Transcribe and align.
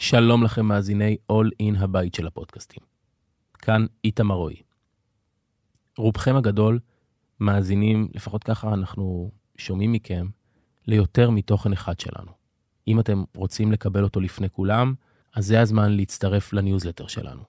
שלום 0.00 0.44
לכם 0.44 0.66
מאזיני 0.66 1.16
All 1.32 1.46
In 1.62 1.78
הבית 1.78 2.14
של 2.14 2.26
הפודקאסטים. 2.26 2.82
כאן 3.54 3.86
איתמר 4.04 4.34
רועי. 4.34 4.62
רובכם 5.96 6.36
הגדול 6.36 6.78
מאזינים, 7.40 8.08
לפחות 8.14 8.44
ככה 8.44 8.74
אנחנו 8.74 9.30
שומעים 9.56 9.92
מכם, 9.92 10.26
ליותר 10.86 11.30
מתוכן 11.30 11.72
אחד 11.72 12.00
שלנו. 12.00 12.32
אם 12.88 13.00
אתם 13.00 13.24
רוצים 13.36 13.72
לקבל 13.72 14.04
אותו 14.04 14.20
לפני 14.20 14.50
כולם, 14.50 14.94
אז 15.34 15.46
זה 15.46 15.60
הזמן 15.60 15.92
להצטרף 15.92 16.52
לניוזלטר 16.52 17.06
שלנו. 17.06 17.42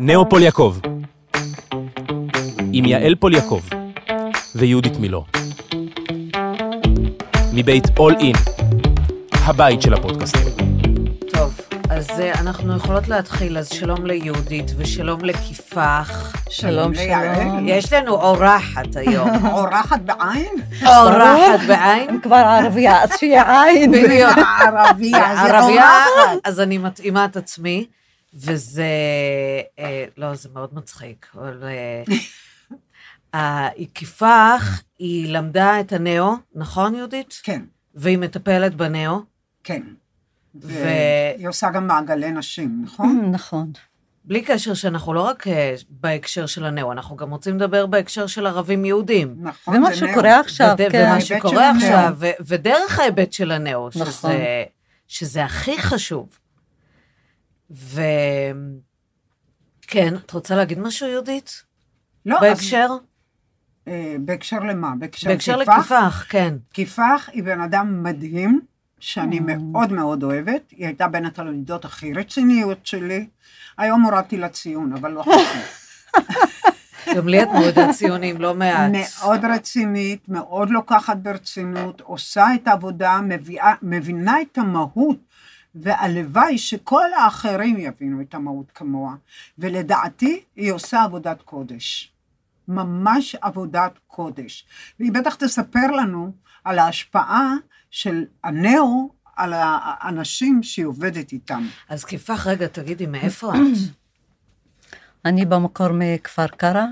נאו 0.05 0.29
פול 0.29 0.43
יעקב, 0.43 0.77
עם 2.73 2.85
יעל 2.85 3.15
פול 3.15 3.35
יעקב 3.35 3.61
ויהודית 4.55 4.97
מילו. 4.97 5.25
מבית 7.53 7.85
All 7.85 8.21
In, 8.21 8.39
הבית 9.33 9.83
של 9.83 9.95
הפודקאסטים. 9.95 10.43
טוב, 11.33 11.61
אז 11.91 12.11
אה, 12.11 12.41
אנחנו 12.41 12.77
יכולות 12.77 13.09
להתחיל, 13.09 13.59
אז 13.59 13.69
שלום 13.69 14.07
ליהודית 14.07 14.71
ושלום 14.77 15.25
לכיפח. 15.25 16.33
שלום, 16.51 16.95
שלום. 16.95 17.69
יש 17.69 17.93
לנו 17.93 18.13
אורחת 18.13 18.97
היום. 18.97 19.31
אורחת 19.57 20.01
בעין? 20.01 20.55
אורחת 20.87 21.67
בעין? 21.67 22.11
אם 22.11 22.21
כבר 22.21 22.37
ערבייה, 22.37 23.03
אז 23.03 23.11
שיהיה 23.19 23.63
עין. 23.63 23.93
בדיוק. 23.93 24.39
ערבייה, 24.67 25.37
זה 25.37 25.57
ערבייה, 25.57 25.91
אורחת. 26.17 26.39
אז 26.45 26.61
אני 26.61 26.79
מתאימה 26.79 27.25
את 27.25 27.37
עצמי, 27.37 27.87
וזה, 28.35 28.87
אה, 29.79 30.05
לא, 30.17 30.35
זה 30.35 30.49
מאוד 30.55 30.75
מצחיק, 30.75 31.27
אבל 31.35 31.63
אה, 31.65 32.03
אה, 33.35 33.69
כיפח, 33.95 34.83
היא 34.99 35.33
למדה 35.33 35.81
את 35.81 35.93
הנאו, 35.93 36.33
נכון 36.55 36.95
יהודית? 36.95 37.41
כן, 37.43 37.63
והיא 37.95 38.19
מטפלת 38.19 38.75
בנאו. 38.75 39.21
כן. 39.65 39.83
ו- 40.63 40.69
והיא 41.37 41.49
עושה 41.49 41.71
גם 41.71 41.87
מעגלי 41.87 42.31
נשים, 42.31 42.81
נכון? 42.85 43.31
נכון. 43.33 43.73
בלי 44.25 44.43
קשר 44.43 44.75
שאנחנו 44.75 45.15
לא 45.15 45.21
רק 45.23 45.47
אה, 45.49 45.75
בהקשר 45.91 46.47
של 46.47 46.65
הנאו, 46.65 46.93
אנחנו 46.93 47.17
גם 47.17 47.31
רוצים 47.31 47.57
לדבר 47.57 47.87
בהקשר 47.87 48.27
של 48.27 48.47
ערבים 48.47 48.85
יהודים. 48.85 49.37
נכון. 49.41 49.77
ומה 49.77 49.95
שקורה. 49.97 50.41
עכשיו, 50.41 50.75
וד- 50.79 50.93
כן. 50.93 51.07
ומה 51.11 51.21
שקורה. 51.21 51.71
עכשיו, 51.71 52.15
ו- 52.19 52.31
ודרך 52.41 52.99
ההיבט 52.99 53.33
של 53.33 53.51
הנאו, 53.53 53.89
נכון. 53.89 54.07
שזה, 54.07 54.65
שזה 55.09 55.45
הכי 55.45 55.79
חשוב. 55.83 56.39
ו... 57.73 58.01
כן, 59.83 60.15
את 60.27 60.31
רוצה 60.31 60.57
להגיד 60.57 60.79
משהו, 60.79 61.09
יהודית? 61.09 61.63
לא, 62.27 62.37
אז, 62.37 62.43
בהקשר? 62.43 62.89
אה, 63.89 64.17
בהקשר 64.21 64.59
למה? 64.59 64.93
בהקשר 64.99 65.29
בהקשר 65.31 65.59
כיפח? 65.59 65.79
לכיפח, 65.79 66.25
כן. 66.29 66.55
כיפח 66.73 67.29
היא 67.33 67.43
בן 67.43 67.61
אדם 67.61 68.03
מדהים, 68.03 68.61
שאני 69.01 69.39
Mm. 69.39 69.43
מאוד 69.43 69.93
מאוד 69.93 70.23
אוהבת. 70.23 70.71
היא 70.71 70.87
הייתה 70.87 71.09
בין 71.09 71.25
התלמידות 71.25 71.85
הכי 71.85 72.13
רציניות 72.13 72.87
שלי. 72.87 73.27
היום 73.79 74.03
הורדתי 74.03 74.37
לה 74.37 74.49
ציון, 74.49 74.93
אבל 74.93 75.11
לא 75.13 75.23
חשוב. 75.23 75.63
גם 77.17 77.29
לי 77.29 77.43
את 77.43 77.49
מורידה 77.49 77.93
ציונים, 77.93 78.41
לא 78.41 78.55
מעט. 78.55 78.91
מאוד 79.23 79.45
רצינית, 79.45 80.29
מאוד 80.29 80.71
לוקחת 80.71 81.17
ברצינות, 81.17 82.01
עושה 82.01 82.47
את 82.55 82.69
העבודה, 82.69 83.21
מביאה, 83.21 83.75
מבינה 83.83 84.41
את 84.43 84.59
המהות, 84.59 85.19
והלוואי 85.75 86.59
שכל 86.59 87.13
האחרים 87.17 87.77
יבינו 87.79 88.21
את 88.21 88.35
המהות 88.35 88.71
כמוה. 88.75 89.15
ולדעתי, 89.59 90.45
היא 90.57 90.73
עושה 90.73 91.03
עבודת 91.03 91.43
קודש. 91.43 92.13
ממש 92.69 93.35
עבודת 93.35 93.93
קודש. 94.07 94.67
והיא 95.01 95.13
בטח 95.13 95.35
תספר 95.35 95.87
לנו 95.87 96.33
על 96.65 96.79
ההשפעה 96.79 97.55
של 97.91 98.25
הנאו 98.45 99.11
על 99.37 99.53
האנשים 99.57 100.63
שהיא 100.63 100.87
עובדת 100.87 101.33
איתם. 101.33 101.67
אז 101.89 102.05
כיפח, 102.05 102.47
רגע, 102.47 102.67
תגידי, 102.67 103.07
מאיפה 103.07 103.55
את? 103.55 103.61
אני 105.25 105.45
במקור 105.45 105.89
מכפר 105.93 106.47
קרא, 106.47 106.87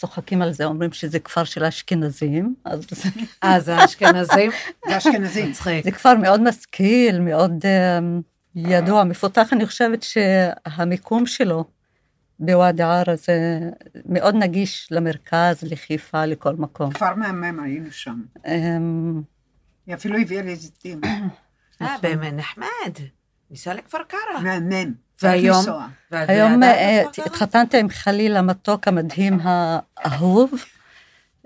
צוחקים 0.00 0.42
על 0.42 0.52
זה, 0.52 0.64
אומרים 0.64 0.92
שזה 0.92 1.18
כפר 1.18 1.44
של 1.44 1.64
האשכנזים, 1.64 2.54
אז 2.64 2.86
זה- 2.90 3.10
אה, 3.44 3.60
זה 3.60 3.76
האשכנזים? 3.76 4.50
זה 4.88 4.98
אשכנזים. 4.98 5.50
מצחיק. 5.50 5.84
זה 5.84 5.90
כפר 5.90 6.14
מאוד 6.14 6.40
משכיל, 6.48 7.20
מאוד 7.20 7.52
אה, 7.64 7.98
ידוע, 8.54 9.04
מפותח, 9.04 9.52
אני 9.52 9.66
חושבת 9.66 10.02
שהמיקום 10.02 11.26
שלו 11.26 11.64
בוואדי 12.40 12.82
עארה 12.82 13.16
זה 13.16 13.60
מאוד 14.06 14.34
נגיש 14.34 14.88
למרכז, 14.90 15.62
לחיפה, 15.62 16.24
לכל 16.26 16.54
מקום. 16.56 16.92
כפר 16.92 17.14
מהמם, 17.14 17.60
היינו 17.60 17.90
שם. 17.90 18.20
אמ, 18.46 19.22
היא 19.86 19.94
אפילו 19.94 20.18
הביאה 20.18 20.42
לי 20.42 20.56
זיתים. 20.56 21.00
אה, 21.82 21.96
באמת 22.02 22.32
נחמד. 22.32 22.92
ניסע 23.50 23.74
לכפר 23.74 23.98
קרא. 24.08 24.40
מהמם. 24.42 25.07
והיום? 25.22 25.64
היום 26.10 26.62
אה, 26.62 27.02
קרא? 27.12 27.24
התחתנתי 27.24 27.78
עם 27.78 27.88
חליל 27.88 28.36
המתוק 28.36 28.88
המדהים 28.88 29.38
האהוב, 29.42 30.50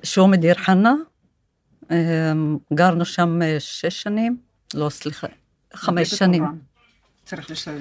שהוא 0.02 0.28
מדיר 0.28 0.54
חנה. 0.54 0.94
אמ, 1.90 2.58
גרנו 2.74 3.04
שם 3.04 3.42
אה, 3.42 3.56
שש 3.60 4.02
שנים, 4.02 4.36
לא 4.74 4.88
סליחה, 4.88 5.26
חמש 5.74 6.10
שנים. 6.10 6.44
צריך. 7.24 7.68
אה, 7.68 7.74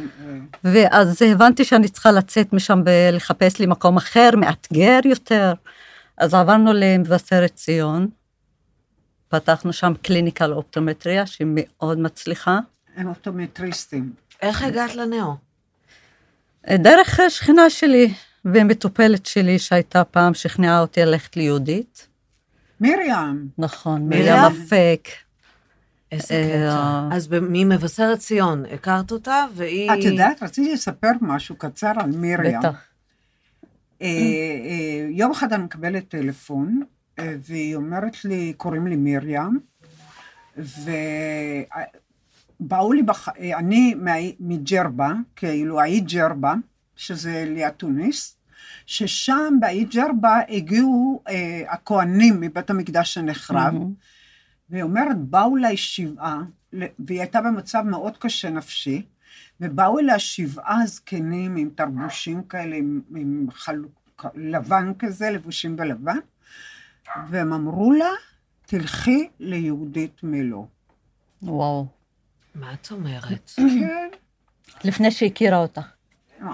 ואז 0.63 1.21
הבנתי 1.21 1.65
שאני 1.65 1.87
צריכה 1.87 2.11
לצאת 2.11 2.53
משם 2.53 2.81
ולחפש 2.85 3.59
לי 3.59 3.65
מקום 3.65 3.97
אחר, 3.97 4.29
מאתגר 4.37 4.99
יותר. 5.05 5.53
אז 6.17 6.33
עברנו 6.33 6.73
למבשרת 6.73 7.55
ציון, 7.55 8.07
פתחנו 9.27 9.73
שם 9.73 9.93
קליניקה 10.01 10.47
לאופטומטריה, 10.47 11.25
שהיא 11.25 11.47
מאוד 11.49 11.99
מצליחה. 11.99 12.59
הם 12.95 13.07
אופטומטריסטים. 13.07 14.13
איך 14.41 14.63
הגעת 14.63 14.95
לנאו? 14.95 15.50
דרך 16.69 17.19
שכנה 17.29 17.69
שלי 17.69 18.13
ומטופלת 18.45 19.25
שלי 19.25 19.59
שהייתה 19.59 20.03
פעם, 20.03 20.33
שכנעה 20.33 20.79
אותי 20.79 21.01
ללכת 21.01 21.37
ליהודית. 21.37 22.07
מרים, 22.81 23.47
נכון, 23.57 24.09
מרים? 24.09 24.25
מרים 24.25 24.35
אפק. 24.35 25.07
איזה 26.11 26.33
אה, 26.33 26.69
קטע. 26.69 27.15
אז 27.15 27.27
ב- 27.27 27.39
ממבשרת 27.49 28.19
ציון, 28.19 28.65
הכרת 28.73 29.11
אותה, 29.11 29.45
והיא... 29.55 29.91
את 29.93 30.03
יודעת, 30.03 30.43
רציתי 30.43 30.73
לספר 30.73 31.11
משהו 31.21 31.55
קצר 31.55 31.91
על 31.97 32.09
מרים. 32.15 32.59
בטח. 32.59 32.91
אה, 34.01 34.07
אה, 34.07 35.07
יום 35.09 35.31
אחד 35.31 35.53
אני 35.53 35.63
מקבלת 35.63 36.07
טלפון, 36.07 36.81
אה, 37.19 37.35
והיא 37.47 37.75
אומרת 37.75 38.25
לי, 38.25 38.53
קוראים 38.57 38.87
לי 38.87 38.95
מרים, 38.95 39.59
ובאו 42.61 42.93
לי, 42.93 43.03
בח... 43.03 43.29
אה, 43.29 43.57
אני 43.57 43.95
מג'רבה, 44.39 45.13
כאילו 45.35 45.81
האי 45.81 45.99
ג'רבה, 45.99 46.53
שזה 46.95 47.45
ליד 47.47 47.69
תוניס, 47.69 48.37
ששם 48.85 49.53
באי 49.59 49.83
ג'רבה 49.83 50.39
הגיעו 50.49 51.23
אה, 51.27 51.63
הכוהנים 51.67 52.41
מבית 52.41 52.69
המקדש 52.69 53.13
שנחרב, 53.13 53.73
מהמם. 53.73 53.93
והיא 54.69 54.83
אומרת, 54.83 55.17
באו 55.17 55.57
אליי 55.57 55.77
שבעה, 55.77 56.41
והיא 56.73 57.19
הייתה 57.19 57.41
במצב 57.41 57.81
מאוד 57.81 58.17
קשה 58.17 58.49
נפשי, 58.49 59.05
ובאו 59.61 59.99
אליה 59.99 60.19
שבעה 60.19 60.85
זקנים 60.85 61.55
עם 61.55 61.69
תרבושים 61.75 62.43
כאלה, 62.43 62.75
עם, 62.75 63.01
עם 63.15 63.47
חלוק 63.51 64.25
לבן 64.35 64.91
כזה, 64.99 65.29
לבושים 65.29 65.75
בלבן, 65.75 66.17
והם 67.29 67.53
אמרו 67.53 67.91
לה, 67.91 68.09
תלכי 68.65 69.29
ליהודית 69.39 70.23
מילו. 70.23 70.67
וואו. 71.41 72.00
מה 72.55 72.73
את 72.73 72.91
אומרת? 72.91 73.51
כן, 73.55 74.09
לפני 74.87 75.11
שהכירה 75.11 75.57
אותך. 75.57 75.81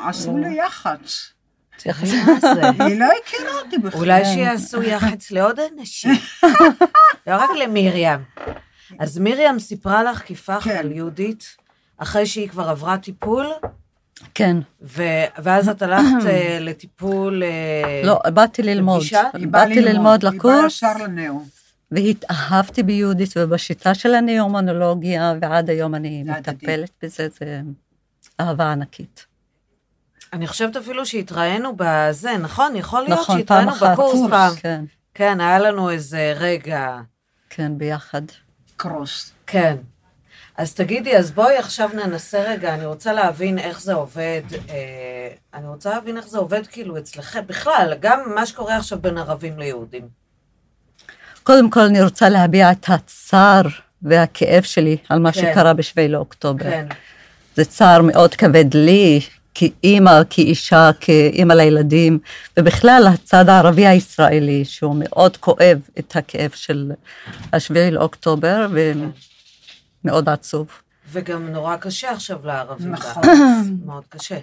עשו 0.06 0.38
לי 0.38 0.54
יח"צ. 0.54 1.34
זה. 1.84 1.92
היא 2.86 3.00
לא 3.00 3.06
הכירה 3.24 3.60
אותי 3.66 3.78
בכלל. 3.78 4.00
אולי 4.00 4.26
שיעשו 4.26 4.84
יח"צ 4.84 5.32
לעוד 5.32 5.60
אנשים, 5.60 6.12
לא 7.28 7.36
רק 7.36 7.50
למרים. 7.64 8.20
אז 9.00 9.20
מרים 9.20 9.60
סיפרה 9.60 10.04
לך 10.04 10.20
כיפח 10.20 10.62
כן. 10.64 10.78
על 10.78 10.92
יהודית, 10.92 11.56
אחרי 11.98 12.26
שהיא 12.26 12.50
כבר 12.50 12.70
עברה 12.70 12.98
טיפול, 12.98 13.48
כן. 14.34 14.58
ואז 15.38 15.70
את 15.70 15.82
הלכת 15.82 16.26
אה, 16.30 16.58
לטיפול... 16.60 17.44
אה, 17.44 18.02
לא, 18.04 18.20
באתי 18.34 18.64
ללמוד. 18.64 19.04
באתי 19.50 19.82
ללמוד 19.82 20.26
היא 20.26 20.32
באה 20.32 20.58
לקורס, 20.58 20.74
ישר 20.74 20.98
לנאו. 21.04 21.42
והתאהבתי 21.92 22.84
ביהודית 22.84 23.34
ובשיטה 23.38 23.94
של 23.94 24.16
הניאומונולוגיה, 24.16 25.34
ועד 25.42 25.70
היום 25.70 25.96
אני. 25.96 26.24
מטפלת 26.24 26.92
בזה, 27.02 27.28
זה 27.40 27.62
אהבה 28.40 28.72
ענקית. 28.72 29.26
אני 30.34 30.48
חושבת 30.48 30.76
אפילו 30.76 31.06
שהתראינו 31.06 31.74
בזה, 31.78 32.38
נכון? 32.38 32.76
יכול 32.76 33.02
להיות 33.02 33.20
נכון, 33.20 33.36
פעם 33.36 33.40
שהתראינו 33.40 33.72
אחת. 33.72 33.92
בקורס 33.94 34.30
פעם. 34.30 34.56
כן, 34.56 34.86
כן, 35.14 35.42
היה 35.42 35.60
לנו 35.60 35.90
איזה 35.90 36.34
רגע. 36.36 36.98
כן, 37.50 37.78
ביחד. 37.78 38.22
יקרוס. 38.74 39.34
כן. 39.48 39.76
אז 40.58 40.74
תגידי, 40.74 41.18
אז 41.18 41.32
בואי 41.32 41.58
עכשיו 41.58 41.90
ננסה 41.94 42.44
רגע, 42.48 42.74
אני 42.74 42.86
רוצה 42.86 43.14
להבין 43.14 43.60
איך 43.60 43.82
זה 43.82 43.94
עובד, 43.94 44.42
אה, 44.70 45.30
אני 45.54 45.68
רוצה 45.68 45.90
להבין 45.90 46.18
איך 46.18 46.28
זה 46.28 46.38
עובד 46.38 46.68
כאילו 46.68 46.98
אצלכם, 46.98 47.48
בכלל, 47.48 47.94
גם 48.00 48.20
מה 48.36 48.46
שקורה 48.46 48.78
עכשיו 48.78 49.02
בין 49.02 49.18
ערבים 49.18 49.60
ליהודים. 49.60 50.27
קודם 51.48 51.70
כל 51.70 51.80
אני 51.80 52.04
רוצה 52.04 52.30
להביע 52.30 52.72
את 52.72 52.86
הצער 52.90 53.62
והכאב 54.02 54.64
שלי 54.64 54.98
על 55.10 55.20
מה 55.20 55.32
כן. 55.32 55.42
שקרה 55.42 55.74
בשביעי 55.74 56.08
לאוקטובר. 56.08 56.64
כן, 56.64 56.88
זה 57.56 57.66
צער 57.66 58.02
מאוד 58.02 58.36
כבד 58.36 58.74
לי, 58.74 59.20
כאימא, 59.54 60.22
כאישה, 60.30 60.90
כאימא 61.00 61.54
לילדים, 61.54 62.20
ובכלל 62.60 63.08
הצד 63.14 63.50
הערבי 63.50 63.88
הישראלי, 63.88 64.66
שהוא 64.66 64.96
מאוד 65.00 65.38
כואב 65.38 65.80
את 66.00 66.16
הכאב 66.16 66.52
של 66.56 66.92
השביעי 67.54 67.92
לאוקטובר, 67.92 68.68
ומאוד 70.04 70.30
עצוב. 70.30 70.68
וגם 71.12 71.48
נורא 71.48 71.76
קשה 71.76 72.12
עכשיו 72.12 72.40
לערבים. 72.44 72.92
נכון. 72.92 73.24
מאוד 73.86 74.04
קשה. 74.10 74.38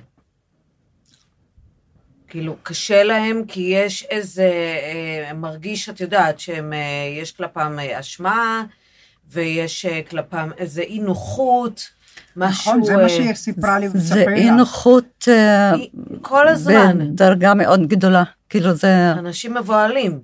כאילו, 2.35 2.57
קשה 2.63 3.03
להם 3.03 3.43
כי 3.49 3.61
יש 3.61 4.07
איזה, 4.11 4.51
אה, 4.83 5.35
מרגיש, 5.35 5.89
את 5.89 6.01
יודעת, 6.01 6.41
שיש 6.41 7.33
כלפם 7.33 7.77
אה, 7.79 8.01
אשמה, 8.01 8.65
ויש 9.31 9.87
אה, 9.87 10.01
כלפם 10.11 10.51
איזה 10.59 10.83
אי 10.83 10.99
נוחות, 10.99 11.89
משהו... 12.37 12.71
נכון, 12.73 12.85
זה 12.85 12.97
מה 12.97 13.03
אה, 13.03 13.09
שהיא 13.09 13.35
סיפרה 13.35 13.79
לי 13.79 13.89
זה 13.89 13.99
ותספרי 13.99 14.35
אי 14.35 14.47
לך. 14.47 14.53
נוחות 14.57 15.25
אה, 15.29 15.75
אי- 15.75 15.89
כל 16.23 16.49
הזמן. 16.49 16.99
בדרגה 17.13 17.55
מאוד 17.55 17.87
גדולה. 17.89 18.23
כאילו 18.49 18.75
זה, 18.75 19.13
אנשים 19.13 19.55
מבוהלים. 19.55 20.21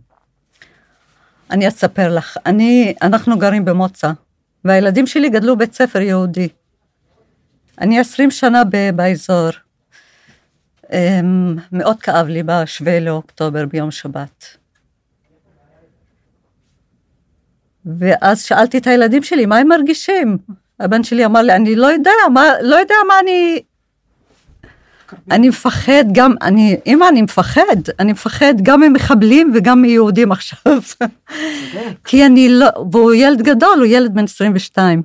אני 1.50 1.68
אספר 1.68 2.14
לך, 2.14 2.36
אני, 2.46 2.94
אנחנו 3.02 3.38
גרים 3.38 3.64
במוצא, 3.64 4.10
והילדים 4.64 5.06
שלי 5.06 5.28
גדלו 5.30 5.56
בית 5.58 5.74
ספר 5.74 6.00
יהודי. 6.00 6.48
אני 7.80 8.00
עשרים 8.00 8.30
שנה 8.30 8.62
ב- 8.70 8.90
באזור. 8.96 9.48
אמ, 10.92 11.56
מאוד 11.72 12.00
כאב 12.00 12.26
לי 12.26 12.42
בשביעי 12.42 13.00
לאוקטובר 13.00 13.66
ביום 13.66 13.90
שבת. 13.90 14.56
ואז 17.84 18.42
שאלתי 18.42 18.78
את 18.78 18.86
הילדים 18.86 19.22
שלי, 19.22 19.46
מה 19.46 19.56
הם 19.56 19.68
מרגישים? 19.68 20.38
הבן 20.80 21.02
שלי 21.02 21.24
אמר 21.24 21.42
לי, 21.42 21.54
אני 21.54 21.76
לא 21.76 21.86
יודע, 21.86 22.10
מה, 22.32 22.44
לא 22.62 22.76
יודע 22.76 22.94
מה 23.08 23.14
אני... 23.22 23.62
אני 25.30 25.48
מפחד 25.48 26.04
גם, 26.12 26.34
אני, 26.42 26.76
אמא, 26.86 27.08
אני 27.08 27.22
מפחד, 27.22 27.76
אני 27.98 28.12
מפחד 28.12 28.54
גם 28.62 28.80
ממחבלים 28.80 29.52
וגם 29.54 29.82
מיהודים 29.82 30.32
עכשיו. 30.32 30.80
כי 32.04 32.26
אני 32.26 32.48
לא, 32.48 32.66
והוא 32.92 33.12
ילד 33.12 33.42
גדול, 33.42 33.78
הוא 33.78 33.86
ילד 33.86 34.14
בן 34.14 34.24
22. 34.24 35.02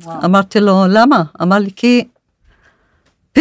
וואו. 0.00 0.24
אמרתי 0.24 0.60
לו, 0.60 0.84
למה? 0.88 1.22
אמר 1.42 1.58
לי, 1.58 1.70
כי 1.76 2.04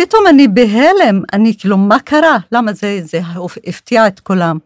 פתאום 0.02 0.28
אני 0.30 0.48
בהלם, 0.48 1.22
אני 1.34 1.58
כאילו, 1.58 1.78
מה 1.78 2.00
קרה? 2.00 2.38
למה 2.52 2.74
זה, 2.74 3.00
זה 3.04 3.20
הפתיע 3.68 4.08
את 4.08 4.20
כולם. 4.20 4.58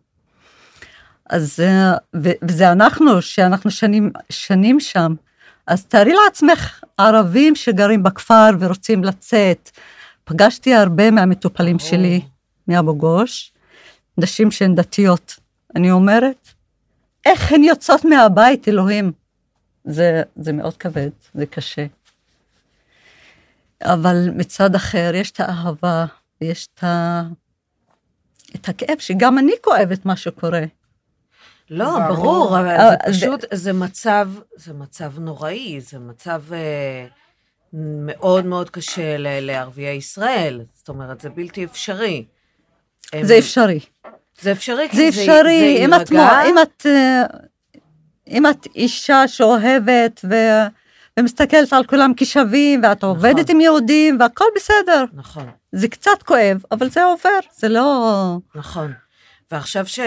אז, 1.30 1.60
אה, 1.60 1.94
וזה 2.44 2.72
אנחנו, 2.72 3.22
שאנחנו 3.22 3.72
שנים, 3.72 4.12
שנים 4.30 4.80
שם. 4.80 5.16
אז 5.68 5.86
תארי 5.86 6.14
לעצמך 6.26 6.84
ערבים 6.98 7.56
שגרים 7.56 8.04
בכפר 8.04 8.50
ורוצים 8.60 9.04
לצאת. 9.04 9.72
פגשתי 10.24 10.74
הרבה 10.74 11.12
מהמטופלים 11.12 11.78
ברור. 11.78 11.90
שלי 11.90 12.22
מאבו 12.68 12.96
גוש, 12.96 13.52
נשים 14.18 14.52
שהן 14.52 14.76
דתיות. 14.76 15.36
אני 15.76 15.92
אומרת, 15.92 16.48
איך 17.26 17.52
הן 17.52 17.64
יוצאות 17.64 18.06
מהבית, 18.06 18.68
אלוהים? 18.68 19.12
זה, 19.86 20.22
זה 20.36 20.54
מאוד 20.54 20.78
כבד, 20.78 21.10
זה 21.34 21.46
קשה. 21.46 21.86
אבל 23.82 24.30
מצד 24.36 24.76
אחר, 24.76 25.12
יש 25.16 25.32
את 25.32 25.40
האהבה, 25.40 26.06
יש 26.42 26.68
את, 26.74 26.84
ה... 26.84 27.22
את 28.56 28.70
הכאב, 28.70 28.98
שגם 29.00 29.38
אני 29.38 29.52
כואבת 29.62 30.06
מה 30.06 30.16
שקורה. 30.16 30.62
לא, 31.70 32.00
ברור. 32.08 32.16
ברור, 32.16 32.60
אבל 32.60 32.68
אה, 32.68 32.90
זה 33.08 33.14
זה- 33.14 33.26
פשוט, 33.26 33.46
זה 33.54 33.74
מצב, 33.74 34.30
זה 34.56 34.74
מצב 34.74 35.20
נוראי, 35.20 35.82
זה 35.82 36.00
מצב 36.00 36.42
אה, 36.54 37.06
מאוד 37.74 38.46
מאוד 38.46 38.70
קשה 38.70 39.18
ל- 39.18 39.40
לערביי 39.46 39.96
ישראל. 39.96 40.62
זאת 40.74 40.90
אומרת, 40.90 41.22
זה 41.22 41.30
בלתי 41.30 41.64
אפשרי. 41.66 42.26
הם- 43.14 43.26
זה 43.26 43.38
אפשרי. 43.40 43.80
זה 44.42 44.52
אפשרי, 44.52 44.88
כי 44.90 44.98
זה 44.98 45.08
אפשרי, 45.10 45.86
אם 45.86 45.94
את, 45.94 46.12
יירגע. 46.12 46.26
מו- 46.44 46.50
אם 46.50 46.56
את, 46.62 46.86
אה, 46.86 47.24
אם 48.28 48.48
את 48.48 48.68
אישה 48.76 49.28
שאוהבת 49.28 50.26
ו... 50.30 50.34
ומסתכלת 51.20 51.74
על 51.74 51.84
כולם 51.84 52.12
כשווים, 52.18 52.82
ואת 52.84 53.04
עובדת 53.04 53.50
עם 53.50 53.62
יהודים, 53.62 54.18
והכל 54.20 54.46
בסדר. 54.56 55.06
נכון, 55.14 55.50
זה 55.72 55.88
קצת 55.88 56.24
כואב, 56.26 56.64
אבל 56.72 56.90
זה 56.90 57.04
עובר, 57.04 57.40
זה 57.58 57.70
לא... 57.70 58.38
נכון. 58.56 58.94
ועכשיו 59.52 59.88
ש... 59.88 60.00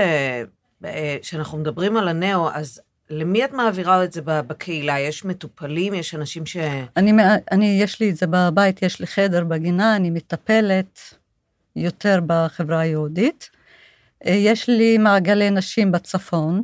אה, 0.85 1.17
שאנחנו 1.23 1.59
מדברים 1.59 1.97
על 1.97 2.09
הנאו, 2.09 2.49
אז 2.53 2.81
למי 3.11 3.45
את 3.45 3.53
מעבירה 3.53 4.05
את 4.05 4.13
זה 4.13 4.21
בקהילה? 4.25 5.01
יש 5.01 5.25
מטופלים? 5.25 5.95
יש 5.95 6.15
אנשים 6.15 6.47
ש... 6.47 6.57
אני, 6.97 7.13
אני, 7.53 7.79
יש 7.83 8.01
לי 8.01 8.11
את 8.11 8.17
זה 8.17 8.27
בבית, 8.31 8.83
יש 8.83 9.01
לי 9.01 9.07
חדר 9.07 9.45
בגינה, 9.45 9.97
אני 9.97 10.11
מטפלת 10.11 11.01
יותר 11.77 12.21
בחברה 12.27 12.81
היהודית. 12.81 13.51
אה, 14.27 14.33
יש 14.33 14.69
לי 14.69 14.99
מעגלי 14.99 15.51
נשים 15.51 15.93
בצפון, 15.93 16.63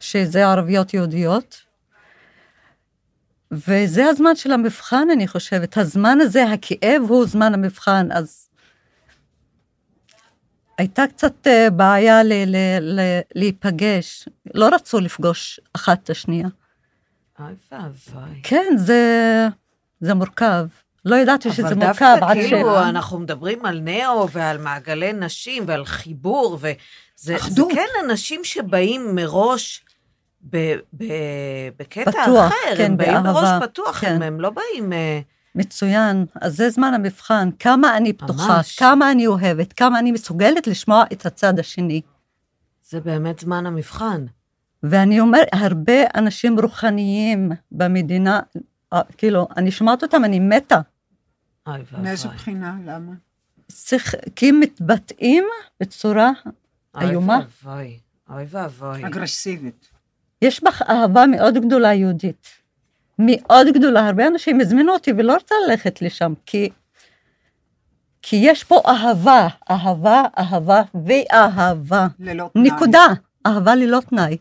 שזה 0.00 0.46
ערביות 0.46 0.94
יהודיות, 0.94 1.62
וזה 3.52 4.06
הזמן 4.06 4.36
של 4.36 4.52
המבחן, 4.52 5.08
אני 5.12 5.28
חושבת. 5.28 5.76
הזמן 5.76 6.18
הזה, 6.20 6.44
הכאב 6.44 7.02
הוא 7.08 7.26
זמן 7.26 7.54
המבחן, 7.54 8.08
אז 8.12 8.48
הייתה 10.78 11.06
קצת 11.06 11.46
אה, 11.46 11.70
בעיה 11.70 12.22
ל- 12.22 12.32
ל- 12.46 12.78
ל- 13.00 13.20
להיפגש. 13.34 14.28
לא 14.54 14.68
רצו 14.74 15.00
לפגוש 15.00 15.60
אחת 15.76 16.02
את 16.04 16.10
השנייה. 16.10 16.48
אוי 17.40 17.54
ואבוי. 17.72 18.40
כן, 18.42 18.72
זה, 18.76 19.02
זה 20.00 20.14
מורכב. 20.14 20.66
לא 21.04 21.16
ידעתי 21.16 21.52
שזה 21.52 21.66
אבל 21.66 21.74
מורכב 21.74 21.88
דווקא 22.20 22.24
עד 22.30 22.36
ש... 22.36 22.38
כאילו 22.40 22.82
אנחנו 22.82 23.18
מדברים 23.18 23.64
על 23.64 23.80
נאו 23.80 24.30
ועל 24.30 24.58
מעגלי 24.58 25.12
נשים 25.12 25.62
ועל 25.66 25.84
חיבור, 25.84 26.54
וזה 26.60 27.36
זה. 27.48 27.62
כן 27.74 27.86
אנשים 28.04 28.44
שבאים 28.44 29.14
מראש 29.14 29.84
ב, 30.42 30.74
ב, 30.96 31.04
בקטע 31.78 32.10
פתוח, 32.10 32.48
אחר, 32.48 32.76
כן, 32.76 32.84
הם 32.84 32.96
באים 32.96 33.12
באהבה, 33.12 33.32
מראש 33.32 33.48
פתוח, 33.62 34.00
כן. 34.00 34.14
הם, 34.14 34.22
הם 34.22 34.40
לא 34.40 34.50
באים... 34.50 34.92
אה, 34.92 35.20
מצוין. 35.54 36.26
אז 36.40 36.56
זה 36.56 36.70
זמן 36.70 36.94
המבחן. 36.94 37.48
כמה 37.58 37.96
אני 37.96 38.12
פתוחה, 38.12 38.56
ממש. 38.56 38.78
כמה 38.78 39.12
אני 39.12 39.26
אוהבת, 39.26 39.72
כמה 39.72 39.98
אני 39.98 40.12
מסוגלת 40.12 40.66
לשמוע 40.66 41.04
את 41.12 41.26
הצד 41.26 41.58
השני. 41.58 42.00
זה 42.82 43.00
באמת 43.00 43.38
זמן 43.38 43.66
המבחן. 43.66 44.26
ואני 44.82 45.20
אומרת, 45.20 45.48
הרבה 45.52 46.02
אנשים 46.14 46.60
רוחניים 46.60 47.52
במדינה, 47.72 48.40
אה, 48.92 49.00
כאילו, 49.18 49.48
אני 49.56 49.70
שומעת 49.70 50.02
אותם, 50.02 50.24
אני 50.24 50.40
מתה. 50.40 50.80
אוי 51.66 51.82
מאיזה. 51.98 52.28
בחינה? 52.28 52.76
למה? 52.84 53.12
צריך, 53.68 54.14
כי 54.36 54.48
הם 54.48 54.60
מתבטאים 54.60 55.44
בצורה, 55.80 56.30
אוי 56.94 57.10
איומה. 57.10 57.40
ואבוי. 57.64 57.98
אוי 58.30 58.44
ואבוי. 58.50 59.06
אגרסיבית. 59.06 59.89
יש 60.42 60.64
בך 60.64 60.82
אהבה 60.82 61.26
מאוד 61.26 61.58
גדולה 61.58 61.94
יהודית. 61.94 62.46
מאוד 63.18 63.66
גדולה. 63.74 64.06
הרבה 64.06 64.26
אנשים 64.26 64.60
הזמינו 64.60 64.92
אותי 64.92 65.12
ולא 65.12 65.34
רוצה 65.34 65.54
ללכת 65.68 66.02
לשם, 66.02 66.32
כי, 66.46 66.70
כי 68.22 68.36
יש 68.36 68.64
פה 68.64 68.80
אהבה, 68.86 69.48
אהבה, 69.70 70.22
אהבה 70.38 70.82
ואהבה. 71.06 72.06
ללא 72.18 72.50
תנאי. 72.52 72.70
נקודה. 72.70 73.06
אהבה 73.46 73.74
ללא 73.74 74.00
תנאי. 74.08 74.36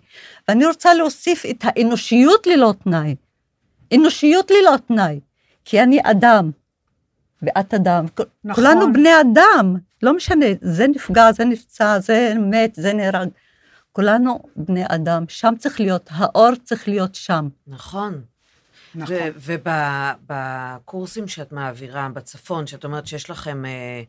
ואני 0.48 0.66
רוצה 0.66 0.94
להוסיף 0.94 1.46
את 1.46 1.58
האנושיות 1.64 2.48
ללא 2.48 2.74
תנאי. 2.84 3.16
אנושיות 3.94 4.52
ללא 4.52 4.78
תנאי. 4.88 5.20
כי 5.66 5.84
אני 5.84 6.00
אדם, 6.04 6.52
ואת 7.42 7.74
אדם. 7.74 8.06
נכון. 8.44 8.64
כולנו 8.64 8.94
בני 8.94 9.22
אדם. 9.22 9.76
לא 10.04 10.14
משנה, 10.14 10.46
זה 10.62 10.88
נפגע, 10.88 11.32
זה 11.32 11.46
נפצע, 11.46 12.00
זה 12.00 12.34
מת, 12.40 12.76
זה 12.76 12.94
נהרג. 12.94 13.30
כולנו 13.92 14.40
בני 14.56 14.84
אדם. 14.88 15.26
שם 15.28 15.54
צריך 15.58 15.80
להיות, 15.80 16.10
האור 16.12 16.56
צריך 16.64 16.88
להיות 16.88 17.16
שם. 17.16 17.48
נכון. 17.68 18.22
נכון. 18.96 19.16
ובקורסים 19.36 21.28
שאת 21.28 21.52
מעבירה 21.52 22.10
בצפון, 22.14 22.68
שאת 22.68 22.86
אומרת 22.86 23.08
שיש 23.08 23.30
לכם 23.30 23.66
אה, 23.66 24.02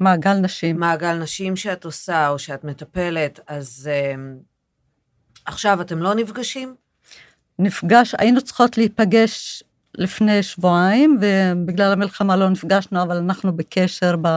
מעגל 0.00 0.34
נשים. 0.34 0.80
מעגל 0.80 1.14
נשים 1.14 1.56
שאת 1.56 1.84
עושה, 1.84 2.28
או 2.28 2.38
שאת 2.38 2.64
מטפלת, 2.64 3.40
אז 3.46 3.90
אה, 3.92 4.14
עכשיו 5.44 5.80
אתם 5.80 5.98
לא 5.98 6.14
נפגשים? 6.14 6.74
נפגש, 7.58 8.14
היינו 8.18 8.40
צריכות 8.42 8.78
להיפגש 8.78 9.62
לפני 9.94 10.42
שבועיים, 10.42 11.18
ובגלל 11.20 11.92
המלחמה 11.92 12.36
לא 12.36 12.48
נפגשנו, 12.48 13.02
אבל 13.02 13.16
אנחנו 13.16 13.56
בקשר 13.56 14.16
ב... 14.22 14.28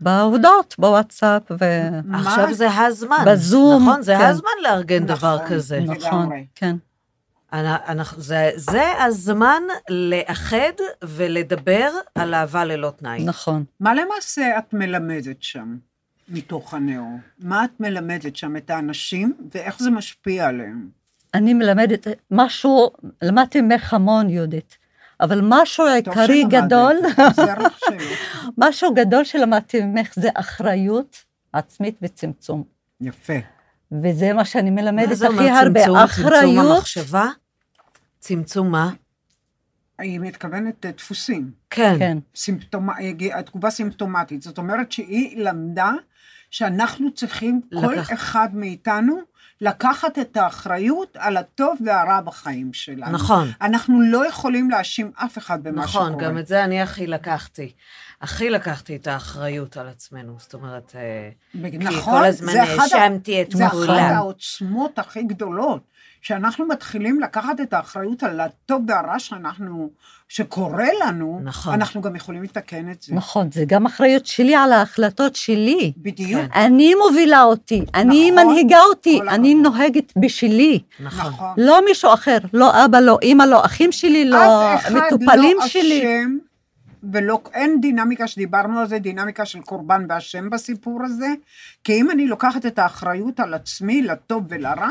בהודעות, 0.00 0.74
בוואטסאפ, 0.78 1.42
ו... 1.50 1.64
מה? 2.04 2.18
עכשיו 2.20 2.54
זה 2.54 2.76
הזמן. 2.76 3.16
בזום, 3.26 3.82
נכון, 3.88 4.02
זה 4.02 4.14
כן. 4.18 4.24
הזמן 4.24 4.50
לארגן 4.62 5.06
דבר 5.06 5.34
נכון. 5.36 5.48
כזה. 5.48 5.80
נכון, 5.80 5.96
לגמרי. 6.22 6.46
כן. 6.54 6.76
אנ- 7.52 7.58
אנחנו- 7.88 8.22
זה- 8.22 8.50
זה 8.56 9.02
הזמן 9.04 9.62
לאחד 9.90 10.72
ולדבר 11.04 11.90
על 12.14 12.34
אהבה 12.34 12.64
ללא 12.64 12.92
תנאי. 12.96 13.24
נכון. 13.24 13.64
מה 13.80 13.94
למעשה 13.94 14.58
את 14.58 14.72
מלמדת 14.74 15.42
שם, 15.42 15.76
מתוך 16.28 16.74
הנאו? 16.74 17.04
מה 17.38 17.64
את 17.64 17.80
מלמדת 17.80 18.36
שם 18.36 18.56
את 18.56 18.70
האנשים, 18.70 19.34
ואיך 19.54 19.78
זה 19.82 19.90
משפיע 19.90 20.46
עליהם? 20.46 20.88
אני 21.34 21.54
מלמדת 21.54 22.06
משהו, 22.30 22.90
למדתי 23.22 23.60
ממך 23.60 23.94
המון, 23.94 24.30
יהודית, 24.30 24.78
אבל 25.20 25.40
משהו 25.42 25.86
עיקרי. 25.86 26.44
גדול, 26.44 26.96
זה. 27.34 27.54
משהו 28.58 28.94
גדול 28.94 29.24
שלמדתי 29.24 29.80
ממך 29.82 30.12
זה 30.14 30.28
אחריות 30.34 31.16
עצמית 31.52 31.98
וצמצום. 32.02 32.64
יפה. 33.00 33.32
וזה 34.02 34.32
מה 34.32 34.44
שאני 34.44 34.70
מה 34.70 34.82
מלמדת 34.82 35.16
זה 35.16 35.28
אומר 35.28 35.42
הכי 35.42 35.50
הרבה, 35.50 35.80
צמצום? 35.80 35.96
צמצום 36.06 36.26
אחריות. 36.26 36.76
המחשבה? 36.76 37.26
צמצום 38.18 38.70
מה? 38.70 38.90
היא 39.98 40.20
מתכוונת 40.20 40.86
אה, 40.86 40.90
דפוסים. 40.90 41.50
כן. 41.70 41.94
כן, 41.98 42.18
סימפטומ... 42.36 42.88
תגובה 43.46 43.70
סימפטומטית. 43.70 44.42
זאת 44.42 44.58
אומרת 44.58 44.92
שהיא 44.92 45.44
למדה 45.44 45.90
שאנחנו 46.50 47.14
צריכים, 47.14 47.60
כל 47.80 47.92
לקח- 47.94 48.12
אחד 48.12 48.48
מאיתנו, 48.52 49.18
לקחת 49.60 50.18
את 50.18 50.36
האחריות 50.36 51.16
על 51.20 51.36
הטוב 51.36 51.78
והרע 51.84 52.20
בחיים 52.20 52.72
שלנו. 52.72 53.12
נכון. 53.12 53.48
אנחנו 53.60 54.00
לא 54.00 54.28
יכולים 54.28 54.70
להאשים 54.70 55.10
אף 55.14 55.38
אחד 55.38 55.62
במה 55.62 55.82
נכון, 55.82 56.12
שקורה. 56.12 56.24
גם 56.24 56.38
את 56.38 56.46
זה 56.46 56.64
אני 56.64 56.82
הכי 56.82 57.06
לקחתי. 57.06 57.72
הכי 58.20 58.50
לקחתי 58.50 58.96
את 58.96 59.06
האחריות 59.06 59.76
על 59.76 59.88
עצמנו. 59.88 60.36
זאת 60.38 60.54
אומרת, 60.54 60.92
אה, 60.94 61.30
נכון, 61.78 62.04
כל 62.04 62.24
הזמן 62.24 62.52
האשמתי 62.56 63.42
את 63.42 63.50
זה 63.50 63.66
אחת 63.66 63.72
כולם. 63.72 63.98
העוצמות 63.98 64.98
הכי 64.98 65.22
גדולות, 65.22 65.82
שאנחנו 66.20 66.66
מתחילים 66.66 67.20
לקחת 67.20 67.60
את 67.60 67.72
האחריות 67.72 68.22
על 68.22 68.40
הטוב 68.40 68.82
והרע 68.88 69.18
שאנחנו, 69.18 69.90
שקורה 70.28 70.88
לנו, 71.04 71.40
נכון. 71.44 71.74
אנחנו 71.74 72.00
גם 72.00 72.16
יכולים 72.16 72.42
לתקן 72.42 72.90
את 72.90 73.02
זה. 73.02 73.14
נכון, 73.14 73.50
זה 73.52 73.64
גם 73.66 73.86
אחריות 73.86 74.26
שלי 74.26 74.54
על 74.54 74.72
ההחלטות 74.72 75.36
שלי. 75.36 75.92
בדיוק. 75.96 76.40
כן. 76.40 76.60
אני 76.60 76.94
מובילה 76.94 77.42
אותי, 77.42 77.84
אני 77.94 78.30
נכון, 78.30 78.46
מנהיגה 78.46 78.80
אותי, 78.80 79.20
אני 79.28 79.54
הכבוד. 79.60 79.74
נוהגת 79.74 80.12
בשלי. 80.16 80.80
נכון. 81.00 81.26
נכון. 81.26 81.48
לא 81.56 81.84
מישהו 81.84 82.14
אחר, 82.14 82.38
לא 82.52 82.84
אבא, 82.84 83.00
לא 83.00 83.18
אימא, 83.22 83.42
לא 83.42 83.64
אחים 83.64 83.92
שלי, 83.92 84.24
לא 84.24 84.74
אחד 84.74 84.92
מטופלים 84.94 85.56
לא 85.60 85.66
שלי. 85.66 85.98
אשם, 85.98 86.36
ולא, 87.12 87.40
אין 87.54 87.80
דינמיקה 87.80 88.26
שדיברנו 88.26 88.78
על 88.78 88.86
זה, 88.86 88.98
דינמיקה 88.98 89.44
של 89.44 89.60
קורבן 89.60 90.06
ואשם 90.08 90.50
בסיפור 90.50 91.00
הזה, 91.04 91.28
כי 91.84 92.00
אם 92.00 92.10
אני 92.10 92.26
לוקחת 92.26 92.66
את 92.66 92.78
האחריות 92.78 93.40
על 93.40 93.54
עצמי, 93.54 94.02
לטוב 94.02 94.44
ולרע, 94.48 94.90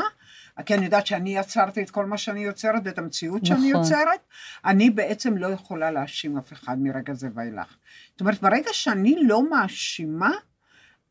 כי 0.66 0.74
אני 0.74 0.84
יודעת 0.84 1.06
שאני 1.06 1.36
יצרתי 1.36 1.82
את 1.82 1.90
כל 1.90 2.06
מה 2.06 2.18
שאני 2.18 2.40
יוצרת 2.40 2.82
ואת 2.84 2.98
המציאות 2.98 3.46
שאני 3.46 3.70
נכון. 3.70 3.82
יוצרת, 3.82 4.20
אני 4.64 4.90
בעצם 4.90 5.36
לא 5.36 5.46
יכולה 5.46 5.90
להאשים 5.90 6.38
אף 6.38 6.52
אחד 6.52 6.78
מרגע 6.78 7.14
זה 7.14 7.28
ואילך. 7.34 7.76
זאת 8.10 8.20
אומרת, 8.20 8.42
ברגע 8.42 8.70
שאני 8.72 9.16
לא 9.22 9.50
מאשימה, 9.50 10.30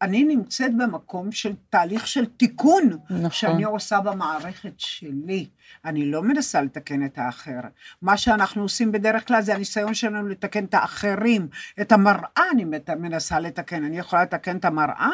אני 0.01 0.23
נמצאת 0.23 0.77
במקום 0.77 1.31
של 1.31 1.53
תהליך 1.69 2.07
של 2.07 2.25
תיקון, 2.25 2.89
נכון. 3.09 3.29
שאני 3.31 3.63
עושה 3.63 3.99
במערכת 4.01 4.73
שלי. 4.77 5.49
אני 5.85 6.11
לא 6.11 6.23
מנסה 6.23 6.61
לתקן 6.61 7.05
את 7.05 7.17
האחר. 7.17 7.59
מה 8.01 8.17
שאנחנו 8.17 8.61
עושים 8.61 8.91
בדרך 8.91 9.27
כלל 9.27 9.41
זה 9.41 9.55
הניסיון 9.55 9.93
שלנו 9.93 10.27
לתקן 10.27 10.65
את 10.65 10.73
האחרים. 10.73 11.47
את 11.81 11.91
המראה 11.91 12.43
אני 12.51 12.65
מנסה 12.99 13.39
לתקן. 13.39 13.83
אני 13.83 13.99
יכולה 13.99 14.23
לתקן 14.23 14.57
את 14.57 14.65
המראה? 14.65 15.09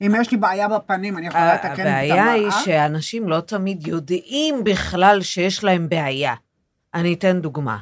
אם 0.00 0.14
יש 0.20 0.30
לי 0.30 0.36
בעיה 0.36 0.68
בפנים, 0.68 1.18
אני 1.18 1.26
יכולה 1.26 1.54
לתקן 1.54 1.72
את 1.72 1.78
המראה? 1.78 1.98
הבעיה 2.00 2.32
היא 2.32 2.50
שאנשים 2.50 3.28
לא 3.28 3.40
תמיד 3.40 3.86
יודעים 3.86 4.64
בכלל 4.64 5.22
שיש 5.22 5.64
להם 5.64 5.88
בעיה. 5.88 6.34
אני 6.94 7.14
אתן 7.14 7.40
דוגמה. 7.40 7.78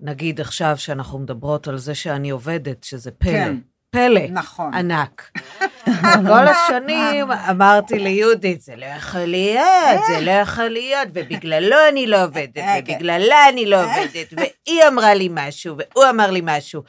נגיד 0.00 0.40
עכשיו 0.40 0.74
שאנחנו 0.78 1.18
מדברות 1.18 1.68
על 1.68 1.78
זה 1.78 1.94
שאני 1.94 2.30
עובדת, 2.30 2.84
שזה 2.84 3.10
פלא. 3.10 3.32
כן. 3.32 3.56
פלא. 3.90 4.20
נכון. 4.30 4.74
ענק. 4.74 5.30
כל 6.28 6.48
השנים 6.48 7.32
אמרתי 7.50 7.98
ליהודית, 7.98 8.60
זה 8.60 8.76
לא 8.76 8.86
יכול 8.86 9.20
להיות, 9.20 10.00
זה 10.08 10.20
לא 10.20 10.30
יכול 10.30 10.68
להיות, 10.68 11.08
ובגללו 11.12 11.76
אני 11.92 12.06
לא 12.06 12.24
עובדת, 12.24 12.58
אה, 12.58 12.78
ובגללה 12.78 13.48
אני 13.48 13.66
לא 13.66 13.84
עובדת, 13.84 14.32
והיא 14.36 14.82
אמרה 14.88 15.14
לי 15.14 15.28
משהו, 15.30 15.76
והוא 15.76 16.04
אמר 16.10 16.30
לי 16.30 16.40
משהו. 16.44 16.82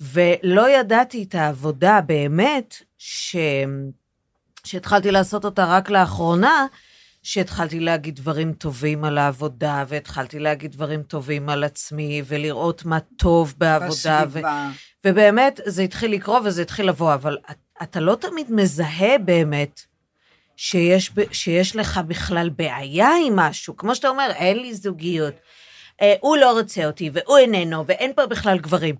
ולא 0.00 0.70
ידעתי 0.70 1.22
את 1.28 1.34
העבודה 1.34 2.00
באמת, 2.00 2.82
ש... 2.98 3.36
שהתחלתי 4.64 5.10
לעשות 5.10 5.44
אותה 5.44 5.64
רק 5.64 5.90
לאחרונה, 5.90 6.66
שהתחלתי 7.22 7.80
להגיד 7.80 8.16
דברים 8.16 8.52
טובים 8.52 9.04
על 9.04 9.18
העבודה, 9.18 9.84
והתחלתי 9.88 10.38
להגיד 10.38 10.72
דברים 10.72 11.02
טובים 11.02 11.48
על 11.48 11.64
עצמי, 11.64 12.22
ולראות 12.26 12.84
מה 12.84 12.98
טוב 13.16 13.54
בעבודה. 13.58 13.88
ו... 14.28 14.40
ובאמת, 15.04 15.60
זה 15.64 15.82
התחיל 15.82 16.12
לקרות 16.12 16.42
וזה 16.44 16.62
התחיל 16.62 16.88
לבוא, 16.88 17.14
אבל 17.14 17.38
את- 17.50 17.56
אתה 17.82 18.00
לא 18.00 18.14
תמיד 18.20 18.52
מזהה 18.52 19.18
באמת 19.18 19.80
שיש, 20.56 21.10
ב- 21.14 21.32
שיש 21.32 21.76
לך 21.76 22.00
בכלל 22.06 22.48
בעיה 22.48 23.08
עם 23.26 23.36
משהו. 23.36 23.76
כמו 23.76 23.94
שאתה 23.94 24.08
אומר, 24.08 24.30
אין 24.34 24.58
לי 24.58 24.74
זוגיות, 24.74 25.34
אה, 26.02 26.14
הוא 26.20 26.36
לא 26.36 26.52
רוצה 26.58 26.86
אותי, 26.86 27.10
והוא 27.12 27.38
איננו, 27.38 27.86
ואין 27.86 28.12
פה 28.16 28.26
בכלל 28.26 28.58
גברים. 28.58 28.94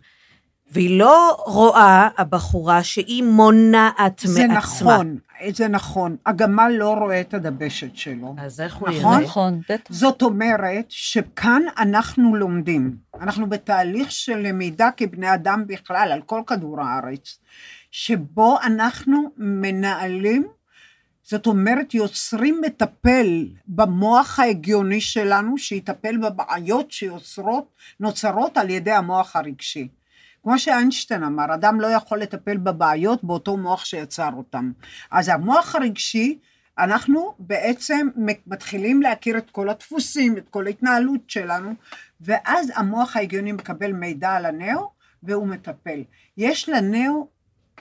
והיא 0.70 0.98
לא 0.98 1.36
רואה, 1.46 2.08
הבחורה, 2.18 2.82
שהיא 2.82 3.22
מונעת 3.22 4.18
זה 4.24 4.46
מעצמה. 4.46 4.58
נכון, 4.58 5.18
זה 5.52 5.68
נכון. 5.68 6.16
הגמל 6.26 6.68
לא 6.68 6.94
רואה 6.94 7.20
את 7.20 7.34
הדבשת 7.34 7.96
שלו. 7.96 8.34
אז 8.38 8.60
איך 8.60 8.74
הוא 8.74 8.88
נכון? 8.88 9.12
יראה? 9.12 9.20
נכון, 9.20 9.60
בטח. 9.68 9.92
זאת 9.92 10.22
אומרת 10.22 10.84
שכאן 10.88 11.62
אנחנו 11.78 12.36
לומדים. 12.36 12.96
אנחנו 13.20 13.48
בתהליך 13.48 14.12
של 14.12 14.36
למידה 14.36 14.90
כבני 14.96 15.34
אדם 15.34 15.64
בכלל, 15.66 16.08
על 16.12 16.22
כל 16.22 16.40
כדור 16.46 16.80
הארץ, 16.80 17.38
שבו 17.90 18.58
אנחנו 18.62 19.30
מנהלים, 19.36 20.46
זאת 21.22 21.46
אומרת, 21.46 21.94
יוצרים 21.94 22.60
מטפל 22.66 23.48
במוח 23.68 24.38
ההגיוני 24.38 25.00
שלנו, 25.00 25.58
שיטפל 25.58 26.16
בבעיות 26.16 26.92
שיוצרות, 26.92 27.68
נוצרות 28.00 28.56
על 28.56 28.70
ידי 28.70 28.92
המוח 28.92 29.36
הרגשי. 29.36 29.88
כמו 30.46 30.58
שאיינשטיין 30.58 31.22
אמר, 31.22 31.54
אדם 31.54 31.80
לא 31.80 31.86
יכול 31.86 32.18
לטפל 32.18 32.56
בבעיות 32.56 33.24
באותו 33.24 33.56
מוח 33.56 33.84
שיצר 33.84 34.30
אותם. 34.36 34.72
אז 35.10 35.28
המוח 35.28 35.74
הרגשי, 35.74 36.38
אנחנו 36.78 37.34
בעצם 37.38 38.08
מתחילים 38.46 39.02
להכיר 39.02 39.38
את 39.38 39.50
כל 39.50 39.68
הדפוסים, 39.68 40.38
את 40.38 40.48
כל 40.48 40.66
ההתנהלות 40.66 41.20
שלנו, 41.30 41.74
ואז 42.20 42.72
המוח 42.74 43.16
ההגיוני 43.16 43.52
מקבל 43.52 43.92
מידע 43.92 44.30
על 44.30 44.46
הנאו, 44.46 44.90
והוא 45.22 45.46
מטפל. 45.46 46.02
יש 46.36 46.68
לנאו 46.68 47.28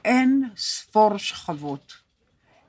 אין 0.06 0.50
ספור 0.58 1.18
שכבות. 1.18 1.94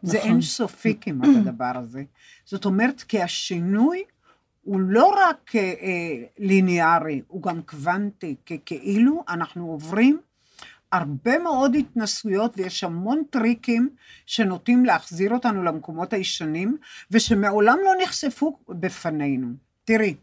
זה 0.03 0.19
נכון. 0.19 0.31
אין 0.31 0.41
סופי 0.41 0.99
כמעט 1.01 1.31
הדבר 1.37 1.73
הזה. 1.75 2.03
זאת 2.45 2.65
אומרת, 2.65 3.03
כי 3.03 3.23
השינוי 3.23 4.03
הוא 4.67 4.81
לא 4.81 5.15
רק 5.17 5.57
אה, 5.57 5.61
אה, 5.61 6.25
ליניארי, 6.39 7.23
הוא 7.29 7.43
גם 7.43 7.63
קוונטי, 7.63 8.37
כי 8.47 8.59
כאילו 8.65 9.25
אנחנו 9.29 9.67
עוברים 9.67 10.21
הרבה 10.93 11.39
מאוד 11.39 11.75
התנסויות 11.75 12.59
ויש 12.59 12.85
המון 12.85 13.23
טריקים 13.31 13.91
שנוטים 14.27 14.85
להחזיר 14.85 15.35
אותנו 15.35 15.63
למקומות 15.63 16.13
הישנים 16.13 16.77
ושמעולם 17.11 17.79
לא 17.85 17.93
נחשפו 18.03 18.59
בפנינו. 18.69 19.49
תראי, 19.85 20.15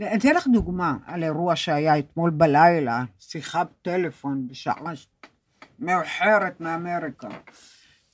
אני 0.00 0.16
אתן 0.16 0.34
לך 0.34 0.46
דוגמה 0.46 0.96
על 1.06 1.24
אירוע 1.24 1.56
שהיה 1.56 1.98
אתמול 1.98 2.30
בלילה, 2.30 3.04
שיחה 3.20 3.64
בטלפון 3.64 4.48
בשעה 4.48 4.92
מאוחרת 5.78 6.60
מאמריקה, 6.60 7.28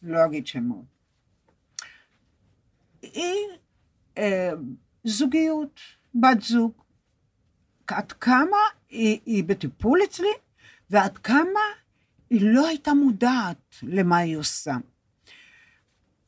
לא 0.02 0.24
אגיד 0.24 0.46
שמות. 0.46 0.84
היא 3.02 3.46
אה, 4.18 4.50
זוגיות, 5.04 5.80
בת 6.14 6.42
זוג. 6.42 6.72
עד 7.86 8.12
כמה 8.12 8.56
היא, 8.88 9.20
היא 9.26 9.44
בטיפול 9.44 10.00
אצלי, 10.04 10.32
ועד 10.90 11.18
כמה 11.18 11.60
היא 12.30 12.40
לא 12.42 12.68
הייתה 12.68 12.94
מודעת 12.94 13.74
למה 13.82 14.16
היא 14.16 14.36
עושה. 14.36 14.76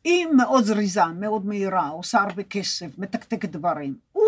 היא 0.04 0.26
מאוד 0.26 0.64
זריזה, 0.64 1.06
מאוד 1.06 1.46
מהירה, 1.46 1.88
עושה 1.88 2.20
הרבה 2.20 2.42
כסף, 2.42 2.98
מתקתקת 2.98 3.48
דברים. 3.48 3.96
הוא 4.12 4.24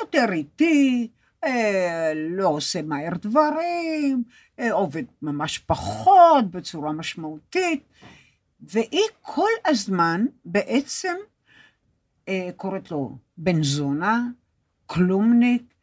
יותר 0.00 0.32
איטי, 0.32 1.08
אה, 1.44 2.12
לא 2.14 2.48
עושה 2.48 2.82
מהר 2.82 3.12
דברים, 3.14 4.24
אה, 4.58 4.72
עובד 4.72 5.04
ממש 5.22 5.58
פחות, 5.58 6.50
בצורה 6.50 6.92
משמעותית, 6.92 7.82
והיא 8.60 9.08
כל 9.20 9.50
הזמן 9.66 10.26
בעצם 10.44 11.14
קוראת 12.56 12.90
לו 12.90 13.18
בן 13.36 13.62
זונה, 13.62 14.26
כלומניק, 14.86 15.74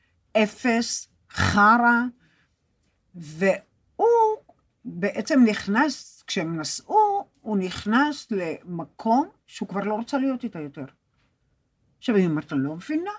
אפס, 0.43 1.07
חרא, 1.29 2.03
והוא 3.15 4.37
בעצם 4.85 5.43
נכנס, 5.43 6.23
כשהם 6.27 6.59
נסעו, 6.59 7.27
הוא 7.41 7.57
נכנס 7.57 8.27
למקום 8.31 9.29
שהוא 9.45 9.69
כבר 9.69 9.83
לא 9.83 9.93
רוצה 9.93 10.17
להיות 10.17 10.43
איתה 10.43 10.59
יותר. 10.59 10.85
עכשיו 11.97 12.15
היא 12.15 12.27
אומרת 12.27 12.51
לו, 12.51 12.57
לא 12.57 12.75
מבינה, 12.75 13.11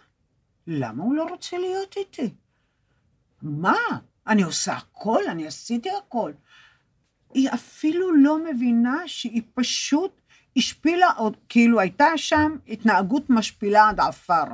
למה 0.67 1.05
הוא 1.05 1.15
לא 1.15 1.25
רוצה 1.25 1.59
להיות 1.59 1.97
איתי? 1.97 2.35
מה? 3.43 3.77
אני 4.27 4.43
עושה 4.43 4.73
הכל, 4.73 5.23
אני 5.31 5.47
עשיתי 5.47 5.89
הכל. 5.91 6.33
היא 7.35 7.49
אפילו 7.55 8.17
לא 8.17 8.39
מבינה 8.45 9.03
שהיא 9.07 9.43
פשוט 9.55 10.18
השפילה 10.59 11.11
עוד, 11.17 11.37
כאילו 11.49 11.81
הייתה 11.81 12.07
שם 12.17 12.57
התנהגות 12.69 13.31
משפילה 13.31 13.89
עד 13.89 14.01
עפר. 14.01 14.45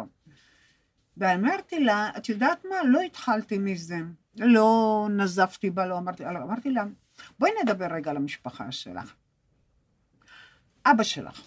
ואמרתי 1.17 1.81
לה, 1.81 2.11
את 2.17 2.29
יודעת 2.29 2.65
מה? 2.71 2.77
לא 2.85 3.01
התחלתי 3.01 3.59
מזה. 3.59 3.97
לא 4.37 5.09
נזפתי 5.11 5.71
בה, 5.71 5.87
לא 5.87 5.99
אמרתי, 5.99 6.27
אמרתי 6.27 6.71
לה, 6.71 6.85
בואי 7.39 7.51
נדבר 7.63 7.87
רגע 7.87 8.11
על 8.11 8.17
המשפחה 8.17 8.73
שלך. 8.73 9.15
אבא 10.87 11.03
שלך 11.03 11.41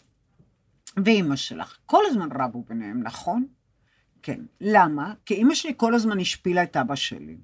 ואימא 1.06 1.36
שלך, 1.36 1.78
כל 1.86 2.04
הזמן 2.08 2.30
רבו 2.32 2.64
ביניהם, 2.70 3.04
נכון? 3.04 3.48
כן. 4.22 4.42
למה? 4.62 5.14
כי 5.26 5.34
אימא 5.34 5.56
שלי 5.56 5.74
כל 5.78 5.96
הזמן 5.96 6.20
השפילה 6.20 6.64
את 6.64 6.78
אבא 6.78 6.96
שלי. 6.96 7.38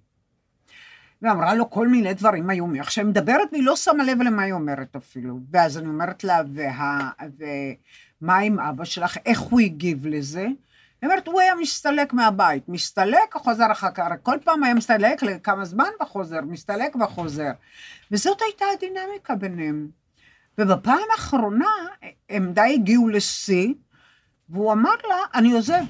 ואמרה 1.24 1.54
לו 1.54 1.70
כל 1.70 1.88
מיני 1.88 2.14
דברים 2.14 2.50
איומים. 2.50 2.82
עכשיו, 2.82 3.04
היא 3.04 3.10
מדברת 3.10 3.50
והיא 3.52 3.64
לא 3.64 3.76
שמה 3.76 4.04
לב 4.04 4.22
למה 4.22 4.44
היא 4.44 4.54
אומרת 4.54 4.96
אפילו. 4.96 5.40
ואז 5.52 5.78
אני 5.78 5.88
אומרת 5.88 6.24
לה, 6.24 6.42
וה... 6.54 7.10
ומה 8.22 8.38
עם 8.38 8.60
אבא 8.60 8.86
שלך? 8.86 9.18
איך 9.26 9.40
הוא 9.40 9.60
הגיב 9.60 10.08
לזה? 10.08 10.42
היא 10.42 11.10
אומרת, 11.10 11.28
הוא 11.28 11.42
היה 11.42 11.56
מסתלק 11.56 12.14
מהבית. 12.14 12.70
מסתלק, 12.70 13.34
חוזר 13.34 13.72
אחר 13.72 13.92
כך. 13.92 14.08
כל 14.24 14.38
פעם 14.44 14.64
היה 14.64 14.74
מסתלק 14.74 15.24
לכמה 15.24 15.66
זמן 15.66 15.90
וחוזר, 16.02 16.42
מסתלק 16.42 16.96
וחוזר. 16.96 17.52
וזאת 18.12 18.42
הייתה 18.42 18.66
הדינמיקה 18.74 19.36
ביניהם. 19.36 19.88
ובפעם 20.58 21.08
האחרונה 21.12 21.72
הם 22.30 22.54
די 22.54 22.74
הגיעו 22.74 23.10
לשיא, 23.10 23.74
והוא 24.50 24.74
אמר 24.74 24.96
לה, 25.10 25.18
אני 25.34 25.52
עוזב. 25.52 25.84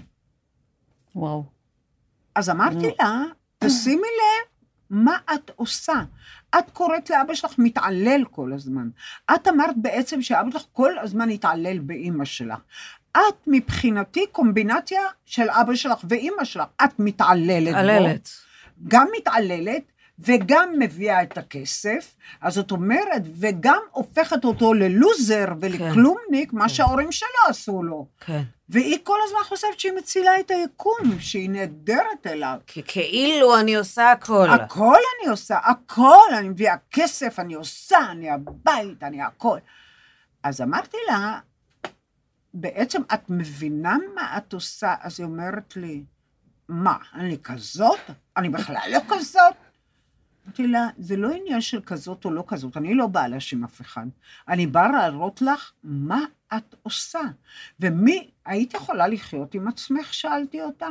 וואו. 1.16 1.44
אז 2.36 2.50
אמרתי 2.50 2.92
לה, 3.00 3.24
תשימי 3.60 4.02
לב 4.02 4.52
מה 4.94 5.18
את 5.34 5.52
עושה. 5.56 5.94
את 6.60 6.70
קוראת 6.74 7.10
לאבא 7.10 7.34
שלך 7.34 7.54
מתעלל 7.58 8.24
כל 8.32 8.54
הזמן. 8.54 8.90
את 9.36 9.48
אמרת 9.48 9.76
בעצם 9.78 10.22
שאבא 10.22 10.52
שלך 10.52 10.64
כל 10.74 11.00
הזמן 11.00 11.30
התעלל 11.30 11.80
באימא 11.80 12.26
שלך. 12.26 12.60
את 13.12 13.48
מבחינתי 13.48 14.26
קומבינציה 14.32 15.02
של 15.26 15.50
אבא 15.50 15.76
שלך 15.76 16.00
ואימא 16.10 16.44
שלך. 16.44 16.68
את 16.84 17.00
מתעללת. 17.00 17.68
מתעללת. 17.68 18.30
גם 18.88 19.08
מתעללת 19.18 19.84
וגם 20.20 20.74
מביאה 20.79 21.24
את 21.24 21.38
הכסף, 21.38 22.15
אז 22.41 22.53
זאת 22.53 22.72
אומרת, 22.72 23.22
וגם 23.39 23.79
הופכת 23.91 24.46
אותו 24.46 24.74
ללוזר 24.74 25.46
ולכלומניק, 25.60 26.53
מה 26.53 26.70
שההורים 26.70 27.12
שלו 27.12 27.29
עשו 27.50 27.84
לו. 27.84 28.08
כן. 28.20 28.43
והיא 28.70 28.98
כל 29.03 29.17
הזמן 29.25 29.39
חושבת 29.43 29.79
שהיא 29.79 29.93
מצילה 29.93 30.39
את 30.39 30.51
היקום, 30.51 31.20
שהיא 31.20 31.50
נהדרת 31.50 32.27
אליו. 32.27 32.58
כי 32.67 32.82
כאילו 32.88 33.60
אני 33.60 33.75
עושה 33.75 34.12
הכל. 34.12 34.50
הכל 34.50 34.98
אני 35.22 35.29
עושה, 35.29 35.58
הכל, 35.58 36.34
אני 36.38 36.50
מביאה 36.50 36.75
כסף, 36.91 37.39
אני 37.39 37.53
עושה, 37.53 37.98
אני 38.12 38.29
הבית, 38.29 39.03
אני 39.03 39.22
הכל. 39.22 39.58
אז 40.43 40.62
אמרתי 40.62 40.98
לה, 41.08 41.39
בעצם 42.53 43.01
את 43.13 43.29
מבינה 43.29 43.98
מה 44.15 44.38
את 44.38 44.53
עושה? 44.53 44.96
אז 45.01 45.20
היא 45.20 45.25
אומרת 45.25 45.75
לי, 45.75 46.03
מה, 46.70 46.98
אני 47.13 47.38
כזאת? 47.43 48.00
אני 48.38 48.50
בכלל 48.50 48.89
לא 48.91 49.00
כזאת. 49.10 49.53
אמרתי 50.46 50.68
לה, 50.68 50.88
זה 50.98 51.18
לא 51.18 51.32
עניין 51.32 51.62
של 51.62 51.82
כזאת 51.82 52.26
או 52.26 52.32
לא 52.32 52.44
כזאת, 52.48 52.78
אני 52.78 52.94
לא 52.94 53.08
באה 53.08 53.28
להאשים 53.28 53.64
אף 53.64 53.82
אחד. 53.82 54.06
אני 54.48 54.68
באה 54.68 54.92
להראות 54.92 55.42
לך 55.42 55.72
מה 55.84 56.20
את 56.58 56.76
עושה. 56.84 57.22
ומי, 57.80 58.30
היית 58.46 58.74
יכולה 58.74 59.08
לחיות 59.08 59.54
עם 59.54 59.68
עצמך? 59.68 60.14
שאלתי 60.14 60.62
אותה. 60.62 60.88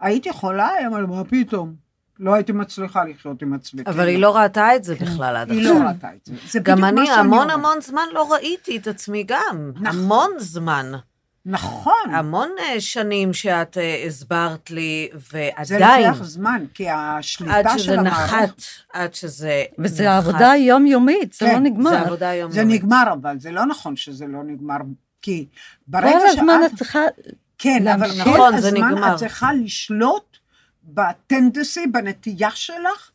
היית 0.00 0.26
יכולה? 0.26 0.68
היא 0.68 0.86
אמרה, 0.86 1.06
מה 1.06 1.24
פתאום? 1.24 1.74
לא 2.18 2.34
הייתי 2.34 2.52
מצליחה 2.52 3.04
לחיות 3.04 3.42
עם 3.42 3.52
עצמי. 3.52 3.82
אבל 3.86 4.08
היא 4.08 4.18
לא 4.18 4.36
ראתה 4.36 4.76
את 4.76 4.84
זה 4.84 4.94
בכלל 4.94 5.36
עד 5.36 5.50
היא 5.50 5.60
עכשיו. 5.60 5.82
לא 5.82 5.88
ראתה 5.88 6.14
את 6.14 6.26
זה. 6.26 6.34
זה 6.46 6.58
גם 6.58 6.76
בדיוק 6.76 6.94
מה 6.94 7.00
אני 7.00 7.06
שאני 7.06 7.20
המון 7.20 7.38
אומרת. 7.38 7.54
המון 7.54 7.80
זמן 7.80 8.06
לא 8.12 8.32
ראיתי 8.32 8.76
את 8.76 8.86
עצמי 8.86 9.24
גם. 9.26 9.72
נכון. 9.74 9.86
המון 9.86 10.30
זמן. 10.38 10.92
נכון. 11.48 12.14
המון 12.14 12.50
אה, 12.58 12.80
שנים 12.80 13.32
שאת 13.32 13.78
אה, 13.78 14.04
הסברת 14.06 14.70
לי, 14.70 15.08
זה 15.12 15.50
ועדיין, 15.58 16.08
לוקח 16.08 16.22
זמן, 16.22 16.64
כי 16.74 16.88
עד 16.88 16.98
השליטה 17.18 17.78
של 17.78 17.78
שזה 17.78 18.00
המערכת... 18.00 18.34
נחת, 18.34 18.62
עד 18.92 19.14
שזה 19.14 19.64
וזה 19.78 20.04
נחת. 20.04 20.24
עבודה 20.24 20.52
יומיומית, 20.58 21.32
זה 21.32 21.46
כן, 21.46 21.52
לא 21.52 21.58
נגמר. 21.58 21.90
זה 21.90 22.00
עבודה 22.00 22.34
יומיומית. 22.34 22.54
זה 22.54 22.64
נגמר, 22.64 23.04
אבל 23.12 23.38
זה 23.38 23.50
לא 23.50 23.66
נכון 23.66 23.96
שזה 23.96 24.26
לא 24.26 24.42
נגמר, 24.44 24.76
כי 25.22 25.46
ברגע 25.86 26.10
כל 26.10 26.26
הזמן 26.28 26.60
שאת... 26.62 26.72
את 26.72 26.78
צריכה... 26.78 27.00
כן, 27.58 27.88
אבל 27.88 28.06
להמשיך. 28.06 28.24
כל 28.24 28.30
נכון, 28.30 28.58
זה 28.58 28.68
הזמן 28.68 28.92
נגמר. 28.92 29.12
את 29.12 29.18
צריכה 29.18 29.52
לשלוט 29.52 30.36
בטנדסי, 30.84 31.86
בנטייה 31.86 32.50
שלך, 32.50 33.10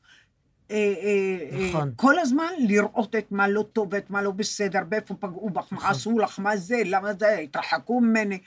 נכון. 1.67 1.91
כל 1.95 2.19
הזמן 2.19 2.49
לראות 2.59 3.15
את 3.15 3.31
מה 3.31 3.47
לא 3.47 3.65
טוב 3.73 3.87
ואת 3.91 4.09
מה 4.09 4.21
לא 4.21 4.31
בסדר, 4.31 4.79
ואיפה 4.91 5.13
פגעו 5.19 5.49
בך, 5.49 5.67
מה 5.71 5.77
נכון. 5.77 5.89
עשו 5.89 6.19
לך, 6.19 6.39
מה 6.39 6.57
זה, 6.57 6.81
למה 6.85 7.13
זה, 7.13 7.37
התרחקו 7.37 7.99
ממני. 7.99 8.39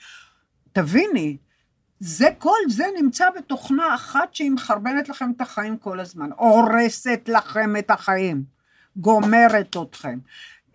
תביני, 0.71 1.37
זה, 1.99 2.27
כל 2.37 2.57
זה 2.69 2.85
נמצא 3.01 3.29
בתוכנה 3.37 3.95
אחת 3.95 4.35
שהיא 4.35 4.51
מחרבנת 4.51 5.09
לכם 5.09 5.31
את 5.35 5.41
החיים 5.41 5.77
כל 5.77 5.99
הזמן, 5.99 6.29
הורסת 6.37 7.21
לכם 7.27 7.77
את 7.77 7.91
החיים, 7.91 8.43
גומרת 8.97 9.77
אתכם. 9.81 10.19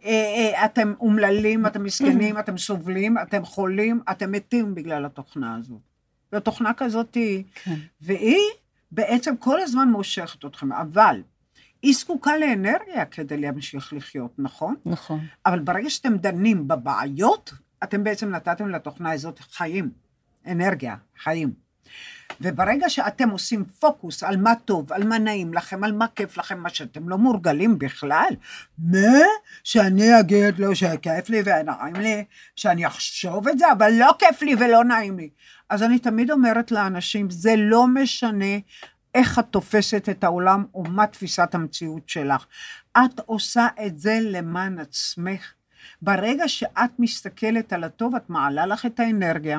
אה, 0.04 0.10
אה, 0.10 0.64
אתם 0.64 0.94
אומללים, 1.00 1.66
אתם 1.66 1.84
מסכנים, 1.84 2.38
אתם 2.38 2.58
סובלים, 2.58 3.18
אתם 3.18 3.44
חולים, 3.44 4.00
אתם 4.10 4.32
מתים 4.32 4.74
בגלל 4.74 5.04
התוכנה 5.04 5.56
הזאת. 5.56 5.80
זו 6.32 6.40
תוכנה 6.40 6.74
כזאת 6.74 7.14
היא, 7.14 7.44
כן. 7.54 7.74
והיא 8.00 8.48
בעצם 8.92 9.36
כל 9.36 9.60
הזמן 9.60 9.88
מושכת 9.88 10.44
אתכם, 10.44 10.72
אבל 10.72 11.22
היא 11.82 11.94
זקוקה 11.94 12.36
לאנרגיה 12.36 13.04
כדי 13.04 13.36
להמשיך 13.36 13.92
לחיות, 13.92 14.34
נכון? 14.38 14.74
נכון. 14.84 15.20
אבל 15.46 15.58
ברגע 15.58 15.90
שאתם 15.90 16.16
דנים 16.16 16.68
בבעיות, 16.68 17.52
אתם 17.82 18.04
בעצם 18.04 18.30
נתתם 18.30 18.68
לתוכנה 18.68 19.12
הזאת 19.12 19.38
חיים, 19.38 19.90
אנרגיה, 20.46 20.96
חיים. 21.22 21.52
וברגע 22.40 22.90
שאתם 22.90 23.30
עושים 23.30 23.64
פוקוס 23.64 24.22
על 24.22 24.36
מה 24.36 24.54
טוב, 24.64 24.92
על 24.92 25.06
מה 25.06 25.18
נעים 25.18 25.54
לכם, 25.54 25.84
על 25.84 25.92
מה 25.92 26.06
כיף 26.14 26.38
לכם, 26.38 26.58
מה 26.58 26.68
שאתם 26.68 27.08
לא 27.08 27.18
מורגלים 27.18 27.78
בכלל, 27.78 28.34
מה? 28.78 28.98
שאני 29.64 30.20
אגיד 30.20 30.58
לו 30.58 30.76
שכיף 30.76 31.28
לי 31.28 31.42
ונעים 31.44 31.94
לי, 31.94 32.24
שאני 32.56 32.86
אחשוב 32.86 33.48
את 33.48 33.58
זה, 33.58 33.72
אבל 33.72 33.92
לא 33.92 34.12
כיף 34.18 34.42
לי 34.42 34.54
ולא 34.54 34.84
נעים 34.84 35.18
לי. 35.18 35.30
אז 35.68 35.82
אני 35.82 35.98
תמיד 35.98 36.30
אומרת 36.30 36.70
לאנשים, 36.70 37.30
זה 37.30 37.54
לא 37.56 37.86
משנה 37.86 38.54
איך 39.14 39.38
את 39.38 39.46
תופסת 39.50 40.08
את 40.08 40.24
העולם 40.24 40.64
או 40.74 40.84
מה 40.84 41.06
תפיסת 41.06 41.54
המציאות 41.54 42.08
שלך. 42.08 42.46
את 42.98 43.20
עושה 43.26 43.66
את 43.86 43.98
זה 43.98 44.18
למען 44.22 44.78
עצמך. 44.78 45.52
ברגע 46.02 46.48
שאת 46.48 46.90
מסתכלת 46.98 47.72
על 47.72 47.84
הטוב, 47.84 48.14
את 48.14 48.30
מעלה 48.30 48.66
לך 48.66 48.86
את 48.86 49.00
האנרגיה, 49.00 49.58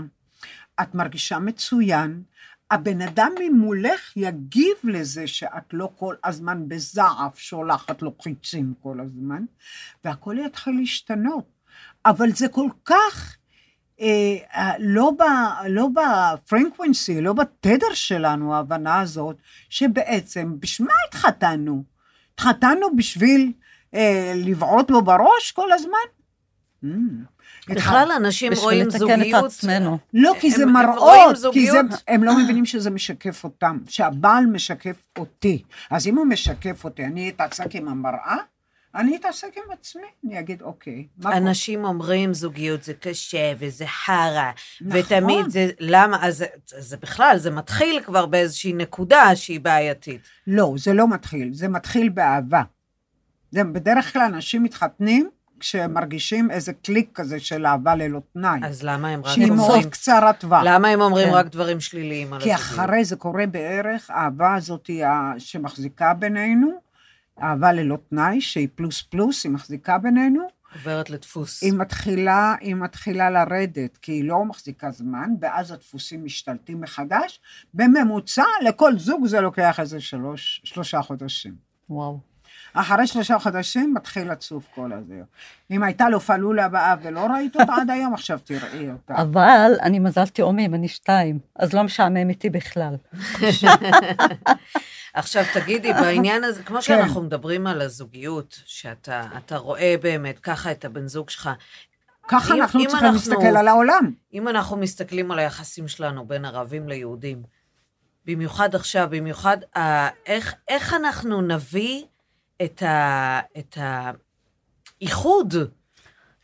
את 0.82 0.96
מרגישה 0.96 1.40
מצוין, 1.40 2.24
הבן 2.72 3.02
אדם 3.02 3.32
ממולך 3.40 4.18
יגיב 4.18 4.76
לזה 4.84 5.28
שאת 5.28 5.74
לא 5.74 5.90
כל 5.96 6.16
הזמן 6.24 6.68
בזעף 6.68 7.40
שולחת 7.40 8.02
לו 8.02 8.16
חיצים 8.22 8.74
כל 8.84 9.00
הזמן, 9.00 9.46
והכל 10.06 10.36
יתחיל 10.46 10.76
להשתנות. 10.80 11.46
אבל 12.06 12.32
זה 12.32 12.48
כל 12.48 12.68
כך 12.86 13.38
לא, 14.80 15.12
ב, 15.20 15.24
לא 15.70 15.88
בפרנקוונסי, 15.96 17.22
לא 17.22 17.34
בתדר 17.34 17.94
שלנו, 17.94 18.56
ההבנה 18.56 19.00
הזאת, 19.00 19.36
שבעצם, 19.70 20.56
בשביל 20.60 20.88
מה 20.88 20.94
התחתנו? 21.08 21.84
התחתנו 22.34 22.96
בשביל 22.96 23.52
אה, 23.96 24.34
לבעוט 24.36 24.92
בו 24.92 25.02
בראש 25.02 25.52
כל 25.52 25.72
הזמן? 25.72 25.98
Mm. 26.86 26.88
בכלל 27.70 28.12
אנשים 28.18 28.52
בשביל 28.52 28.64
רואים 28.66 28.88
לתקן 28.88 28.98
זוגיות. 29.00 29.40
את 29.46 29.50
עצמנו. 29.50 29.98
לא, 30.14 30.34
כי 30.40 30.52
זה 30.52 30.64
הם- 30.64 30.76
הם 30.78 30.86
מראות, 30.86 31.36
כי 31.54 31.72
זה. 31.72 31.80
הם 32.08 32.24
לא 32.24 32.38
מבינים 32.44 32.66
שזה 32.66 32.90
משקף 32.90 33.44
אותם, 33.44 33.78
שהבעל 33.88 34.46
משקף 34.46 34.96
אותי. 35.18 35.64
אז 35.92 36.08
אם 36.08 36.18
הוא 36.18 36.26
משקף 36.26 36.84
אותי, 36.84 37.06
אני 37.06 37.30
אתעסק 37.30 37.76
עם 37.76 37.88
המראה, 37.88 38.38
אני 38.96 39.16
אתעסק 39.16 39.48
עם 39.58 39.72
עצמי, 39.72 40.02
אני 40.26 40.40
אגיד, 40.40 40.62
אוקיי, 40.62 41.08
מה 41.18 41.32
פה? 41.32 41.38
אנשים 41.38 41.86
אומרים 41.86 42.34
זוגיות 42.34 42.84
זה 42.84 42.94
קשה 42.94 43.54
וזה 43.60 43.86
חרא, 43.88 44.52
נכון. 44.82 45.00
ותמיד 45.00 45.50
זה, 45.50 45.70
למה, 45.80 46.28
אז 46.28 46.38
זה- 46.38 46.46
זה 46.66 46.98
בכלל, 46.98 47.38
זה 47.38 47.52
מתחיל 47.52 48.02
כבר 48.06 48.26
באיזושהי 48.26 48.74
נקודה 48.74 49.36
שהיא 49.36 49.60
בעייתית. 49.60 50.22
לא, 50.48 50.74
זה 50.78 50.94
לא 50.94 51.08
מתחיל, 51.10 51.50
זה 51.54 51.68
מתחיל 51.68 52.10
באהבה. 52.10 52.62
זה 53.52 53.64
בדרך 53.64 54.14
כלל 54.14 54.22
אנשים 54.22 54.64
מתחתנים 54.64 55.30
כשהם 55.60 55.94
מרגישים 55.94 56.52
איזה 56.52 56.74
קליק 56.74 57.10
כזה 57.14 57.40
של 57.40 57.66
אהבה 57.66 57.96
ללא 57.96 58.20
תנאי. 58.34 58.60
אז 58.64 58.84
למה 58.84 59.08
הם 59.10 59.22
רק 59.26 59.34
שהיא 59.34 59.50
אומרים, 59.50 59.58
מאוד 59.58 59.86
קצרת 59.86 60.40
טווח. 60.40 60.64
למה 60.66 60.88
הם 60.88 61.02
אומרים 61.02 61.28
כן. 61.28 61.34
רק 61.34 61.46
דברים 61.46 61.80
שליליים 61.80 62.34
על 62.34 62.42
כי 62.42 62.54
הזוגיות? 62.54 62.80
אחרי 62.80 63.06
זה 63.06 63.16
קורה 63.16 63.46
בערך, 63.46 64.10
האהבה 64.10 64.56
הזאת 64.56 64.90
שמחזיקה 65.38 66.14
בינינו, 66.14 66.72
אהבה 67.40 67.72
ללא 67.72 67.98
תנאי, 68.10 68.42
שהיא 68.42 68.68
פלוס 68.76 69.02
פלוס, 69.02 69.44
היא 69.44 69.52
מחזיקה 69.52 69.98
בינינו, 69.98 70.48
עוברת 70.76 71.10
לדפוס. 71.10 71.64
היא 71.64 71.74
מתחילה, 71.74 72.56
היא 72.60 72.76
מתחילה 72.76 73.30
לרדת, 73.30 73.98
כי 73.98 74.12
היא 74.12 74.24
לא 74.24 74.46
מחזיקה 74.46 74.92
זמן, 74.92 75.30
ואז 75.42 75.72
הדפוסים 75.72 76.26
משתלטים 76.26 76.82
מחדש. 76.82 77.40
בממוצע, 77.74 78.44
לכל 78.66 78.98
זוג 78.98 79.26
זה 79.26 79.42
לוקח 79.42 79.80
איזה 79.80 80.00
שלוש, 80.00 80.62
שלושה 80.64 81.02
חודשים. 81.02 81.56
וואו. 81.90 82.31
אחרי 82.74 83.08
שלושה 83.08 83.40
חודשים 83.40 83.94
מתחיל 83.94 84.32
לצוף 84.32 84.64
כל 84.76 84.92
הזה. 84.94 85.22
אם 85.72 85.84
הייתה 85.84 86.10
לו 86.10 86.20
פלולה 86.20 86.68
באב 86.70 87.00
ולא 87.04 87.20
ראית 87.20 87.56
אותה 87.56 87.74
עד 87.76 87.90
היום, 87.90 88.14
עכשיו 88.14 88.40
תראי 88.44 88.90
אותה. 88.92 89.22
אבל 89.22 89.72
אני 89.82 90.00
מזל 90.00 90.28
תאומים, 90.28 90.76
אני 90.76 90.88
שתיים, 90.88 91.40
אז 91.56 91.74
לא 91.74 91.84
משעמם 91.84 92.30
איתי 92.30 92.50
בכלל. 92.50 92.96
עכשיו 95.14 95.44
תגידי, 95.54 95.94
בעניין 95.94 96.44
הזה, 96.44 96.64
כמו 96.64 96.82
שאנחנו 96.82 97.22
מדברים 97.22 97.68
על 97.68 97.82
הזוגיות, 97.82 98.60
שאתה 98.66 99.24
אתה 99.38 99.58
רואה 99.58 99.96
באמת 100.02 100.40
ככה 100.40 100.72
את 100.72 100.86
הבן 100.86 101.08
זוג 101.08 101.30
שלך, 101.30 101.50
ככה 102.28 102.54
אם- 102.54 102.62
אנחנו 102.62 102.80
אם 102.80 102.88
צריכים 102.88 103.06
אנחנו- 103.08 103.32
להסתכל 103.32 103.58
על 103.58 103.68
העולם. 103.68 104.12
אם 104.34 104.48
אנחנו 104.48 104.78
מסתכלים 104.78 105.32
על 105.32 105.40
היחסים 105.40 105.88
שלנו 105.88 106.26
בין 106.26 106.46
ערבים 106.46 106.90
ליהודים, 106.90 107.44
במיוחד 108.26 108.76
עכשיו, 108.76 109.08
במיוחד, 109.12 109.58
אה, 109.78 110.10
איך, 110.26 110.54
איך 110.68 110.94
אנחנו 110.94 111.42
נביא 111.42 112.04
את, 112.64 112.84
ה, 112.84 113.40
את 113.58 113.78
האיחוד? 115.02 115.54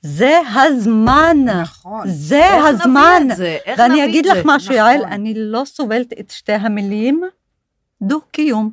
זה 0.01 0.39
הזמן. 0.55 1.37
נכון. 1.61 2.07
זה 2.07 2.43
איך 2.45 2.53
נביא 2.65 2.67
הזמן. 2.69 3.27
את 3.31 3.37
זה? 3.37 3.57
איך 3.65 3.79
ואני 3.79 3.93
נביא 3.93 4.03
את 4.03 4.09
אגיד 4.09 4.25
לך 4.25 4.33
זה? 4.35 4.41
משהו, 4.45 4.73
נכון. 4.75 4.75
יעל, 4.75 5.03
אני 5.03 5.33
לא 5.35 5.63
סובלת 5.65 6.13
את 6.19 6.31
שתי 6.31 6.53
המילים 6.53 7.21
דו-קיום. 8.01 8.71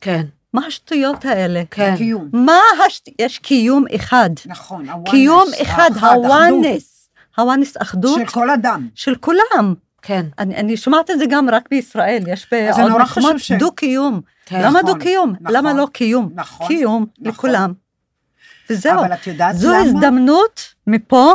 כן, 0.00 0.22
מה 0.54 0.66
השטויות 0.66 1.24
האלה? 1.24 1.62
כן. 1.70 1.94
קיום. 1.96 2.28
מה 2.32 2.58
השט... 2.86 3.08
יש 3.18 3.38
קיום 3.38 3.84
אחד. 3.94 4.30
נכון, 4.46 4.88
ה-oneness, 4.88 5.10
קיום 5.10 5.48
אחד, 5.62 5.90
הוואנס. 6.00 7.10
הוואנס 7.36 7.76
אחדות 7.82 8.20
של 8.20 8.26
כל 8.26 8.50
אדם. 8.50 8.88
של 8.94 9.14
כולם. 9.14 9.74
כן, 10.02 10.26
אני, 10.38 10.56
אני 10.56 10.76
שומעת 10.76 11.10
את 11.10 11.18
זה 11.18 11.24
גם 11.30 11.50
רק 11.50 11.68
בישראל, 11.70 12.22
יש 12.26 12.46
בעוד 12.52 12.92
מקומות 13.02 13.38
ש- 13.38 13.52
דו-קיום. 13.52 14.20
כן. 14.50 14.62
למה 14.62 14.80
נכון, 14.80 14.94
דו-קיום? 14.94 15.34
נכון, 15.40 15.56
למה 15.56 15.72
לא 15.72 15.86
קיום? 15.92 16.30
נכון, 16.34 16.66
קיום 16.66 17.06
נכון. 17.18 17.32
לכולם. 17.32 17.72
וזהו. 18.70 19.00
אבל 19.00 19.12
את 19.12 19.26
יודעת 19.26 19.56
זו 19.56 19.68
למה? 19.68 19.78
הזדמנות 19.80 20.74
מפה 20.86 21.32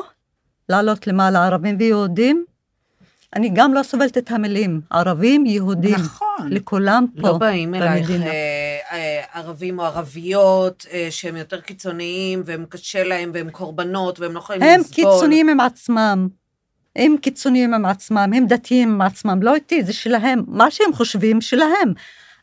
לעלות 0.70 1.08
למעלה 1.08 1.46
ערבים 1.46 1.76
ויהודים. 1.80 2.46
אני 3.36 3.50
גם 3.54 3.74
לא 3.74 3.84
סובלת 3.84 4.18
את 4.18 4.32
המילים 4.32 4.82
ערבים, 4.90 5.46
יהודים. 5.46 5.96
נכון. 5.96 6.48
לכולם 6.50 7.06
פה. 7.22 7.28
לא 7.28 7.38
באים 7.38 7.76
אלייך. 7.76 8.12
אה, 8.12 8.18
אה, 8.92 9.24
ערבים 9.34 9.80
או 9.80 9.86
ערביות 9.86 10.86
אה, 10.92 11.08
שהם 11.10 11.36
יותר 11.36 11.62
קיצוניים, 11.62 12.44
והם 12.46 12.66
קשה 12.70 13.04
להם, 13.04 13.32
והם 13.34 13.50
קורבנות, 13.50 14.20
והם 14.20 14.34
לא 14.34 14.40
יכולים 14.40 14.62
הם 14.64 14.80
לסבול. 14.80 14.96
קיצוניים 14.96 15.50
עם 15.50 15.60
עצמם. 15.60 16.28
הם 16.96 17.16
קיצוניים 17.22 17.74
עם 17.74 17.86
עצמם, 17.86 18.32
הם 18.36 18.48
דתיים 18.48 18.90
עם 18.94 19.02
עצמם, 19.02 19.40
לא 19.42 19.56
איתי, 19.56 19.84
זה 19.84 19.94
שלהם. 19.94 20.44
מה 20.48 20.72
שהם 20.72 20.94
חושבים, 20.94 21.42
שלהם. 21.42 21.94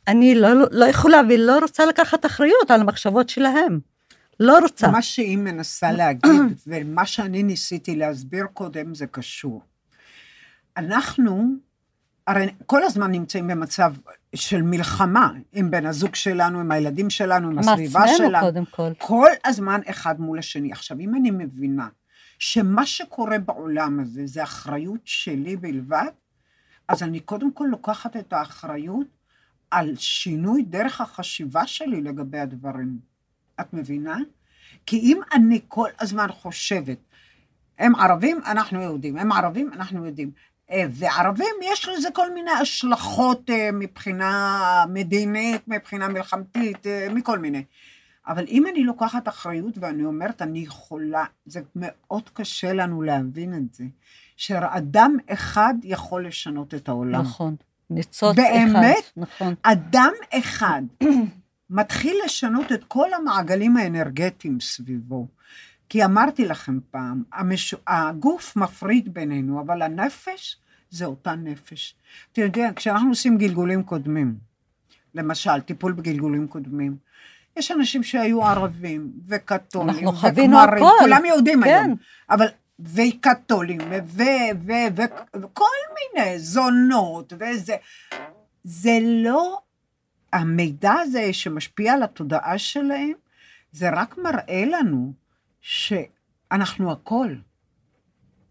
אני 0.08 0.34
לא, 0.34 0.48
לא 0.70 0.84
יכולה 0.84 1.20
ולא 1.28 1.58
רוצה 1.58 1.86
לקחת 1.86 2.26
אחריות 2.26 2.70
על 2.70 2.80
המחשבות 2.80 3.28
שלהם. 3.28 3.80
לא 4.40 4.58
רוצה. 4.58 4.90
מה 4.90 5.02
שהיא 5.02 5.38
מנסה 5.38 5.92
להגיד, 5.92 6.30
ומה 6.66 7.06
שאני 7.06 7.42
ניסיתי 7.42 7.96
להסביר 7.96 8.44
קודם, 8.54 8.94
זה 8.94 9.06
קשור. 9.06 9.62
אנחנו, 10.76 11.44
הרי 12.26 12.46
כל 12.66 12.82
הזמן 12.82 13.10
נמצאים 13.10 13.46
במצב 13.46 13.94
של 14.34 14.62
מלחמה 14.62 15.32
עם 15.52 15.70
בן 15.70 15.86
הזוג 15.86 16.14
שלנו, 16.14 16.60
עם 16.60 16.72
הילדים 16.72 17.10
שלנו, 17.10 17.50
עם 17.50 17.58
הסביבה 17.58 18.08
שלנו. 18.08 18.46
קודם 18.46 18.64
כל. 18.64 18.92
כל 18.98 19.28
הזמן 19.44 19.80
אחד 19.90 20.20
מול 20.20 20.38
השני. 20.38 20.72
עכשיו, 20.72 21.00
אם 21.00 21.14
אני 21.14 21.30
מבינה 21.30 21.88
שמה 22.38 22.86
שקורה 22.86 23.38
בעולם 23.38 24.00
הזה 24.00 24.26
זה 24.26 24.42
אחריות 24.42 25.00
שלי 25.04 25.56
בלבד, 25.56 26.10
אז 26.88 27.02
אני 27.02 27.20
קודם 27.20 27.52
כל 27.52 27.66
לוקחת 27.70 28.16
את 28.16 28.32
האחריות 28.32 29.06
על 29.72 29.96
שינוי 29.96 30.62
דרך 30.62 31.00
החשיבה 31.00 31.66
שלי 31.66 32.00
לגבי 32.00 32.38
הדברים. 32.38 32.98
את 33.60 33.72
מבינה? 33.72 34.18
כי 34.86 34.98
אם 34.98 35.20
אני 35.32 35.60
כל 35.68 35.88
הזמן 36.00 36.26
חושבת, 36.30 36.98
הם 37.78 37.94
ערבים, 37.94 38.40
אנחנו 38.46 38.80
יהודים, 38.80 39.16
הם 39.16 39.32
ערבים, 39.32 39.72
אנחנו 39.72 40.04
יהודים. 40.04 40.30
אה, 40.70 40.84
וערבים, 40.90 41.54
יש 41.62 41.88
לזה 41.88 42.08
כל 42.12 42.34
מיני 42.34 42.50
השלכות 42.50 43.50
אה, 43.50 43.70
מבחינה 43.72 44.84
מדינית, 44.88 45.68
מבחינה 45.68 46.08
מלחמתית, 46.08 46.86
אה, 46.86 47.08
מכל 47.14 47.38
מיני. 47.38 47.64
אבל 48.26 48.44
אם 48.48 48.66
אני 48.66 48.84
לוקחת 48.84 49.28
אחריות 49.28 49.78
ואני 49.78 50.04
אומרת, 50.04 50.42
אני 50.42 50.58
יכולה, 50.58 51.24
זה 51.46 51.60
מאוד 51.76 52.28
קשה 52.28 52.72
לנו 52.72 53.02
להבין 53.02 53.54
את 53.54 53.74
זה, 53.74 53.84
שאדם 54.36 55.16
אחד 55.32 55.74
יכול 55.82 56.26
לשנות 56.26 56.74
את 56.74 56.88
העולם. 56.88 57.20
נכון. 57.20 57.56
ניצוץ 57.94 58.36
באמת? 58.36 58.96
אחד. 58.98 59.20
נכון. 59.20 59.54
אדם 59.62 60.12
אחד 60.30 60.82
מתחיל 61.70 62.16
לשנות 62.24 62.72
את 62.72 62.84
כל 62.84 63.14
המעגלים 63.14 63.76
האנרגטיים 63.76 64.60
סביבו. 64.60 65.26
כי 65.88 66.04
אמרתי 66.04 66.44
לכם 66.44 66.78
פעם, 66.90 67.22
המש... 67.32 67.74
הגוף 67.86 68.56
מפריד 68.56 69.14
בינינו, 69.14 69.60
אבל 69.60 69.82
הנפש 69.82 70.56
זה 70.90 71.04
אותה 71.04 71.34
נפש. 71.34 71.94
אתה 72.32 72.40
יודע, 72.40 72.70
כשאנחנו 72.76 73.08
עושים 73.08 73.38
גלגולים 73.38 73.82
קודמים, 73.82 74.34
למשל, 75.14 75.60
טיפול 75.60 75.92
בגלגולים 75.92 76.48
קודמים, 76.48 76.96
יש 77.56 77.70
אנשים 77.70 78.02
שהיו 78.02 78.44
ערבים 78.44 79.12
וקתולים 79.28 80.08
וכמרים, 80.08 80.54
הכל. 80.54 80.90
כולם 81.00 81.24
יהודים 81.24 81.62
כן. 81.64 81.68
היום, 81.68 81.96
אבל 82.30 82.46
וקתולים 82.84 83.80
ו... 83.80 84.22
ו... 84.66 84.72
ו... 84.96 85.02
וכל 85.42 85.64
מיני 85.94 86.38
זונות 86.38 87.32
וזה. 87.38 87.76
זה 88.64 88.98
לא, 89.02 89.60
המידע 90.32 90.92
הזה 90.92 91.32
שמשפיע 91.32 91.92
על 91.92 92.02
התודעה 92.02 92.58
שלהם, 92.58 93.12
זה 93.72 93.90
רק 93.90 94.18
מראה 94.18 94.64
לנו 94.64 95.12
שאנחנו 95.60 96.92
הכל. 96.92 97.34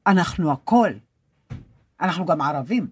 אנחנו 0.07 0.51
הכל. 0.51 0.91
אנחנו 2.01 2.25
גם 2.25 2.41
ערבים. 2.41 2.87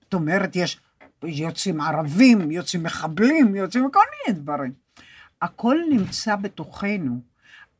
זאת 0.00 0.14
אומרת, 0.14 0.56
יש, 0.56 0.80
יוצאים 1.24 1.80
ערבים, 1.80 2.50
יוצאים 2.50 2.82
מחבלים, 2.82 3.54
יוצאים 3.54 3.90
כל 3.92 4.00
מיני 4.10 4.40
דברים. 4.40 4.72
הכל 5.42 5.76
נמצא 5.90 6.36
בתוכנו. 6.36 7.29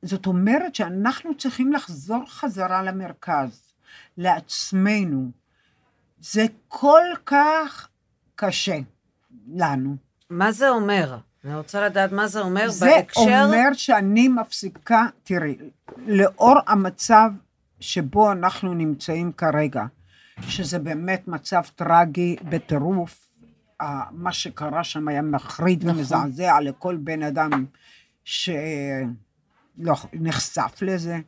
זאת 0.03 0.27
אומרת 0.27 0.75
שאנחנו 0.75 1.37
צריכים 1.37 1.73
לחזור 1.73 2.25
חזרה 2.29 2.83
למרכז, 2.83 3.73
לעצמנו. 4.17 5.31
זה 6.21 6.47
כל 6.69 7.05
כך 7.27 7.89
קשה 8.35 8.79
לנו. 9.55 9.97
מה 10.31 10.53
זה 10.53 10.69
אומר? 10.69 11.19
אני 11.45 11.55
רוצה 11.55 11.85
לדעת 11.85 12.13
מה 12.13 12.27
זה 12.27 12.41
אומר 12.41 12.69
זה 12.69 12.87
בהקשר... 12.87 13.45
אומר 13.45 13.73
שאני 13.73 14.29
מפסיקה, 14.29 15.07
תראי, 15.25 15.57
לאור 16.07 16.57
המצב 16.67 17.31
שבו 17.81 18.33
אנחנו 18.33 18.75
נמצאים 18.75 19.33
כרגע, 19.33 19.85
שזה 20.41 20.79
באמת 20.79 21.29
מצב 21.29 21.63
טרגי 21.77 22.37
בטירוף, 22.49 23.27
מה 24.11 24.33
שקרה 24.33 24.85
שם 24.85 25.09
היה 25.09 25.23
מחריד 25.23 25.85
נכון. 25.85 25.99
ומזעזע 25.99 26.61
לכל 26.61 26.97
בן 26.97 27.23
אדם 27.23 27.65
שנחשף 29.85 30.79
לזה. 30.83 31.19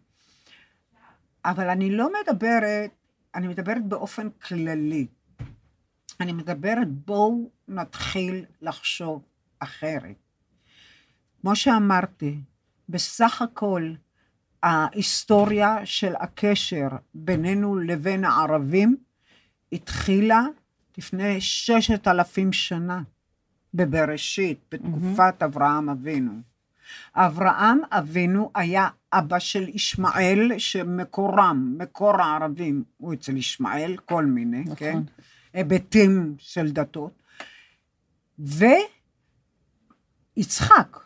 אבל 1.44 1.68
אני 1.68 1.90
לא 1.90 2.08
מדברת, 2.22 2.90
אני 3.34 3.48
מדברת 3.48 3.84
באופן 3.86 4.30
כללי. 4.30 5.06
אני 6.20 6.32
מדברת, 6.32 6.88
בואו 6.88 7.50
נתחיל 7.68 8.44
לחשוב 8.62 9.22
אחרת. 9.58 10.16
כמו 11.40 11.56
שאמרתי, 11.56 12.38
בסך 12.88 13.42
הכל 13.42 13.92
ההיסטוריה 14.62 15.86
של 15.86 16.14
הקשר 16.16 16.88
בינינו 17.14 17.76
לבין 17.76 18.24
הערבים 18.24 18.96
התחילה 19.72 20.42
לפני 20.98 21.40
ששת 21.40 22.08
אלפים 22.08 22.52
שנה, 22.52 23.02
בבראשית, 23.74 24.58
בתקופת 24.72 25.42
אברהם 25.42 25.88
אבינו. 25.88 26.51
אברהם 27.14 27.80
אבינו 27.90 28.50
היה 28.54 28.88
אבא 29.12 29.38
של 29.38 29.68
ישמעאל, 29.68 30.58
שמקורם, 30.58 31.74
מקור 31.78 32.22
הערבים 32.22 32.84
הוא 32.96 33.14
אצל 33.14 33.36
ישמעאל, 33.36 33.96
כל 34.06 34.24
מיני, 34.24 34.60
נכון. 34.60 34.76
כן? 34.76 34.98
היבטים 35.52 36.34
של 36.38 36.70
דתות. 36.70 37.22
ויצחק, 40.36 40.98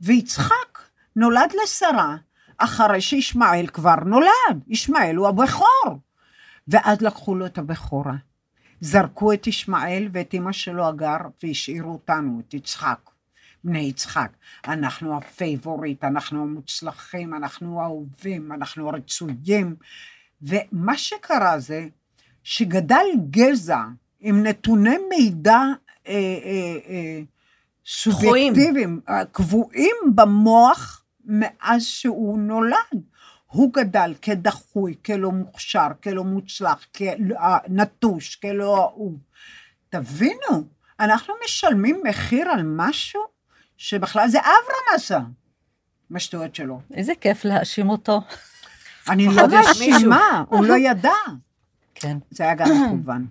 ויצחק 0.00 0.78
נולד 1.16 1.52
לשרה 1.64 2.16
אחרי 2.58 3.00
שישמעאל 3.00 3.66
כבר 3.66 3.94
נולד, 4.06 4.64
ישמעאל 4.66 5.16
הוא 5.16 5.28
הבכור. 5.28 6.00
ואז 6.68 7.00
לקחו 7.00 7.34
לו 7.34 7.46
את 7.46 7.58
הבכורה. 7.58 8.14
זרקו 8.80 9.32
את 9.32 9.46
ישמעאל 9.46 10.08
ואת 10.12 10.34
אמא 10.34 10.52
שלו 10.52 10.86
הגר 10.88 11.16
והשאירו 11.42 11.92
אותנו, 11.92 12.40
את 12.40 12.54
יצחק. 12.54 13.09
בני 13.64 13.78
יצחק. 13.78 14.30
אנחנו 14.68 15.16
ה 15.16 15.25
favorite, 15.25 16.04
אנחנו 16.04 16.42
המוצלחים, 16.42 17.34
אנחנו 17.34 17.80
האהובים, 17.80 18.52
אנחנו 18.52 18.88
הרצויים. 18.88 19.76
ומה 20.42 20.96
שקרה 20.96 21.58
זה 21.58 21.88
שגדל 22.42 23.06
גזע 23.30 23.82
עם 24.20 24.42
נתוני 24.42 24.96
מידע 25.08 25.58
אה, 26.08 26.14
אה, 26.14 26.78
אה, 26.88 27.20
סובייקטיביים, 27.86 29.00
אה, 29.08 29.24
קבועים 29.24 29.96
במוח 30.14 31.04
מאז 31.24 31.82
שהוא 31.82 32.38
נולד. 32.38 33.10
הוא 33.46 33.72
גדל 33.72 34.14
כדחוי, 34.22 34.94
כלא 35.04 35.30
מוכשר, 35.30 35.88
כלא 36.02 36.24
מוצלח, 36.24 36.86
כנטוש, 36.92 38.36
כלא 38.36 38.76
אהוב. 38.76 39.16
תבינו, 39.88 40.64
אנחנו 41.00 41.34
משלמים 41.44 42.00
מחיר 42.08 42.48
על 42.48 42.62
משהו 42.64 43.20
שבכלל 43.80 44.28
זה 44.28 44.38
אברהם 44.40 44.94
עשה, 44.94 45.20
מהשטויות 46.10 46.54
שלו. 46.54 46.80
איזה 46.94 47.12
כיף 47.20 47.44
להאשים 47.44 47.90
אותו. 47.90 48.20
אני 49.08 49.26
לא 49.26 49.48
מאשימה, 49.48 50.44
הוא 50.48 50.66
לא 50.66 50.74
ידע. 50.74 51.12
כן. 51.94 52.18
זה 52.30 52.44
היה 52.44 52.54
גם 52.54 52.66
מכוון. 52.70 53.26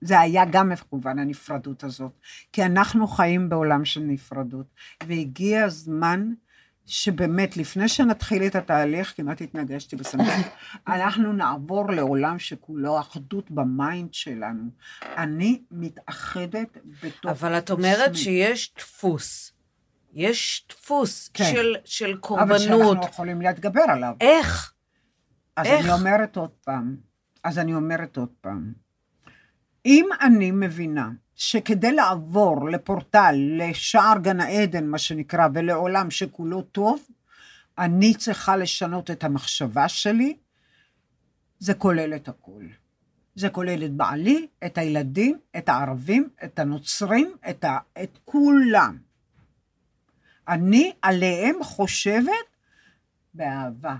זה 0.00 0.20
היה 0.20 0.44
גם 0.44 0.68
מכוון, 0.68 1.18
הנפרדות 1.18 1.84
הזאת. 1.84 2.12
כי 2.52 2.64
אנחנו 2.64 3.08
חיים 3.08 3.48
בעולם 3.48 3.84
של 3.84 4.00
נפרדות, 4.00 4.66
והגיע 5.06 5.64
הזמן 5.64 6.32
שבאמת, 6.86 7.56
לפני 7.56 7.88
שנתחיל 7.88 8.42
את 8.42 8.54
התהליך, 8.56 9.12
כמעט 9.16 9.40
התנגשתי 9.40 9.96
בסנדל, 9.96 10.40
אנחנו 10.88 11.32
נעבור 11.32 11.92
לעולם 11.92 12.38
שכולו 12.38 13.00
אחדות 13.00 13.50
ב 13.50 13.63
mind 13.63 14.14
שלנו. 14.14 14.70
אני 15.02 15.62
מתאחדת 15.70 16.78
בתוך 17.02 17.30
אבל 17.30 17.58
את 17.58 17.70
אומרת 17.70 18.10
עצמי. 18.10 18.18
שיש 18.18 18.74
דפוס. 18.78 19.52
יש 20.12 20.66
דפוס 20.68 21.30
כן. 21.34 21.44
של, 21.44 21.74
של 21.84 22.10
אבל 22.10 22.20
קורבנות. 22.20 22.58
שאנחנו 22.60 23.06
יכולים 23.10 23.40
להתגבר 23.40 23.84
עליו. 23.88 24.14
איך? 24.20 24.72
אז 25.56 25.66
איך? 25.66 25.84
אני 25.84 25.92
אומרת 25.92 26.36
עוד 26.36 26.50
פעם, 26.64 26.96
אז 27.44 27.58
אני 27.58 27.74
אומרת 27.74 28.16
עוד 28.16 28.32
פעם, 28.40 28.72
אם 29.86 30.08
אני 30.20 30.50
מבינה 30.50 31.10
שכדי 31.36 31.92
לעבור 31.92 32.70
לפורטל, 32.70 33.34
לשער 33.58 34.18
גן 34.18 34.40
העדן, 34.40 34.86
מה 34.86 34.98
שנקרא, 34.98 35.48
ולעולם 35.54 36.10
שכולו 36.10 36.62
טוב, 36.62 37.06
אני 37.78 38.14
צריכה 38.14 38.56
לשנות 38.56 39.10
את 39.10 39.24
המחשבה 39.24 39.88
שלי, 39.88 40.36
זה 41.58 41.74
כולל 41.74 42.14
את 42.14 42.28
הכול. 42.28 42.68
זה 43.34 43.48
כולל 43.48 43.84
את 43.84 43.92
בעלי, 43.92 44.46
את 44.66 44.78
הילדים, 44.78 45.38
את 45.56 45.68
הערבים, 45.68 46.28
את 46.44 46.58
הנוצרים, 46.58 47.36
את, 47.50 47.64
ה... 47.64 47.78
את 48.02 48.18
כולם. 48.24 48.98
אני 50.48 50.92
עליהם 51.02 51.54
חושבת 51.62 52.32
באהבה. 53.34 53.96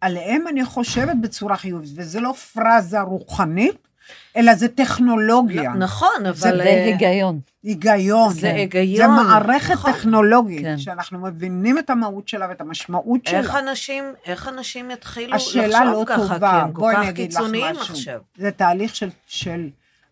עליהם 0.00 0.48
אני 0.48 0.64
חושבת 0.64 1.16
בצורה 1.22 1.56
חיובית, 1.56 1.90
וזה 1.96 2.20
לא 2.20 2.32
פרזה 2.32 3.00
רוחנית, 3.00 3.88
אלא 4.36 4.54
זה 4.54 4.68
טכנולוגיה. 4.68 5.72
נכון, 5.72 6.26
אבל... 6.26 6.34
זה 6.34 6.50
אה, 6.50 6.84
היגיון. 6.84 7.40
היגיון. 7.62 8.32
זה 8.32 8.40
כן. 8.40 8.56
היגיון, 8.56 8.96
זה 8.96 9.22
מערכת 9.22 9.72
נכון. 9.72 9.92
טכנולוגית, 9.92 10.62
כן. 10.62 10.78
שאנחנו 10.78 11.18
מבינים 11.18 11.78
את 11.78 11.90
המהות 11.90 12.28
שלה 12.28 12.48
ואת 12.48 12.60
המשמעות 12.60 13.20
איך 13.26 13.50
שלה. 13.50 13.58
אנשים, 13.58 14.04
איך 14.26 14.48
אנשים 14.48 14.90
יתחילו 14.90 15.34
לחשוב 15.34 15.62
לא 15.64 16.04
ככה, 16.06 16.34
טובה, 16.34 16.50
כי 16.50 16.56
הם 16.56 16.72
כל 16.72 16.92
כך 16.96 17.10
קיצוניים. 17.14 17.76
עכשיו. 17.76 18.20
זה 18.36 18.50
תהליך 18.50 18.96
של, 18.96 19.10
של 19.26 19.68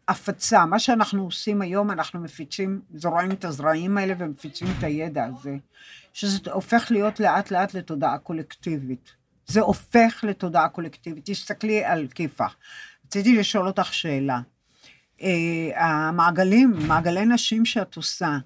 הפצה. 0.08 0.66
מה 0.66 0.78
שאנחנו 0.78 1.24
עושים 1.24 1.62
היום, 1.62 1.90
אנחנו 1.90 2.20
מפיצים, 2.20 2.80
זורעים 2.94 3.30
את 3.30 3.44
הזרעים 3.44 3.98
האלה 3.98 4.14
ומפיצים 4.18 4.68
את 4.78 4.84
הידע 4.84 5.24
הזה, 5.24 5.56
שזה 6.12 6.38
הופך 6.52 6.86
להיות 6.90 7.20
לאט 7.20 7.50
לאט 7.50 7.74
לתודעה 7.74 8.18
קולקטיבית. 8.18 9.18
זה 9.46 9.60
הופך 9.60 10.20
לתודעה 10.22 10.68
קולקטיבית. 10.68 11.24
תסתכלי 11.24 11.84
על 11.84 12.06
כיפה. 12.14 12.46
רציתי 13.08 13.36
לשאול 13.36 13.66
אותך 13.66 13.94
שאלה. 13.94 14.40
אה, 15.22 15.86
המעגלים, 15.86 16.74
מעגלי 16.86 17.26
נשים 17.26 17.64
שאת 17.64 17.96
עושה, 17.96 18.38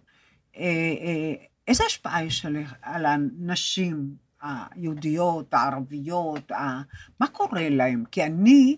אה, 0.56 0.62
אה, 1.00 1.34
איזה 1.68 1.84
השפעה 1.86 2.24
יש 2.24 2.46
עליך, 2.46 2.74
על 2.82 3.06
הנשים 3.06 4.14
היהודיות, 4.42 5.54
הערביות, 5.54 6.52
ה... 6.52 6.80
מה 7.20 7.26
קורה 7.26 7.68
להם? 7.68 8.04
כי 8.10 8.24
אני, 8.24 8.76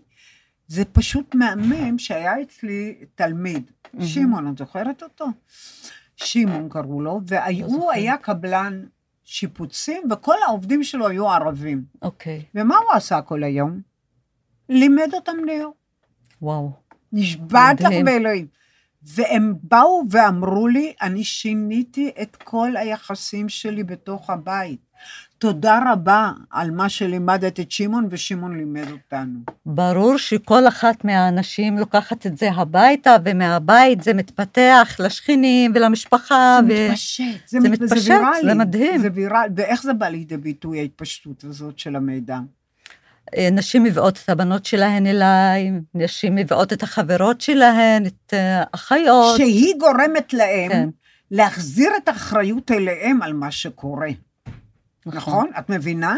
זה 0.67 0.85
פשוט 0.85 1.35
מהמם 1.35 1.99
שהיה 1.99 2.43
אצלי 2.43 2.95
תלמיד, 3.15 3.71
שמעון, 4.01 4.51
את 4.53 4.59
זוכרת 4.59 5.03
אותו? 5.03 5.27
שמעון 6.17 6.69
קראו 6.69 7.01
לו, 7.01 7.21
והוא 7.27 7.71
זוכרת. 7.71 7.95
היה 7.95 8.17
קבלן 8.17 8.85
שיפוצים, 9.25 10.03
וכל 10.11 10.37
העובדים 10.47 10.83
שלו 10.83 11.09
היו 11.09 11.29
ערבים. 11.31 11.85
אוקיי, 12.03 12.45
ומה 12.55 12.77
הוא 12.77 12.93
עשה 12.93 13.23
כל 13.23 13.43
היום? 13.43 13.94
לימד 14.69 15.09
אותם 15.15 15.37
נאו. 15.47 15.71
וואו. 16.43 16.71
נשבעת 17.13 17.81
לך. 17.81 17.91
באלוהים. 18.05 18.47
והם 19.03 19.55
באו 19.63 20.03
ואמרו 20.11 20.69
לי, 20.69 20.93
אני 21.03 21.25
שיניתי 21.25 22.11
את 22.23 22.37
כל 22.45 22.77
היחסים 22.77 23.49
שלי 23.49 23.85
בתוך 23.85 24.31
הבית. 24.31 24.79
תודה 25.39 25.93
רבה 25.93 26.31
על 26.51 26.71
מה 26.71 26.89
שלימדת 26.89 27.61
את 27.61 27.71
שמעון, 27.71 28.07
ושמעון 28.11 28.57
לימד 28.57 28.91
אותנו. 28.91 29.41
ברור 29.67 30.17
שכל 30.17 30.69
אחת 30.69 31.05
מהאנשים 31.05 31.79
לוקחת 31.79 32.27
את 32.27 32.39
זה 32.39 32.51
הביתה, 32.53 33.17
ומהבית 33.25 34.03
זה 34.03 34.15
מתפתח 34.15 34.97
לשכנים 34.99 35.73
ולמשפחה. 35.75 36.59
זה 36.69 36.75
ו... 36.75 36.89
מתפשט, 36.89 37.25
זה, 37.47 37.61
זה 37.61 37.69
מת- 37.69 37.81
מתפשט, 37.81 38.11
ויראלי. 38.11 38.43
זה 38.45 38.55
מדהים. 38.55 39.01
זה 39.01 39.09
ויראלי, 39.15 39.53
ואיך 39.57 39.83
זה 39.83 39.93
בא 39.93 40.09
לידי 40.09 40.37
ביטוי, 40.37 40.79
ההתפשטות 40.79 41.45
הזאת 41.45 41.79
של 41.79 41.97
המידע? 41.97 42.39
אה, 43.37 43.49
נשים 43.53 43.83
מביאות 43.83 44.21
את 44.25 44.29
הבנות 44.29 44.67
שלהן 44.67 45.07
אליי, 45.07 45.71
נשים 45.95 46.35
מביאות 46.35 46.73
את 46.73 46.83
החברות 46.83 47.41
שלהן, 47.41 48.07
את 48.07 48.35
אה, 48.35 48.63
האחיות. 48.73 49.37
שהיא 49.37 49.75
גורמת 49.79 50.33
להם 50.33 50.71
כן. 50.71 50.89
להחזיר 51.31 51.91
את 51.97 52.09
האחריות 52.09 52.71
אליהם 52.71 53.23
על 53.23 53.33
מה 53.33 53.51
שקורה. 53.51 54.09
נכון? 55.07 55.51
את 55.59 55.71
מבינה? 55.71 56.17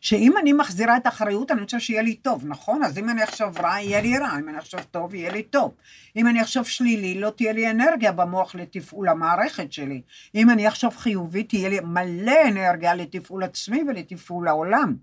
שאם 0.00 0.34
אני 0.38 0.52
מחזירה 0.52 0.96
את 0.96 1.06
האחריות, 1.06 1.50
אני 1.50 1.60
רוצה 1.60 1.80
שיהיה 1.80 2.02
לי 2.02 2.14
טוב, 2.14 2.44
נכון? 2.46 2.84
אז 2.84 2.98
אם 2.98 3.08
אני 3.08 3.24
אחשוב 3.24 3.60
רע, 3.60 3.80
יהיה 3.80 4.00
לי 4.00 4.18
רע, 4.18 4.38
אם 4.38 4.48
אני 4.48 4.58
אחשוב 4.58 4.80
טוב, 4.90 5.14
יהיה 5.14 5.32
לי 5.32 5.42
טוב. 5.42 5.74
אם 6.16 6.28
אני 6.28 6.42
אחשוב 6.42 6.64
שלילי, 6.64 7.20
לא 7.20 7.30
תהיה 7.30 7.52
לי 7.52 7.70
אנרגיה 7.70 8.12
במוח 8.12 8.54
לתפעול 8.54 9.08
המערכת 9.08 9.72
שלי. 9.72 10.02
אם 10.34 10.50
אני 10.50 10.68
אחשוב 10.68 10.96
חיובי, 10.96 11.42
תהיה 11.42 11.68
לי 11.68 11.80
מלא 11.80 12.48
אנרגיה 12.48 12.94
לתפעול 12.94 13.44
עצמי 13.44 13.82
ולתפעול 13.88 14.48
העולם. 14.48 14.94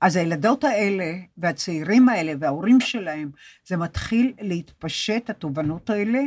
אז 0.00 0.16
הילדות 0.16 0.64
האלה, 0.64 1.12
והצעירים 1.38 2.08
האלה, 2.08 2.32
וההורים 2.40 2.80
שלהם, 2.80 3.30
זה 3.66 3.76
מתחיל 3.76 4.32
להתפשט, 4.40 5.30
התובנות 5.30 5.90
האלה, 5.90 6.20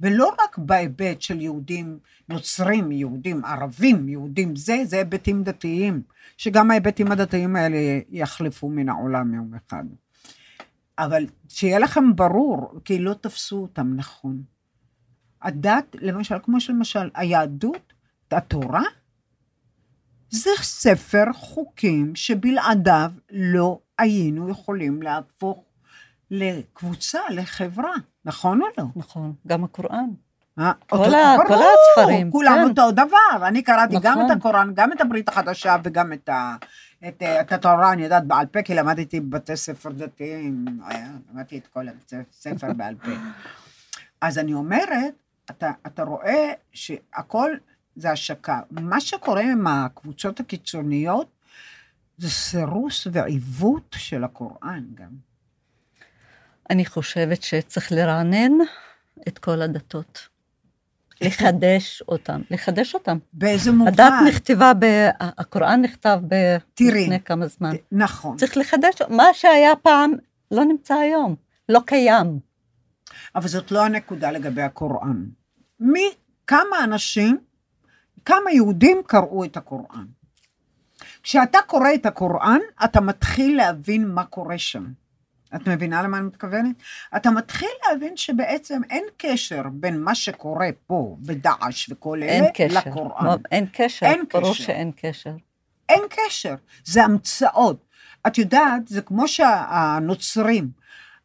ולא 0.00 0.34
רק 0.44 0.58
בהיבט 0.58 1.22
של 1.22 1.40
יהודים 1.40 1.98
נוצרים, 2.28 2.92
יהודים 2.92 3.44
ערבים, 3.44 4.08
יהודים 4.08 4.56
זה, 4.56 4.76
זה 4.84 4.96
היבטים 4.96 5.42
דתיים, 5.42 6.02
שגם 6.36 6.70
ההיבטים 6.70 7.12
הדתיים 7.12 7.56
האלה 7.56 8.00
יחלפו 8.10 8.68
מן 8.68 8.88
העולם 8.88 9.34
יום 9.34 9.54
אחד. 9.54 9.84
אבל 10.98 11.26
שיהיה 11.48 11.78
לכם 11.78 12.16
ברור, 12.16 12.80
כי 12.84 12.98
לא 12.98 13.14
תפסו 13.14 13.56
אותם 13.56 13.92
נכון. 13.96 14.42
הדת, 15.42 15.96
למשל, 16.00 16.36
כמו 16.42 16.60
שלמשל, 16.60 17.10
היהדות, 17.14 17.92
התורה, 18.30 18.82
זה 20.32 20.50
ספר 20.62 21.24
חוקים 21.34 22.14
שבלעדיו 22.14 23.10
לא 23.30 23.78
היינו 23.98 24.48
יכולים 24.50 25.02
להפוך 25.02 25.64
לקבוצה, 26.30 27.18
לחברה, 27.30 27.92
נכון 28.24 28.62
או 28.62 28.66
לא? 28.78 28.84
נכון, 28.96 29.32
גם 29.46 29.64
הקוראן. 29.64 30.08
אה, 30.58 30.72
כל 30.88 31.14
ה- 31.14 31.36
כל 31.36 31.48
ברור, 31.48 31.64
הספרים, 31.98 32.30
כולם 32.30 32.54
כן. 32.54 32.68
אותו 32.68 32.90
דבר. 32.90 33.46
אני 33.48 33.62
קראתי 33.62 33.94
גם 34.02 34.12
נכון. 34.18 34.32
את 34.32 34.36
הקוראן, 34.36 34.70
גם 34.74 34.92
את 34.92 35.00
הברית 35.00 35.28
החדשה 35.28 35.76
וגם 35.84 36.12
את, 36.12 36.28
ה, 36.28 36.56
את, 37.08 37.22
אה, 37.22 37.40
את 37.40 37.52
התורה, 37.52 37.92
אני 37.92 38.02
יודעת 38.02 38.26
בעל 38.26 38.46
פה, 38.46 38.62
כי 38.62 38.74
למדתי 38.74 39.20
בבתי 39.20 39.56
ספר 39.56 39.90
דתיים, 39.90 40.64
היה, 40.86 41.08
למדתי 41.32 41.58
את 41.58 41.66
כל 41.66 41.86
הספר 42.32 42.72
בעל 42.72 42.94
פה. 42.94 43.10
אז 44.20 44.38
אני 44.38 44.54
אומרת, 44.54 45.14
אתה, 45.50 45.70
אתה 45.86 46.02
רואה 46.02 46.52
שהכל 46.72 47.50
זה 47.96 48.10
השקה. 48.10 48.60
מה 48.70 49.00
שקורה 49.00 49.42
עם 49.42 49.66
הקבוצות 49.66 50.40
הקיצוניות, 50.40 51.28
זה 52.18 52.30
סירוס 52.30 53.06
ועיוות 53.12 53.96
של 53.98 54.24
הקוראן 54.24 54.84
גם. 54.94 55.10
אני 56.70 56.86
חושבת 56.86 57.42
שצריך 57.42 57.92
לרענן 57.92 58.52
את 59.28 59.38
כל 59.38 59.62
הדתות. 59.62 60.28
לחדש 61.20 62.02
אותם, 62.08 62.40
לחדש 62.50 62.94
אותם. 62.94 63.18
באיזה 63.32 63.72
מובן? 63.72 63.92
הדת 63.92 64.12
נכתבה, 64.28 64.72
ב... 64.78 64.84
הקוראן 65.20 65.82
נכתב 65.82 66.20
ב... 66.28 66.34
תראי. 66.74 67.02
לפני 67.02 67.20
כמה 67.20 67.46
זמן. 67.46 67.72
נכון. 67.92 68.36
צריך 68.36 68.56
לחדש, 68.56 68.94
מה 69.08 69.24
שהיה 69.32 69.76
פעם 69.76 70.12
לא 70.50 70.64
נמצא 70.64 70.94
היום, 70.94 71.34
לא 71.68 71.80
קיים. 71.86 72.38
אבל 73.34 73.48
זאת 73.48 73.70
לא 73.70 73.84
הנקודה 73.84 74.30
לגבי 74.30 74.62
הקוראן. 74.62 75.24
מי, 75.80 76.10
כמה 76.46 76.84
אנשים 76.84 77.38
כמה 78.24 78.52
יהודים 78.52 79.02
קראו 79.06 79.44
את 79.44 79.56
הקוראן. 79.56 80.06
כשאתה 81.22 81.58
קורא 81.66 81.88
את 81.94 82.06
הקוראן, 82.06 82.58
אתה 82.84 83.00
מתחיל 83.00 83.56
להבין 83.56 84.08
מה 84.08 84.24
קורה 84.24 84.58
שם. 84.58 84.84
את 85.54 85.68
מבינה 85.68 86.02
למה 86.02 86.18
אני 86.18 86.26
מתכוונת? 86.26 86.76
אתה 87.16 87.30
מתחיל 87.30 87.68
להבין 87.88 88.16
שבעצם 88.16 88.80
אין 88.90 89.04
קשר 89.16 89.62
בין 89.72 90.00
מה 90.00 90.14
שקורה 90.14 90.68
פה 90.86 91.16
בדאעש 91.20 91.88
וכל 91.90 92.22
אלה 92.22 92.32
אין 92.32 92.44
קשר. 92.54 92.78
לקוראן. 92.88 93.26
לא, 93.26 93.34
אין 93.50 93.66
קשר. 93.72 94.06
אין 94.06 94.24
ברור 94.32 94.54
קשר. 94.54 94.64
שאין 94.64 94.90
קשר. 94.96 95.34
אין 95.88 96.00
קשר, 96.10 96.54
זה 96.84 97.04
המצאות. 97.04 97.84
את 98.26 98.38
יודעת, 98.38 98.88
זה 98.88 99.02
כמו 99.02 99.28
שהנוצרים, 99.28 100.70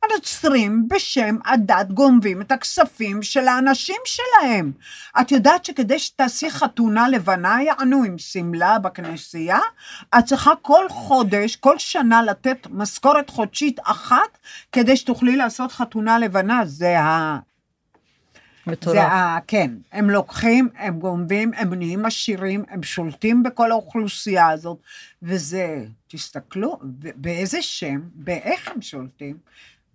הנוצרים 0.03 0.87
בשם 0.87 1.35
הדת 1.45 1.91
גונבים 1.91 2.41
את 2.41 2.51
הכספים 2.51 3.23
של 3.23 3.47
האנשים 3.47 3.95
שלהם. 4.05 4.71
את 5.21 5.31
יודעת 5.31 5.65
שכדי 5.65 5.99
שתעשי 5.99 6.51
חתונה 6.51 7.09
לבנה, 7.09 7.57
יענו 7.63 8.03
עם 8.03 8.17
שמלה 8.17 8.79
בכנסייה, 8.79 9.59
את 10.17 10.25
צריכה 10.25 10.51
כל 10.61 10.89
חודש, 10.89 11.55
כל 11.55 11.77
שנה 11.77 12.21
לתת 12.23 12.67
משכורת 12.69 13.29
חודשית 13.29 13.79
אחת, 13.83 14.37
כדי 14.71 14.97
שתוכלי 14.97 15.35
לעשות 15.35 15.71
חתונה 15.71 16.19
לבנה. 16.19 16.61
זה 16.65 16.99
ה... 16.99 17.39
מטורף. 18.67 18.95
זה 18.95 19.03
ה... 19.03 19.39
כן, 19.47 19.71
הם 19.91 20.09
לוקחים, 20.09 20.69
הם 20.77 20.99
גונבים, 20.99 21.51
הם 21.55 21.73
נהיים 21.73 22.05
עשירים, 22.05 22.63
הם 22.69 22.83
שולטים 22.83 23.43
בכל 23.43 23.71
האוכלוסייה 23.71 24.49
הזאת, 24.49 24.77
וזה, 25.23 25.85
תסתכלו, 26.07 26.79
באיזה 27.15 27.61
שם, 27.61 28.01
באיך 28.13 28.67
הם 28.67 28.81
שולטים? 28.81 29.37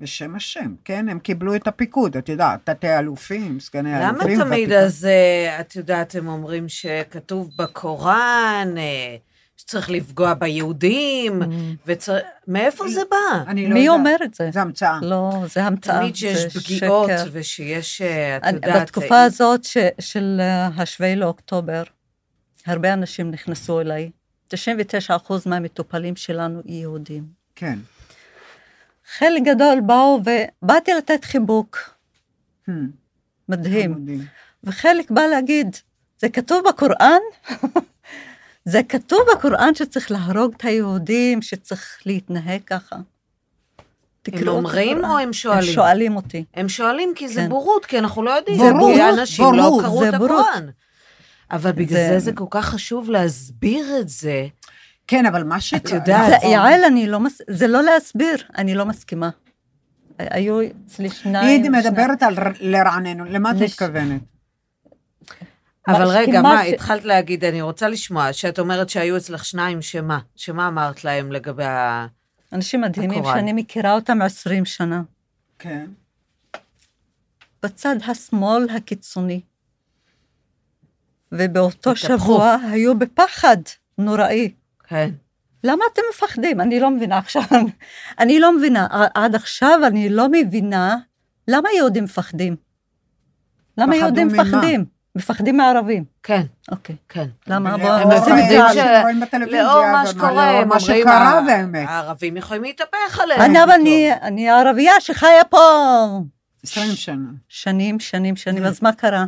בשם 0.02 0.34
השם, 0.34 0.74
כן? 0.84 1.08
הם 1.08 1.18
קיבלו 1.18 1.54
את 1.54 1.66
הפיקוד, 1.68 2.16
את 2.16 2.28
יודעת, 2.28 2.60
תתי 2.70 2.98
אלופים, 2.98 3.60
סגני 3.60 3.92
למה 3.92 4.08
אלופים. 4.08 4.38
תמיד 4.40 4.48
והפיקוד. 4.50 4.72
אז, 4.72 5.04
אה, 5.04 5.60
את 5.60 5.76
יודעת, 5.76 6.14
הם 6.14 6.28
אומרים 6.28 6.68
שכתוב 6.68 7.50
בקוראן, 7.58 8.74
אה, 8.78 9.16
שצריך 9.56 9.90
לפגוע 9.90 10.34
ביהודים, 10.34 11.42
וצריך... 11.86 12.24
מאיפה 12.48 12.88
זה 12.88 13.00
בא? 13.10 13.16
אני 13.46 13.68
לא 13.68 13.74
מי. 13.74 13.88
אומר 13.88 14.16
את 14.24 14.34
זה? 14.34 14.50
זה 14.52 14.60
המצאה. 14.62 14.98
לא, 15.02 15.32
זה 15.54 15.64
המצאה. 15.64 15.98
תמיד 16.00 16.16
שיש 16.16 16.56
פגיעות, 16.56 17.10
שקר. 17.18 17.24
ושיש, 17.32 18.02
אה, 18.02 18.36
את 18.36 18.42
אני- 18.44 18.56
יודעת... 18.66 18.82
בתקופה 18.82 19.14
אה, 19.14 19.24
הזאת 19.24 19.64
ש, 19.64 19.76
של 20.00 20.40
השביעי 20.76 21.16
לאוקטובר, 21.16 21.82
הרבה 22.66 22.92
אנשים 22.92 23.30
נכנסו 23.30 23.80
אליי. 23.80 24.10
99% 24.54 24.54
מהמטופלים 25.46 26.16
שלנו 26.16 26.60
יהודים. 26.66 27.24
כן. 27.56 27.78
חלק 29.18 29.42
גדול 29.42 29.80
באו 29.86 30.20
ובאתי 30.62 30.92
לתת 30.94 31.24
חיבוק, 31.24 31.78
Hmm, 32.68 32.72
מדהים. 33.48 34.24
וחלק 34.64 35.10
בא 35.10 35.22
להגיד, 35.22 35.76
זה 36.18 36.28
כתוב 36.28 36.62
בקוראן? 36.68 37.20
זה 38.64 38.80
כתוב 38.88 39.18
בקוראן 39.34 39.74
שצריך 39.74 40.10
להרוג 40.10 40.54
את 40.56 40.64
היהודים, 40.64 41.42
שצריך 41.42 41.98
להתנהג 42.06 42.60
ככה. 42.66 42.96
הם 44.32 44.48
אומרים. 44.48 45.04
או 45.04 45.18
הם 45.18 45.32
שואלים? 45.32 45.68
הם 45.68 45.74
שואלים 45.74 46.16
אותי. 46.16 46.44
הם 46.54 46.68
שואלים 46.68 47.12
כי 47.16 47.28
זה 47.28 47.40
כן. 47.40 47.48
בורות, 47.48 47.86
כי 47.86 47.98
אנחנו 47.98 48.22
לא 48.22 48.30
יודעים. 48.30 48.56
בורות, 48.78 48.94
כי 48.94 49.20
אנשים 49.20 49.44
לא 49.54 49.62
בורות, 49.62 49.84
קראו 49.84 50.00
זה 50.00 50.08
את 50.08 50.14
בורות. 50.14 50.30
הקוראן. 50.30 50.68
אבל 51.50 51.72
בגלל 51.72 51.88
זה- 51.98 52.08
זה 52.12 52.18
זה 52.18 52.32
כל 52.32 52.44
כך 52.50 52.64
חשוב 52.68 53.10
להסביר 53.10 53.98
את 54.00 54.08
זה. 54.08 54.46
כן, 55.12 55.26
אבל 55.26 55.44
מה 55.44 55.60
ש... 55.60 55.72
יודעת. 55.72 56.40
זה. 56.40 56.46
יעל, 56.46 56.84
אני 56.84 57.06
לא 57.06 57.20
מס... 57.20 57.40
זה 57.50 57.66
לא 57.66 57.82
להסביר, 57.82 58.36
אני 58.58 58.74
לא 58.74 58.86
מסכימה. 58.86 59.30
היו 60.18 60.58
אצלי 60.86 61.10
שניים. 61.10 61.62
היא 61.62 61.70
מדברת 61.70 62.22
על 62.22 62.34
לרעננו, 62.60 63.24
למה 63.24 63.50
את 63.50 63.56
מתכוונת? 63.56 64.20
אבל 65.88 66.08
רגע, 66.08 66.42
מה, 66.42 66.60
התחלת 66.60 67.04
להגיד, 67.04 67.44
אני 67.44 67.62
רוצה 67.62 67.88
לשמוע, 67.88 68.32
שאת 68.32 68.58
אומרת 68.58 68.88
שהיו 68.88 69.16
אצלך 69.16 69.44
שניים, 69.44 69.82
שמה? 69.82 70.18
שמה 70.36 70.68
אמרת 70.68 71.04
להם 71.04 71.32
לגבי 71.32 71.64
ה... 71.64 72.06
אנשים 72.52 72.80
מדהימים. 72.80 73.24
שאני 73.24 73.52
מכירה 73.52 73.94
אותם 73.94 74.22
20 74.22 74.64
שנה. 74.64 75.02
כן. 75.58 75.86
בצד 77.62 77.96
השמאל 78.06 78.66
הקיצוני. 78.76 79.40
ובאותו. 81.32 81.96
שבוע 81.96 82.56
היו 82.70 82.98
בפחד 82.98 83.56
נוראי. 83.98 84.52
כן. 84.92 85.10
למה 85.64 85.84
אתם 85.92 86.02
מפחדים? 86.14 86.60
אני 86.60 86.80
לא 86.80 86.90
מבינה 86.90 87.18
עכשיו. 87.18 87.42
אני 88.20 88.40
לא 88.40 88.56
מבינה. 88.56 88.86
עד 89.14 89.34
עכשיו 89.34 89.80
אני 89.86 90.08
לא 90.08 90.26
מבינה 90.32 90.96
למה 91.48 91.68
יהודים 91.76 92.04
מפחדים. 92.04 92.56
למה 93.78 93.96
יהודים? 93.96 94.26
מפחדים? 94.28 94.84
מפחדים 95.16 95.56
מערבים. 95.56 96.04
כן, 96.22 96.42
אוקיי. 96.70 96.96
כן. 97.08 97.26
למה? 97.46 97.74
הם 97.74 98.08
מפחדים 98.08 98.48
זה 98.48 98.64
על... 98.64 98.74
ש- 98.74 98.98
שרואים 99.00 99.20
בטלוויזיה, 99.20 99.62
לאור 99.62 99.86
מה 99.92 100.06
שקורה, 100.06 100.34
מה 100.34 100.60
אומרים, 100.60 100.80
שקרה 100.80 101.40
באמת. 101.46 101.88
הערבים 101.88 102.36
יכולים 102.36 102.62
להתהפך 102.62 103.20
עליהם. 103.22 103.40
אני, 103.40 103.64
אבל. 103.64 103.72
אני, 104.22 104.50
ערבייה 104.50 104.92
שחיה 105.00 105.44
פה 105.50 105.58
20 106.62 106.92
שנה. 106.94 107.28
שנים, 107.48 108.00
שנים, 108.00 108.36
שנים, 108.36 108.62
כן. 108.62 108.68
אז 108.68 108.82
מה 108.82 108.92
קרה? 108.92 109.24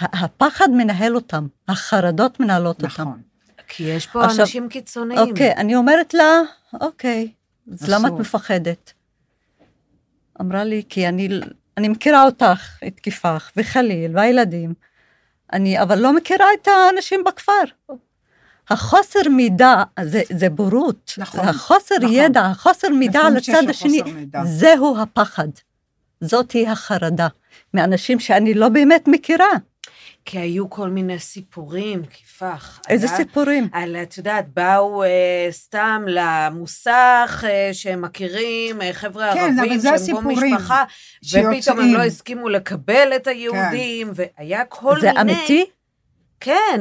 הפחד 0.00 0.68
מנהל 0.70 1.14
אותם, 1.14 1.46
החרדות 1.68 2.40
מנהלות 2.40 2.76
אותם. 2.76 2.86
נכון. 2.86 3.20
כי 3.68 3.82
יש 3.82 4.06
פה 4.06 4.24
עכשיו- 4.24 4.40
אנשים 4.40 4.68
קיצוניים. 4.68 5.20
אוקיי, 5.20 5.52
אני 5.52 5.76
אומרת 5.76 6.14
לה, 6.14 6.40
אוקיי, 6.80 7.32
אז 7.72 7.88
למה 7.88 8.08
את 8.08 8.12
אסור. 8.12 8.20
מפחדת? 8.20 8.92
אמרה 10.40 10.64
לי, 10.64 10.82
כי 10.88 11.08
אני, 11.08 11.28
אני 11.76 11.88
מכירה 11.88 12.24
אותך, 12.24 12.78
את 12.86 13.00
כיפך, 13.00 13.50
וחליל, 13.56 14.16
והילדים, 14.18 14.74
אני 15.52 15.82
אבל 15.82 15.98
לא 15.98 16.16
מכירה 16.16 16.46
את 16.62 16.68
האנשים 16.68 17.24
בכפר. 17.24 17.52
החוסר 18.70 19.28
מידע, 19.30 19.82
זה, 20.02 20.22
זה 20.32 20.50
בורות. 20.50 21.12
נכון, 21.18 21.48
החוסר 21.48 21.94
נכון. 22.00 22.10
ידע, 22.12 22.40
החוסר 22.46 22.88
מידע 22.88 23.20
על 23.20 23.36
הצד 23.36 23.68
השני, 23.68 24.02
מידע. 24.02 24.44
זהו 24.44 24.98
הפחד. 24.98 25.48
זאתי 26.20 26.66
החרדה, 26.68 27.28
מאנשים 27.74 28.20
שאני 28.20 28.54
לא 28.54 28.68
באמת 28.68 29.04
מכירה. 29.08 29.46
כי 30.24 30.38
היו 30.38 30.70
כל 30.70 30.88
מיני 30.88 31.18
סיפורים, 31.18 32.02
כיפח. 32.10 32.80
איזה 32.88 33.06
היה- 33.06 33.16
סיפורים? 33.16 33.68
על, 33.72 33.96
את 33.96 34.18
יודעת, 34.18 34.48
באו 34.54 35.02
אה, 35.04 35.08
סתם 35.50 36.02
למוסך 36.08 37.44
אה, 37.48 37.70
שהם 37.72 38.02
מכירים, 38.02 38.82
אה, 38.82 38.92
חבר'ה 38.92 39.30
כן, 39.34 39.56
ערבים, 39.58 39.78
זה 39.78 39.88
שהם 40.06 40.16
פה 40.16 40.20
משפחה, 40.22 40.84
ופתאום 41.24 41.46
הם 41.46 41.60
שיוצאים. 41.62 41.94
לא 41.94 42.02
הסכימו 42.02 42.48
לקבל 42.48 43.12
את 43.16 43.26
היהודים, 43.26 44.10
והיה 44.14 44.64
כל 44.64 45.00
זה 45.00 45.12
מיני... 45.12 45.20
אמיתי? 45.20 45.64
כן. 46.40 46.80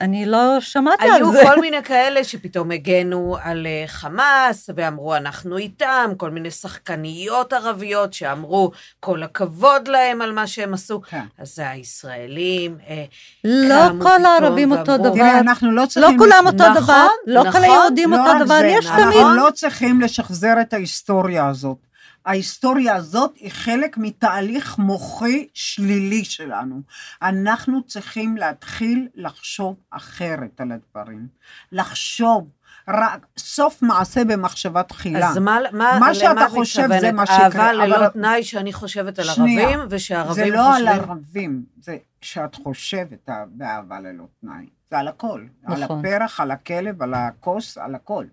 אני 0.00 0.26
לא 0.26 0.56
שמעתי 0.60 1.04
על 1.04 1.12
היו 1.12 1.32
זה. 1.32 1.42
כל 1.44 1.60
מיני 1.60 1.82
כאלה 1.82 2.24
שפתאום 2.24 2.70
הגנו 2.70 3.36
על 3.42 3.66
אה, 3.66 3.84
חמאס, 3.86 4.70
ואמרו, 4.74 5.16
אנחנו 5.16 5.56
איתם, 5.56 6.10
כל 6.16 6.30
מיני 6.30 6.50
שחקניות 6.50 7.52
ערביות 7.52 8.12
שאמרו, 8.12 8.70
כל 9.00 9.22
הכבוד 9.22 9.88
להם 9.88 10.22
על 10.22 10.32
מה 10.32 10.46
שהם 10.46 10.74
עשו. 10.74 11.00
כן. 11.00 11.22
אז 11.38 11.54
זה 11.54 11.70
הישראלים, 11.70 12.76
אה, 12.88 13.04
לא 13.44 14.02
כל 14.02 14.24
הערבים 14.24 14.72
אותו 14.72 14.96
דבר. 14.96 15.14
תראי, 15.14 15.40
אנחנו 15.40 15.70
לא 15.70 15.82
לא 15.82 15.86
צריכים... 15.86 16.18
כולם 16.18 16.44
אותו 16.46 16.56
נכון, 16.56 16.82
דבר, 16.82 17.06
לא 17.26 17.42
כל 17.42 17.48
נכון, 17.48 17.62
היהודים 17.62 18.10
לא 18.10 18.16
אותו 18.16 18.44
דבר, 18.44 18.60
יש 18.64 18.86
אנחנו 18.86 19.02
תמיד. 19.12 19.26
לא 19.36 19.50
צריכים 19.54 20.00
לשחזר 20.00 20.54
את 20.60 20.72
ההיסטוריה 20.72 21.48
הזאת. 21.48 21.87
ההיסטוריה 22.28 22.94
הזאת 22.96 23.32
היא 23.36 23.50
חלק 23.50 23.98
מתהליך 23.98 24.78
מוחי 24.78 25.48
שלילי 25.54 26.24
שלנו. 26.24 26.80
אנחנו 27.22 27.82
צריכים 27.82 28.36
להתחיל 28.36 29.08
לחשוב 29.14 29.76
אחרת 29.90 30.60
על 30.60 30.72
הדברים. 30.72 31.26
לחשוב, 31.72 32.48
רק 32.88 33.26
סוף 33.38 33.82
מעשה 33.82 34.24
במחשבה 34.24 34.82
תחילה. 34.82 35.28
אז 35.28 35.38
מה, 35.38 35.58
מה, 35.72 35.96
מה 36.00 36.14
שאתה 36.14 36.44
את 36.46 36.50
חושב 36.50 36.80
מתכוונת? 36.82 37.00
זה 37.00 37.12
מה 37.12 37.26
שיקרה, 37.26 37.44
אהבה 37.44 37.70
אבל- 37.70 37.84
ללא 37.86 38.08
תנאי 38.08 38.44
שאני 38.44 38.72
חושבת 38.72 39.18
על 39.18 39.24
שנייה. 39.24 39.68
ערבים, 39.68 39.86
ושהערבים 39.90 40.34
זה 40.34 40.40
חושבים... 40.42 40.54
לא 40.54 40.76
על 40.76 40.88
ערבים, 40.88 41.64
זה 41.80 41.96
שאת 42.20 42.54
חושבת 42.54 43.28
באהבה 43.48 44.00
ללא 44.00 44.24
תנאי. 44.40 44.66
זה 44.90 44.98
על 44.98 45.08
הכל. 45.08 45.44
על 45.66 45.84
נכון. 45.84 46.04
הפרח, 46.04 46.40
על 46.40 46.50
הכלב, 46.50 47.02
על 47.02 47.14
הכוס, 47.14 47.78
על 47.78 47.94
הכל. 47.94 48.24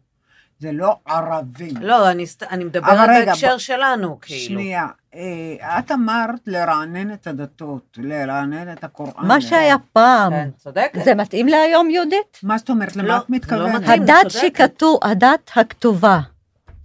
זה 0.65 0.71
לא 0.71 0.95
ערבים. 1.07 1.73
לא, 1.81 2.11
אני, 2.11 2.25
אני 2.51 2.63
מדברת 2.63 3.09
רגע, 3.09 3.25
בהקשר 3.25 3.49
בוא- 3.49 3.57
שלנו, 3.57 4.17
כאילו. 4.21 4.41
שנייה, 4.41 4.87
אה, 5.15 5.79
את 5.79 5.91
אמרת 5.91 6.39
לרענן 6.47 7.13
את 7.13 7.27
הדתות, 7.27 7.97
לרענן 7.97 8.73
את 8.73 8.83
הקוראן. 8.83 9.27
מה 9.27 9.41
שהיה 9.41 9.75
פעם, 9.93 10.31
כן, 10.33 10.49
צודקת. 10.57 11.03
זה 11.03 11.15
מתאים 11.15 11.47
להיום, 11.47 11.89
יהודית? 11.89 12.39
מה 12.43 12.57
זאת 12.57 12.69
אומרת? 12.69 12.95
למה 12.95 13.07
לא, 13.07 13.17
את 13.17 13.29
לא 13.29 13.35
מתכוונת? 13.35 13.81
מתאים. 13.81 14.03
הדת. 14.03 14.29
שכתוב, 14.31 14.99
הדת 15.03 15.51
הכתובה 15.55 16.19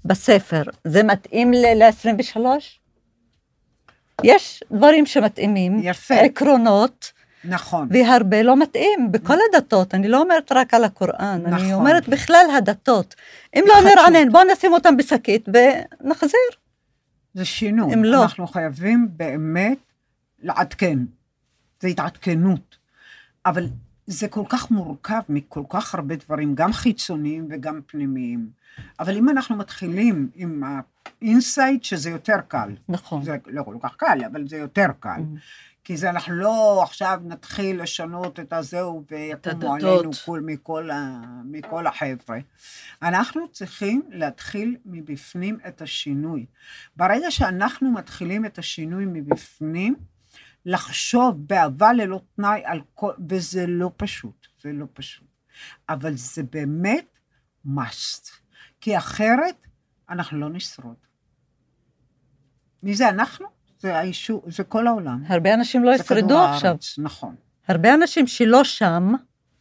בספר, 0.05 0.63
זה 0.85 1.03
מתאים 1.03 1.53
ל-23? 1.53 2.39
יש 4.25 4.63
דברים 4.73 5.07
שמתאימים, 5.07 5.81
יפה. 5.83 6.15
עקרונות, 6.15 7.13
נכון. 7.45 7.89
והרבה 7.91 8.43
לא 8.43 8.57
מתאים, 8.57 9.13
בכל 9.13 9.37
הדתות, 9.49 9.95
אני 9.95 10.09
לא 10.09 10.23
אומרת 10.23 10.53
רק 10.53 10.75
על 10.75 10.85
הקוראן, 10.85 11.43
אני 11.47 11.55
נכון. 11.55 11.73
אומרת 11.73 12.09
בכלל 12.09 12.47
הדתות. 12.57 13.15
אם 13.57 13.65
לא. 13.67 13.75
נרענן, 13.91 14.33
בואו 14.33 14.45
נשים 14.53 14.73
אותם 14.73 14.97
בשקית 14.97 15.49
ונחזיר. 15.49 16.51
זה 17.35 17.45
שינוי. 17.45 17.93
הם 17.93 18.05
לא. 18.05 18.23
אנחנו 18.23 18.47
חייבים 18.47 19.09
באמת 19.17 19.79
לעדכן. 20.43 20.99
זה 21.81 21.89
התעדכנות. 21.89 22.77
אבל 23.47 23.67
זה 24.07 24.29
כל 24.29 24.45
כך 24.49 24.71
מורכב 24.71 25.21
מכל 25.29 25.63
כך 25.69 25.95
הרבה 25.95 26.17
דברים, 26.17 26.55
גם 26.55 26.73
חיצוניים 26.73 27.49
וגם 27.51 27.81
פנימיים. 27.87 28.49
אבל 29.01 29.17
אם 29.17 29.29
אנחנו 29.29 29.57
מתחילים 29.57 30.29
עם 30.35 30.63
ה 31.23 31.31
inside, 31.31 31.85
שזה 31.85 32.11
יותר 32.11 32.37
קל. 32.49 32.71
נכון. 32.89 33.25
זה 33.25 33.37
לא 33.47 33.63
כל 33.63 33.77
כך 33.83 33.97
קל, 33.97 34.19
אבל 34.33 34.49
זה 34.49 34.57
יותר 34.57 34.87
קל. 35.01 35.21
כי 35.85 35.97
זה 35.97 36.11
אנחנו 36.11 36.35
לא 36.35 36.83
עכשיו 36.83 37.21
נתחיל 37.25 37.83
לשנות 37.83 38.41
את 38.41 38.53
הזהו 38.53 39.05
ויקומו. 39.11 39.75
עלינו 39.75 40.11
כל, 40.25 40.41
מכל, 40.41 40.91
ה, 40.91 41.21
מכל 41.45 41.87
החבר'ה. 41.87 42.39
אנחנו 43.03 43.49
צריכים 43.53 44.03
להתחיל 44.09 44.77
מבפנים 44.85 45.59
את 45.69 45.83
השינוי. 45.83 46.47
ברגע 46.97 47.31
שאנחנו 47.31 47.91
מתחילים 47.91 48.47
את 48.47 48.59
השינוי 48.59 49.05
מבפנים, 49.07 49.97
לחשוב 50.67 51.49
באהבה 51.49 51.93
ללא 51.93 52.21
תנאי 52.37 52.63
על 52.65 52.81
כל... 52.95 53.13
וזה 53.29 53.67
לא 53.67 53.91
פשוט, 53.97 54.47
זה 54.63 54.73
לא 54.73 54.87
פשוט. 54.93 55.29
אבל 55.89 56.17
זה 56.17 56.43
באמת 56.43 57.19
must. 57.67 58.31
כי 58.81 58.99
אחרת 58.99 59.67
אנחנו 60.09 60.39
לא 60.39 60.49
נשרוד. 60.51 60.97
מי 62.83 62.95
זה 62.95 63.09
אנחנו? 63.09 63.60
זה 63.81 63.99
האישור, 63.99 64.43
זה 64.47 64.65
כל 64.65 64.87
העולם. 64.87 65.23
הרבה 65.27 65.55
אנשים 65.55 65.85
לא 65.85 65.91
ישרדו 65.91 66.39
עכשיו. 66.39 66.77
נכון. 66.99 67.35
הרבה 67.69 67.95
אנשים 67.95 68.27
שלא 68.27 68.65
שם, 68.65 69.13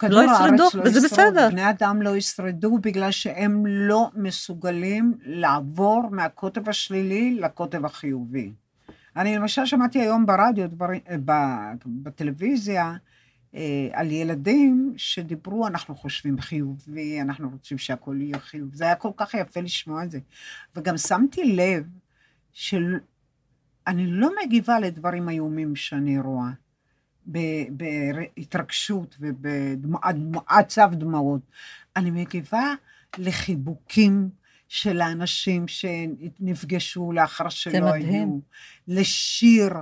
לא 0.04 0.22
ישרדו, 0.24 0.64
וזה 0.84 1.06
ישרוד. 1.06 1.12
בסדר. 1.12 1.50
בני 1.52 1.70
אדם 1.70 2.02
לא 2.02 2.18
ישרדו 2.18 2.78
בגלל 2.78 3.12
שהם 3.12 3.66
לא 3.66 4.10
מסוגלים 4.16 5.18
לעבור 5.26 6.04
מהקוטב 6.12 6.70
השלילי 6.70 7.36
לקוטב 7.40 7.86
החיובי. 7.86 8.52
אני 9.16 9.36
למשל 9.36 9.66
שמעתי 9.66 10.00
היום 10.00 10.26
ברדיו, 10.26 10.70
דברים, 10.70 11.02
אה, 11.10 11.16
ב- 11.26 11.74
בטלוויזיה, 11.86 12.94
אה, 13.56 13.88
על 13.94 14.12
ילדים 14.12 14.94
שדיברו, 14.98 15.68
אנחנו 15.68 15.96
חושבים 15.96 16.40
חיובי, 16.40 17.22
אנחנו 17.22 17.50
רוצים 17.50 17.78
שהכל 17.78 18.16
יהיה 18.20 18.40
חיובי. 18.40 18.78
זה 18.78 18.84
היה 18.84 18.96
כל 18.96 19.12
כך 19.18 19.34
יפה 19.34 19.62
לשמוע 19.62 20.04
את 20.04 20.12
זה. 20.12 20.20
וגם 20.76 20.98
שמתי 20.98 21.56
לב 21.56 21.84
שאני 23.88 24.08
לא 24.08 24.30
מגיבה 24.44 24.80
לדברים 24.80 25.30
איומים 25.30 25.76
שאני 25.76 26.20
רואה. 26.20 26.50
בהתרגשות 27.70 29.18
ובעצב 29.20 30.92
דמעות. 30.94 31.42
אני 31.96 32.12
מגיבה 32.12 32.74
לחיבוקים 33.18 34.30
של 34.68 35.02
האנשים 35.02 35.68
שנפגשו 35.68 37.12
לאחר 37.12 37.50
שלא 37.50 37.88
מדהים. 37.88 38.28
היו, 38.30 38.40
לשיר 38.88 39.74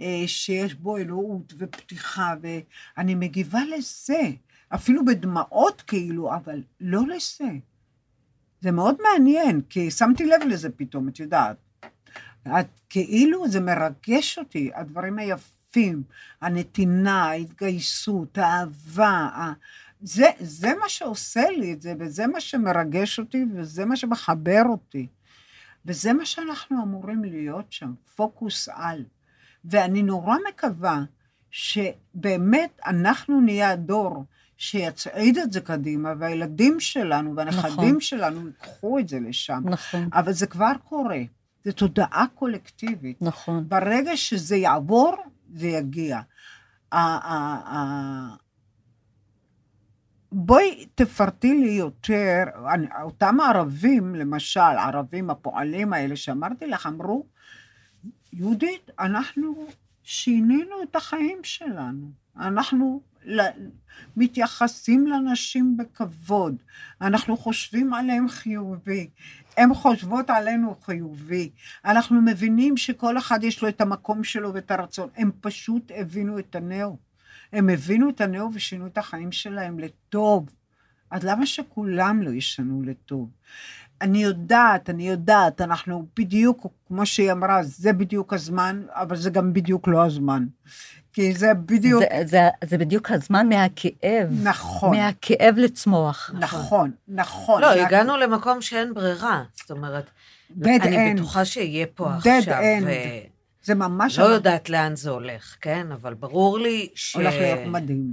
אה, 0.00 0.22
שיש 0.26 0.74
בו 0.74 0.96
אלוהות 0.96 1.54
ופתיחה, 1.58 2.34
ואני 2.40 3.14
מגיבה 3.14 3.60
לזה, 3.76 4.20
אפילו 4.68 5.04
בדמעות 5.04 5.82
כאילו, 5.86 6.34
אבל 6.34 6.62
לא 6.80 7.02
לזה. 7.06 7.50
זה 8.60 8.70
מאוד 8.70 8.96
מעניין, 9.02 9.60
כי 9.68 9.90
שמתי 9.90 10.26
לב 10.26 10.42
לזה 10.48 10.70
פתאום, 10.70 11.08
את 11.08 11.20
יודעת. 11.20 11.56
את, 12.60 12.66
כאילו 12.88 13.48
זה 13.48 13.60
מרגש 13.60 14.38
אותי, 14.38 14.70
הדברים 14.74 15.18
היפים, 15.18 16.02
הנתינה, 16.40 17.24
ההתגייסות, 17.24 18.38
האהבה, 18.38 19.08
ה... 19.08 19.52
זה, 20.00 20.26
זה 20.40 20.74
מה 20.80 20.88
שעושה 20.88 21.50
לי 21.50 21.72
את 21.72 21.82
זה, 21.82 21.94
וזה 21.98 22.26
מה 22.26 22.40
שמרגש 22.40 23.18
אותי, 23.18 23.44
וזה 23.54 23.84
מה 23.84 23.96
שמחבר 23.96 24.62
אותי. 24.68 25.06
וזה 25.86 26.12
מה 26.12 26.26
שאנחנו 26.26 26.82
אמורים 26.82 27.24
להיות 27.24 27.72
שם, 27.72 27.94
פוקוס 28.16 28.68
על. 28.72 29.04
ואני 29.64 30.02
נורא 30.02 30.36
מקווה 30.48 31.02
שבאמת 31.50 32.80
אנחנו 32.86 33.40
נהיה 33.40 33.70
הדור 33.70 34.24
שיצעיד 34.56 35.38
את 35.38 35.52
זה 35.52 35.60
קדימה, 35.60 36.12
והילדים 36.18 36.80
שלנו 36.80 37.36
והנכדים 37.36 37.88
נכון. 37.88 38.00
שלנו 38.00 38.46
ייקחו 38.46 38.98
את 38.98 39.08
זה 39.08 39.20
לשם. 39.20 39.62
נכון, 39.64 40.08
אבל 40.12 40.32
זה 40.32 40.46
כבר 40.46 40.72
קורה, 40.88 41.20
זו 41.66 41.72
תודעה 41.72 42.24
קולקטיבית. 42.34 43.22
נכון. 43.22 43.68
ברגע 43.68 44.16
שזה 44.16 44.56
יעבור, 44.56 45.14
זה 45.54 45.66
יגיע. 45.66 46.20
בואי 50.32 50.86
תפרטי 50.94 51.54
לי 51.54 51.70
יותר, 51.70 52.44
אותם 53.02 53.40
ערבים, 53.40 54.14
למשל, 54.14 54.60
הערבים 54.60 55.30
הפועלים 55.30 55.92
האלה 55.92 56.16
שאמרתי 56.16 56.66
לך, 56.66 56.86
אמרו, 56.86 57.26
יהודית, 58.32 58.90
אנחנו 58.98 59.66
שינינו 60.02 60.82
את 60.82 60.96
החיים 60.96 61.38
שלנו. 61.42 62.10
אנחנו 62.36 63.00
מתייחסים 64.16 65.06
לאנשים 65.06 65.76
בכבוד, 65.76 66.56
אנחנו 67.00 67.36
חושבים 67.36 67.94
עליהם 67.94 68.28
חיובי, 68.28 69.08
הן 69.56 69.74
חושבות 69.74 70.30
עלינו 70.30 70.76
חיובי, 70.82 71.50
אנחנו 71.84 72.22
מבינים 72.22 72.76
שכל 72.76 73.18
אחד 73.18 73.44
יש 73.44 73.62
לו 73.62 73.68
את 73.68 73.80
המקום 73.80 74.24
שלו 74.24 74.54
ואת 74.54 74.70
הרצון, 74.70 75.08
הם 75.16 75.30
פשוט 75.40 75.92
הבינו 75.94 76.38
את 76.38 76.56
הנאו. 76.56 76.96
הם 77.52 77.68
הבינו 77.68 78.08
את 78.08 78.20
הנאו 78.20 78.48
ושינו 78.54 78.86
את 78.86 78.98
החיים 78.98 79.32
שלהם 79.32 79.78
לטוב. 79.78 80.48
אז 81.10 81.24
למה 81.24 81.46
שכולם 81.46 82.22
לא 82.22 82.30
ישנו 82.30 82.82
לטוב? 82.82 83.30
אני 84.00 84.22
יודעת, 84.22 84.90
אני 84.90 85.08
יודעת, 85.08 85.60
אנחנו 85.60 86.06
בדיוק, 86.16 86.66
כמו 86.88 87.06
שהיא 87.06 87.32
אמרה, 87.32 87.62
זה 87.62 87.92
בדיוק 87.92 88.32
הזמן, 88.32 88.82
אבל 88.88 89.16
זה 89.16 89.30
גם 89.30 89.52
בדיוק 89.52 89.88
לא 89.88 90.04
הזמן. 90.04 90.46
כי 91.16 91.32
זה 91.34 91.54
בדיוק, 91.54 92.02
זה, 92.02 92.24
זה, 92.26 92.38
זה 92.64 92.78
בדיוק 92.78 93.10
הזמן 93.10 93.48
מהכאב. 93.48 94.28
נכון, 94.42 94.96
מהכאב 94.96 95.54
לצמוח. 95.56 96.30
נכון, 96.40 96.90
נכון. 97.08 97.62
לא, 97.62 97.74
זה- 97.74 97.86
הגענו 97.86 98.16
למקום 98.16 98.62
שאין 98.62 98.94
ברירה. 98.94 99.42
זאת 99.54 99.70
אומרת, 99.70 100.04
dead 100.60 100.66
אני 100.82 101.12
end. 101.12 101.16
בטוחה 101.16 101.44
שיהיה 101.44 101.86
פה 101.94 102.08
Dead 102.08 102.28
עכשיו... 102.38 102.54
end. 102.60 102.86
זה 103.62 103.74
ממש 103.74 104.18
לא 104.18 104.24
יודעת 104.24 104.70
לאן 104.70 104.96
זה 104.96 105.10
הולך, 105.10 105.56
כן? 105.60 105.86
אבל 105.92 106.14
ברור 106.14 106.58
לי 106.58 106.88
ש... 106.94 107.14
הולך 107.16 107.34
להיות 107.34 107.60
מדהים. 107.66 108.12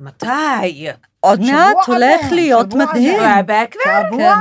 מתי? 0.00 0.86
עוד 1.20 1.40
מעט 1.40 1.76
הבא, 1.84 1.94
הולך 1.94 2.32
להיות 2.32 2.74
מדהים. 2.74 3.20
הבא. 3.20 3.24
שבוע 3.24 3.28
הבא 3.28 3.64
כבר? 3.70 4.02
שבוע 4.10 4.34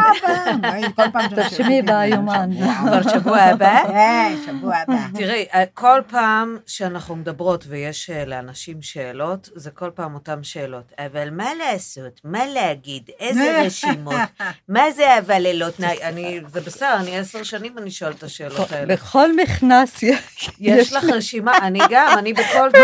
הבא. 0.48 0.88
כל 0.96 1.12
פעם 1.12 1.28
תרשמי 1.36 1.82
ביומן. 1.82 2.50
כבר 2.82 3.02
שבוע 3.10 3.38
הבא? 3.38 3.84
כן, 3.88 4.36
שבוע 4.46 4.76
הבא. 4.76 4.98
תראי, 5.14 5.46
אה, 5.54 5.64
כל 5.74 6.02
פעם 6.08 6.58
שאנחנו 6.66 7.16
מדברות 7.16 7.64
ויש 7.68 8.10
אה, 8.10 8.26
לאנשים 8.26 8.82
שאלות, 8.82 9.50
זה 9.56 9.72
כל 9.72 9.90
פעם 9.96 10.14
אותן 10.14 10.44
שאלות. 10.44 10.92
אבל 11.00 11.30
מה 11.30 11.50
לעשות? 11.54 12.22
מה 12.24 12.46
להגיד? 12.46 13.10
איזה 13.20 13.58
רשימות? 13.66 14.16
מה 14.70 14.92
זה 14.92 15.18
אבל 15.18 15.40
ללא 15.40 15.70
תנאי? 15.70 16.04
אני, 16.04 16.42
זה 16.54 16.62
בסדר, 16.62 16.96
אני 16.96 17.18
עשר 17.20 17.44
שנים 17.44 17.78
אני 17.78 17.92
שואלת 17.92 18.18
את 18.18 18.24
השאלות 18.24 18.72
האלה. 18.72 18.94
בכל 18.94 19.36
מכנס 19.36 20.04
יש 20.60 20.94
לך 20.94 21.04
רשימה, 21.04 21.58
אני 21.58 21.80
גם, 21.90 22.18
אני 22.18 22.34
בכל 22.34 22.70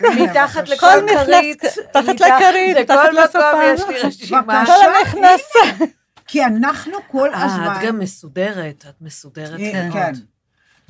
תיק, 0.00 0.02
מתחת 0.20 0.68
לכל 0.68 0.86
כרית, 1.08 1.62
מתחת 2.08 2.35
לכל 2.74 2.84
תחת 2.84 3.08
מקום 3.08 3.18
לספה. 3.24 3.64
יש 3.74 3.82
לי 3.88 4.08
רשימה. 4.08 4.64
כי 6.26 6.44
אנחנו 6.44 6.92
כל 7.10 7.34
אה, 7.34 7.44
הזמן... 7.44 7.76
את 7.76 7.86
גם 7.86 7.98
מסודרת, 7.98 8.84
את 8.88 8.94
מסודרת 9.00 9.58
כן. 9.58 9.88
מאוד. 9.94 10.16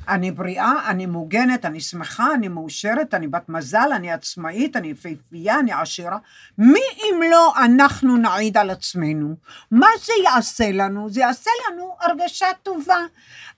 אני 0.07 0.31
בריאה, 0.31 0.89
אני 0.89 1.05
מוגנת, 1.05 1.65
אני 1.65 1.81
שמחה, 1.81 2.33
אני 2.33 2.47
מאושרת, 2.47 3.13
אני 3.13 3.27
בת 3.27 3.49
מזל, 3.49 3.89
אני 3.95 4.11
עצמאית, 4.11 4.75
אני 4.75 4.87
יפהפייה, 4.87 5.59
אני 5.59 5.71
עשירה. 5.73 6.17
מי 6.57 6.79
אם 7.03 7.21
לא 7.31 7.53
אנחנו 7.65 8.17
נעיד 8.17 8.57
על 8.57 8.69
עצמנו? 8.69 9.35
מה 9.71 9.87
זה 10.05 10.13
יעשה 10.23 10.71
לנו? 10.71 11.09
זה 11.09 11.19
יעשה 11.19 11.51
לנו 11.71 11.95
הרגשה 12.01 12.47
טובה. 12.63 12.99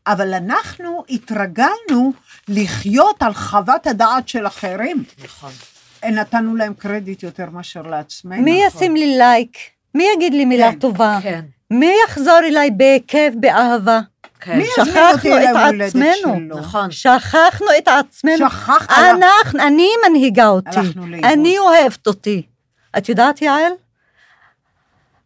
אבל 0.07 0.33
אנחנו 0.33 1.03
התרגלנו 1.09 2.13
לחיות 2.47 3.23
על 3.23 3.33
חוות 3.33 3.87
הדעת 3.87 4.27
של 4.27 4.47
אחרים. 4.47 5.03
נכון. 5.23 5.51
נתנו 6.03 6.55
להם 6.55 6.73
קרדיט 6.73 7.23
יותר 7.23 7.49
מאשר 7.49 7.81
לעצמנו. 7.81 8.41
מי 8.41 8.61
ישים 8.67 8.95
לי 8.95 9.17
לייק? 9.17 9.57
מי 9.95 10.07
יגיד 10.15 10.33
לי 10.33 10.45
מילה 10.45 10.71
כן, 10.71 10.79
טובה? 10.79 11.19
כן, 11.23 11.45
מי 11.71 11.93
יחזור 12.05 12.39
אליי 12.45 12.69
בכיף, 12.77 13.33
באהבה? 13.39 13.99
כן. 14.39 14.57
מי 14.57 14.63
יזמין 14.63 14.95
שכחנו 14.95 15.11
אותי 15.11 15.33
את 15.33 15.41
ליום 15.43 15.57
הולדת 15.57 15.89
עצמנו. 15.89 16.13
שלו? 16.21 16.59
נכון. 16.59 16.91
שכחנו 16.91 17.67
את 17.77 17.87
עצמנו. 17.87 18.37
שכחת. 18.37 18.89
אנחנו, 18.91 19.59
אני 19.59 19.89
מנהיגה 20.07 20.47
אותי. 20.47 20.79
אני 21.23 21.57
אוהבת 21.59 22.07
אותי. 22.07 22.41
את 22.97 23.09
יודעת, 23.09 23.41
יעל? 23.41 23.71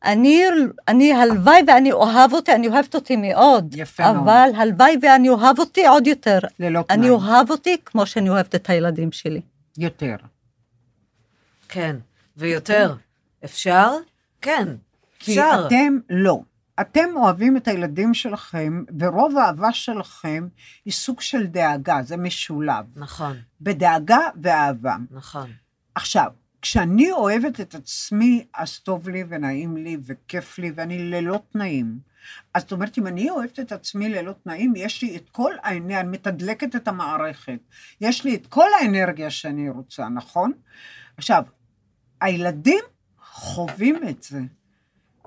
אני, 0.06 0.44
אני 0.88 1.14
הלוואי 1.14 1.62
ואני 1.68 1.92
אוהב 1.92 2.34
אותי, 2.34 2.56
אני 2.56 2.68
אוהבת 2.68 2.96
אותי 2.96 3.16
מאוד. 3.16 3.76
יפה 3.78 4.04
מאוד. 4.14 4.18
אבל 4.18 4.50
הלוואי 4.56 4.98
ואני 5.02 5.30
אוהב 5.30 5.60
אותי 5.60 5.88
עוד 5.88 6.08
יותר. 6.08 6.40
ללא 6.60 6.82
תנאי. 6.82 6.98
אני 6.98 7.10
אוהב 7.10 7.52
אותי 7.52 7.78
כמו 7.86 8.06
שאני 8.06 8.30
אוהבת 8.30 8.56
את 8.56 8.70
הילדים 8.70 9.12
שלי. 9.12 9.42
יותר. 9.78 10.16
כן, 11.74 11.96
ויותר. 12.38 12.96
אפשר? 13.46 13.90
כן, 14.42 14.68
כי 15.20 15.32
אפשר. 15.32 15.68
אתם 15.68 15.98
לא. 16.10 16.42
אתם 16.82 17.10
אוהבים 17.16 17.58
את 17.58 17.68
הילדים 17.68 18.14
שלכם, 18.14 18.84
ורוב 19.00 19.38
האהבה 19.38 19.74
שלכם 19.74 20.48
היא 20.86 20.94
סוג 20.94 21.22
של 21.22 21.48
דאגה, 21.48 22.02
זה 22.04 22.18
משולב. 22.18 22.86
נכון, 22.96 23.38
בדאגה 23.62 24.20
ואהבה. 24.42 24.96
נכון. 25.12 25.52
עכשיו, 25.96 26.32
כשאני 26.62 27.12
אוהבת 27.12 27.62
את 27.62 27.76
עצמי, 27.76 28.46
אז 28.54 28.80
טוב 28.80 29.10
לי 29.10 29.24
ונעים 29.30 29.78
לי 29.78 29.98
וכיף 30.06 30.60
לי, 30.60 30.72
ואני 30.76 31.12
ללא 31.12 31.40
תנאים. 31.52 32.00
אז 32.54 32.62
זאת 32.62 32.72
אומרת, 32.72 32.98
אם 32.98 33.08
אני 33.08 33.30
אוהבת 33.30 33.60
את 33.60 33.72
עצמי 33.72 34.10
ללא 34.10 34.34
תנאים, 34.44 34.74
יש 34.76 35.02
לי 35.02 35.16
את 35.16 35.30
כל 35.30 35.54
האנרגיה, 35.64 36.00
אני 36.00 36.10
מתדלקת 36.10 36.76
את 36.76 36.88
המערכת. 36.88 37.60
יש 38.02 38.26
לי 38.26 38.36
את 38.36 38.48
כל 38.48 38.70
האנרגיה 38.82 39.30
שאני 39.30 39.70
רוצה, 39.70 40.10
נכון? 40.10 40.52
עכשיו, 41.18 41.44
הילדים 42.24 42.84
חווים 43.24 43.96
את 44.10 44.24
זה. 44.24 44.42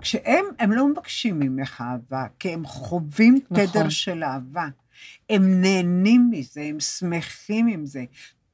כשהם, 0.01 0.45
הם 0.59 0.73
לא 0.73 0.89
מבקשים 0.89 1.39
ממך 1.39 1.81
אהבה, 1.81 2.27
כי 2.39 2.53
הם 2.53 2.67
חווים 2.67 3.41
נכון. 3.51 3.67
תדר 3.67 3.89
של 3.89 4.25
אהבה. 4.25 4.67
הם 5.31 5.61
נהנים 5.61 6.29
מזה, 6.31 6.63
הם 6.63 6.81
שמחים 6.81 7.67
עם 7.67 7.87
זה. 7.87 8.05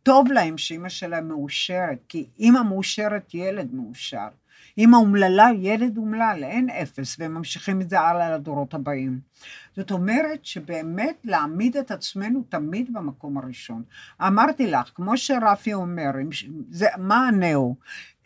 טוב 0.02 0.32
להם 0.32 0.58
שאימא 0.58 0.88
שלהם 0.88 1.28
מאושרת, 1.28 1.98
כי 2.08 2.26
אימא 2.38 2.62
מאושרת, 2.62 3.34
ילד 3.34 3.74
מאושר. 3.74 4.28
אימא 4.78 4.96
אומללה, 4.96 5.48
ילד 5.58 5.96
אומלל, 5.96 6.40
אין 6.44 6.70
אפס, 6.70 7.16
והם 7.18 7.34
ממשיכים 7.34 7.80
את 7.80 7.90
זה 7.90 8.00
הלאה 8.00 8.36
לדורות 8.36 8.74
הבאים. 8.74 9.20
זאת 9.76 9.90
אומרת 9.90 10.44
שבאמת 10.44 11.16
להעמיד 11.24 11.76
את 11.76 11.90
עצמנו 11.90 12.42
תמיד 12.48 12.92
במקום 12.92 13.38
הראשון. 13.38 13.82
אמרתי 14.20 14.66
לך, 14.66 14.90
כמו 14.94 15.16
שרפי 15.16 15.74
אומר, 15.74 16.10
זה, 16.70 16.86
מה 16.98 17.28
הנאו? 17.28 17.74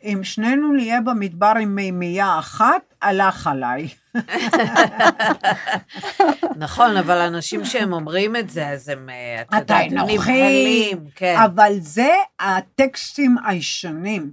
אם 0.05 0.20
שנינו 0.22 0.72
נהיה 0.72 1.01
במדבר 1.01 1.53
עם 1.61 1.74
מימייה 1.74 2.38
אחת, 2.38 2.94
הלך 3.03 3.47
עליי. 3.47 3.88
נכון, 6.57 6.97
אבל 6.97 7.18
אנשים 7.18 7.64
שהם 7.64 7.92
אומרים 7.92 8.36
את 8.36 8.51
זה, 8.51 8.68
אז 8.68 8.88
הם, 8.88 9.09
אה, 9.09 9.42
אתה 9.42 9.57
יודע, 9.57 10.05
נבהלים, 10.05 10.99
כן. 11.14 11.36
אבל 11.44 11.72
זה 11.78 12.11
הטקסטים 12.40 13.36
הישנים. 13.47 14.30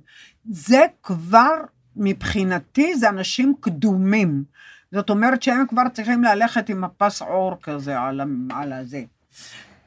זה 0.52 0.86
כבר, 1.04 1.54
מבחינתי, 1.96 2.96
זה 2.96 3.10
אנשים 3.10 3.54
קדומים. 3.60 4.44
זאת 4.92 5.10
אומרת 5.10 5.44
שהם 5.44 5.68
כבר 5.68 5.84
צריכים 5.94 6.24
ללכת 6.24 6.70
עם 6.70 6.84
הפס 6.84 7.22
עור 7.22 7.56
כזה 7.64 8.00
על, 8.00 8.22
על 8.52 8.74
הזה. 8.74 9.04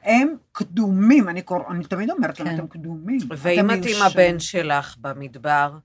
הם 0.07 0.35
קדומים, 0.51 1.29
אני, 1.29 1.41
קורא, 1.41 1.63
אני 1.69 1.83
תמיד 1.83 2.09
אומרת 2.09 2.39
להם, 2.39 2.49
כן. 2.49 2.55
אתם 2.55 2.67
קדומים. 2.67 3.19
ואם 3.37 3.65
את 3.71 3.75
עם 3.75 3.81
מיושרים." 3.81 4.01
הבן 4.05 4.39
שלך 4.39 4.95
במדבר, 5.01 5.77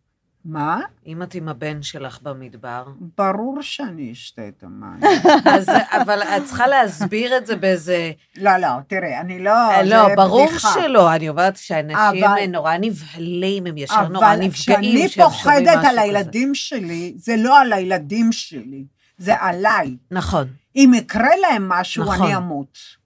מה? 0.45 0.81
אם 1.07 1.23
את 1.23 1.35
עם 1.35 1.49
הבן 1.49 1.83
שלך 1.83 2.23
במדבר, 2.23 2.85
ברור 3.19 3.59
שאני 3.63 4.13
אשתה 4.13 4.49
את 4.49 4.63
המים. 4.63 5.01
אז, 5.55 5.69
אבל 5.91 6.23
את 6.23 6.45
צריכה 6.45 6.67
להסביר 6.67 7.37
את 7.37 7.47
זה 7.47 7.57
באיזה... 7.57 8.13
לא, 8.37 8.57
לא, 8.57 8.69
תראה, 8.87 9.21
אני 9.21 9.39
לא... 9.39 9.53
לא, 9.85 10.09
זה 10.09 10.17
ברור 10.17 10.47
בדיחה. 10.47 10.69
שלא, 10.75 11.15
אני 11.15 11.29
אומרת 11.29 11.57
שאנשים 11.57 12.25
אבל- 12.25 12.47
נורא 12.49 12.77
נבהלים, 12.81 13.67
הם 13.67 13.79
ישר 13.79 14.09
נורא 14.09 14.27
אבל 14.27 14.37
נפגעים. 14.41 14.51
כשאני 14.53 15.09
כשהם 15.09 15.31
שומעים 15.31 15.65
פוחדת 15.65 15.85
על 15.85 15.91
כזה. 15.91 16.01
הילדים 16.01 16.55
שלי, 16.55 17.15
זה 17.17 17.37
לא 17.37 17.61
על 17.61 17.73
הילדים 17.73 18.33
שלי, 18.33 18.85
זה 19.19 19.35
עליי. 19.41 19.97
נכון, 20.11 20.47
אם 20.77 20.93
יקרה 20.95 21.37
להם 21.41 21.69
משהו, 21.69 22.05
נכון. 22.05 22.27
אני 22.27 22.37
אמות. 22.37 23.02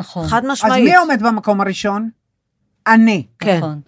נכון. 0.00 0.28
חד 0.28 0.44
אז 0.44 0.50
משמעית. 0.50 0.84
מי 0.84 0.96
עומד 0.96 1.22
במקום 1.22 1.60
הראשון? 1.60 2.10
אני. 2.86 3.26
כן. 3.38 3.56
נכון. 3.56 3.80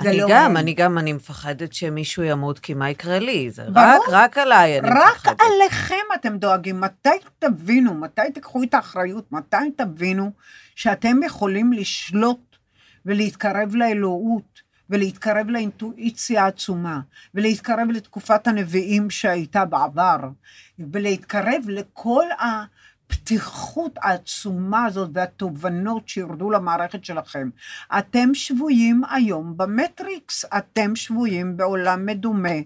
זה 0.00 0.08
אני 0.08 0.18
לא 0.20 0.26
גם. 0.30 0.56
אני 0.56 0.74
גם, 0.74 0.98
אני 0.98 1.12
מפחדת 1.12 1.72
שמישהו 1.72 2.22
ימות, 2.22 2.58
כי 2.58 2.74
מה 2.74 2.90
יקרה 2.90 3.18
לי? 3.18 3.50
זה 3.50 3.62
ברור. 3.62 3.86
רק, 3.86 4.00
רק 4.10 4.38
עליי 4.38 4.78
אני 4.78 4.88
רק 4.90 5.16
מפחדת. 5.16 5.40
עליכם 5.40 5.94
אתם 6.14 6.38
דואגים. 6.38 6.80
מתי 6.80 7.08
תבינו, 7.38 7.94
מתי 7.94 8.32
תיקחו 8.34 8.62
את 8.62 8.74
האחריות, 8.74 9.32
מתי 9.32 9.70
תבינו 9.76 10.30
שאתם 10.76 11.22
יכולים 11.26 11.72
לשלוט 11.72 12.56
ולהתקרב 13.06 13.74
לאלוהות, 13.74 14.68
ולהתקרב 14.90 15.48
לאינטואיציה 15.48 16.44
העצומה, 16.44 17.00
ולהתקרב 17.34 17.88
לתקופת 17.90 18.46
הנביאים 18.46 19.10
שהייתה 19.10 19.64
בעבר, 19.64 20.18
ולהתקרב 20.78 21.62
לכל 21.68 22.24
הפתיחות 23.10 23.98
העצומה 24.02 24.84
הזאת 24.84 25.10
והתובנות 25.12 26.08
שירדו 26.08 26.50
למערכת 26.50 27.04
שלכם. 27.04 27.50
אתם 27.98 28.34
שבויים 28.34 29.02
היום 29.10 29.56
במטריקס, 29.56 30.44
אתם 30.44 30.96
שבויים 30.96 31.56
בעולם 31.56 32.06
מדומה, 32.06 32.58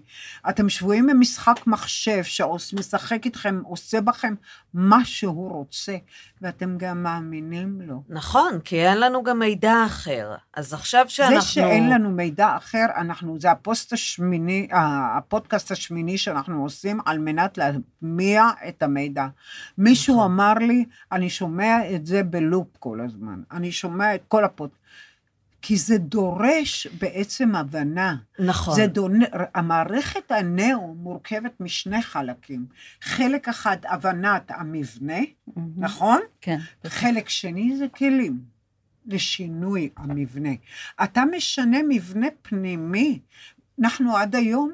אתם 0.49 0.69
שבויים 0.69 1.07
במשחק 1.07 1.67
מחשב 1.67 2.23
שמשחק 2.23 3.25
איתכם, 3.25 3.61
עושה 3.65 4.01
בכם 4.01 4.33
מה 4.73 5.05
שהוא 5.05 5.51
רוצה, 5.51 5.95
ואתם 6.43 6.77
גם 6.77 7.03
מאמינים 7.03 7.81
לו. 7.81 8.03
נכון, 8.09 8.59
כי 8.63 8.87
אין 8.87 8.99
לנו 8.99 9.23
גם 9.23 9.39
מידע 9.39 9.83
אחר. 9.85 10.35
אז 10.53 10.73
עכשיו 10.73 11.05
שאנחנו... 11.07 11.41
זה 11.41 11.47
שאין 11.47 11.89
לנו 11.89 12.09
מידע 12.09 12.57
אחר, 12.57 12.85
אנחנו, 12.95 13.39
זה 13.39 13.51
הפוסט 13.51 13.93
השמיני, 13.93 14.67
הפודקאסט 15.17 15.71
השמיני 15.71 16.17
שאנחנו 16.17 16.63
עושים 16.63 16.99
על 17.05 17.19
מנת 17.19 17.57
להטמיע 17.57 18.49
את 18.67 18.83
המידע. 18.83 19.27
מישהו 19.77 20.15
נכון. 20.15 20.31
אמר 20.31 20.53
לי, 20.53 20.85
אני 21.11 21.29
שומע 21.29 21.95
את 21.95 22.05
זה 22.05 22.23
בלופ 22.23 22.67
כל 22.79 23.01
הזמן, 23.01 23.41
אני 23.51 23.71
שומע 23.71 24.15
את 24.15 24.21
כל 24.27 24.45
הפודקאסט. 24.45 24.83
כי 25.65 25.77
זה 25.77 25.97
דורש 25.97 26.87
בעצם 26.87 27.55
הבנה. 27.55 28.15
נכון. 28.39 28.75
זה 28.75 28.87
דונ... 28.87 29.19
המערכת 29.55 30.31
הנאו 30.31 30.95
מורכבת 30.95 31.51
משני 31.59 32.01
חלקים. 32.01 32.65
חלק 33.01 33.47
אחד, 33.47 33.77
הבנת 33.85 34.51
המבנה, 34.51 35.19
נכון? 35.77 36.19
כן. 36.41 36.57
חלק 36.87 37.29
שני 37.29 37.77
זה 37.77 37.87
כלים 37.87 38.39
לשינוי 39.05 39.89
המבנה. 39.97 40.49
אתה 41.03 41.23
משנה 41.31 41.77
מבנה 41.89 42.27
פנימי. 42.41 43.19
אנחנו 43.79 44.17
עד 44.17 44.35
היום 44.35 44.71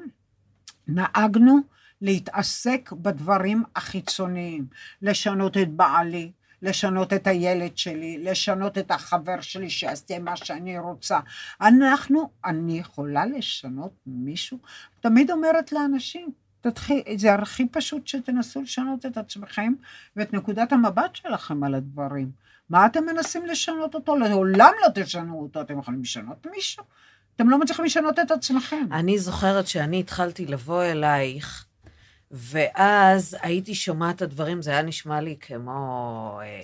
נהגנו 0.88 1.58
להתעסק 2.00 2.92
בדברים 2.92 3.62
החיצוניים, 3.76 4.66
לשנות 5.02 5.56
את 5.56 5.70
בעלי, 5.70 6.32
לשנות 6.62 7.12
את 7.12 7.26
הילד 7.26 7.78
שלי, 7.78 8.18
לשנות 8.18 8.78
את 8.78 8.90
החבר 8.90 9.40
שלי 9.40 9.70
שיעשה 9.70 10.18
מה 10.18 10.36
שאני 10.36 10.78
רוצה. 10.78 11.18
אנחנו, 11.60 12.30
אני 12.44 12.78
יכולה 12.78 13.26
לשנות 13.26 13.92
מישהו? 14.06 14.58
תמיד 15.00 15.30
אומרת 15.30 15.72
לאנשים, 15.72 16.28
תתחיל, 16.60 17.02
זה 17.16 17.34
הכי 17.34 17.66
פשוט 17.68 18.06
שתנסו 18.06 18.62
לשנות 18.62 19.06
את 19.06 19.18
עצמכם 19.18 19.72
ואת 20.16 20.32
נקודת 20.32 20.72
המבט 20.72 21.16
שלכם 21.16 21.64
על 21.64 21.74
הדברים. 21.74 22.30
מה 22.70 22.86
אתם 22.86 23.04
מנסים 23.04 23.46
לשנות 23.46 23.94
אותו? 23.94 24.16
לעולם 24.16 24.72
לא 24.82 25.02
תשנו 25.02 25.40
אותו, 25.40 25.60
אתם 25.60 25.78
יכולים 25.78 26.00
לשנות 26.00 26.46
מישהו? 26.54 26.84
אתם 27.36 27.50
לא 27.50 27.58
מצליחים 27.58 27.84
לשנות 27.84 28.18
את 28.18 28.30
עצמכם. 28.30 28.86
אני 28.92 29.18
זוכרת 29.18 29.66
שאני 29.66 30.00
התחלתי 30.00 30.46
לבוא 30.46 30.82
אלייך, 30.82 31.66
ואז 32.30 33.36
הייתי 33.42 33.74
שומעת 33.74 34.16
את 34.16 34.22
הדברים, 34.22 34.62
זה 34.62 34.70
היה 34.70 34.82
נשמע 34.82 35.20
לי 35.20 35.36
כמו, 35.40 36.40
אה, 36.42 36.60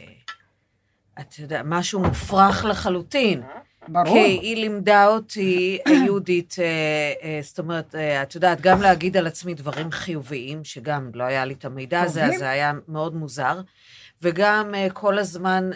אתה 1.21 1.41
יודע, 1.43 1.63
משהו 1.65 2.01
מופרך 2.01 2.65
לחלוטין. 2.65 3.43
ברור. 3.89 4.05
כי 4.05 4.19
היא 4.19 4.57
לימדה 4.57 5.07
אותי, 5.07 5.79
יהודית, 6.05 6.57
אה, 6.59 7.13
אה, 7.23 7.39
זאת 7.43 7.59
אומרת, 7.59 7.95
את 7.95 8.35
יודעת, 8.35 8.61
גם 8.61 8.83
להגיד 8.83 9.17
על 9.17 9.27
עצמי 9.27 9.55
דברים 9.55 9.91
חיוביים, 9.91 10.65
שגם 10.65 11.11
לא 11.15 11.25
היה 11.25 11.45
לי 11.45 11.55
את 11.55 11.65
המידע 11.65 12.01
הזה. 12.01 12.25
אז 12.25 12.35
זה 12.39 12.51
היה 12.51 12.73
מאוד 12.89 13.15
מוזר, 13.15 13.61
וגם 14.23 14.75
כל 14.93 15.19
הזמן 15.19 15.71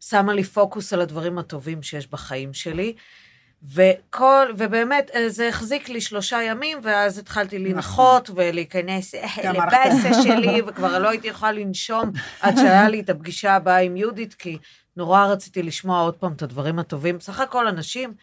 שמה 0.00 0.34
לי 0.34 0.44
פוקוס 0.44 0.92
על 0.92 1.00
הדברים 1.00 1.38
הטובים 1.38 1.82
שיש 1.82 2.06
בחיים 2.06 2.54
שלי. 2.54 2.94
וכל, 3.72 4.46
ובאמת, 4.56 5.10
אה, 5.14 5.28
זה 5.28 5.48
החזיק 5.48 5.88
לי 5.88 6.00
שלושה 6.00 6.42
ימים, 6.42 6.78
ואז 6.82 7.18
התחלתי 7.18 7.58
לנחות 7.58 8.30
ולהיכנס 8.34 9.14
לבאסה 9.54 10.22
שלי, 10.22 10.62
וכבר 10.66 10.98
לא 10.98 11.08
הייתי 11.08 11.28
יכולה 11.28 11.52
לנשום 11.52 12.10
עד 12.40 12.56
שהיה 12.56 12.88
לי 12.88 13.00
את 13.00 13.10
הפגישה 13.10 13.54
הבאה 13.54 13.78
עם 13.78 13.96
יהודית, 13.96 14.34
כי 14.34 14.58
נורא 14.96 15.26
רציתי 15.26 15.62
לשמוע 15.62 16.00
עוד 16.00 16.14
פעם 16.14 16.32
את 16.32 16.42
הדברים 16.42 16.78
הטובים. 16.78 17.18
בסך 17.18 17.40
הכל 17.40 17.68
אנשים, 17.68 18.14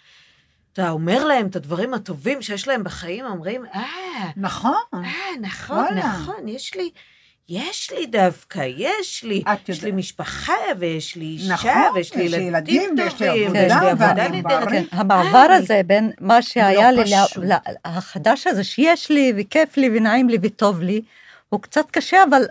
אתה 0.74 0.90
אומר 0.90 1.26
להם 1.26 1.48
את 1.48 1.56
הדברים 1.56 1.94
הטובים 1.94 2.42
שיש 2.42 2.68
להם 2.68 2.84
בחיים, 2.84 3.26
אומרים, 3.26 3.66
אה, 3.66 4.32
נכון. 4.38 4.82
אה, 4.94 5.00
נכון. 5.42 5.98
נכון, 5.98 6.48
יש 6.48 6.76
לי, 6.76 6.92
יש 7.54 7.92
לי 7.98 8.06
דווקא, 8.06 8.66
יש 8.78 9.24
לי, 9.24 9.44
את 9.54 9.70
יש 9.70 9.84
לי 9.84 9.92
משפחה, 9.92 10.54
ויש 10.80 11.16
לי 11.16 11.26
אישה, 11.26 11.54
נכון, 11.54 11.72
ויש 11.96 12.14
לי 12.16 12.24
יש 12.24 12.34
לי 12.34 12.44
ילדים 12.44 12.96
לי 12.96 13.10
טובים, 13.10 13.52
ויש 13.52 13.72
לי 13.82 13.90
עבודה 13.90 14.28
נהדרת. 14.28 14.70
כן, 14.70 14.84
המעבר 14.92 15.48
אה, 15.50 15.56
הזה 15.56 15.82
בין 15.86 16.12
מה 16.20 16.42
שהיה 16.42 16.92
לא 16.92 17.04
לי, 17.04 17.12
ל- 17.12 17.26
פשוט. 17.26 17.44
ל- 17.44 17.54
החדש 17.86 18.48
הזה 18.48 18.64
שיש 18.64 19.10
לי 19.10 19.34
וכיף 19.38 19.78
לי 19.78 19.90
ונעים 19.98 20.30
לי 20.30 20.38
וטוב 20.42 20.82
לי, 20.82 21.02
הוא 21.50 21.62
קצת 21.62 21.92
קשה, 21.92 22.24
אבל 22.30 22.42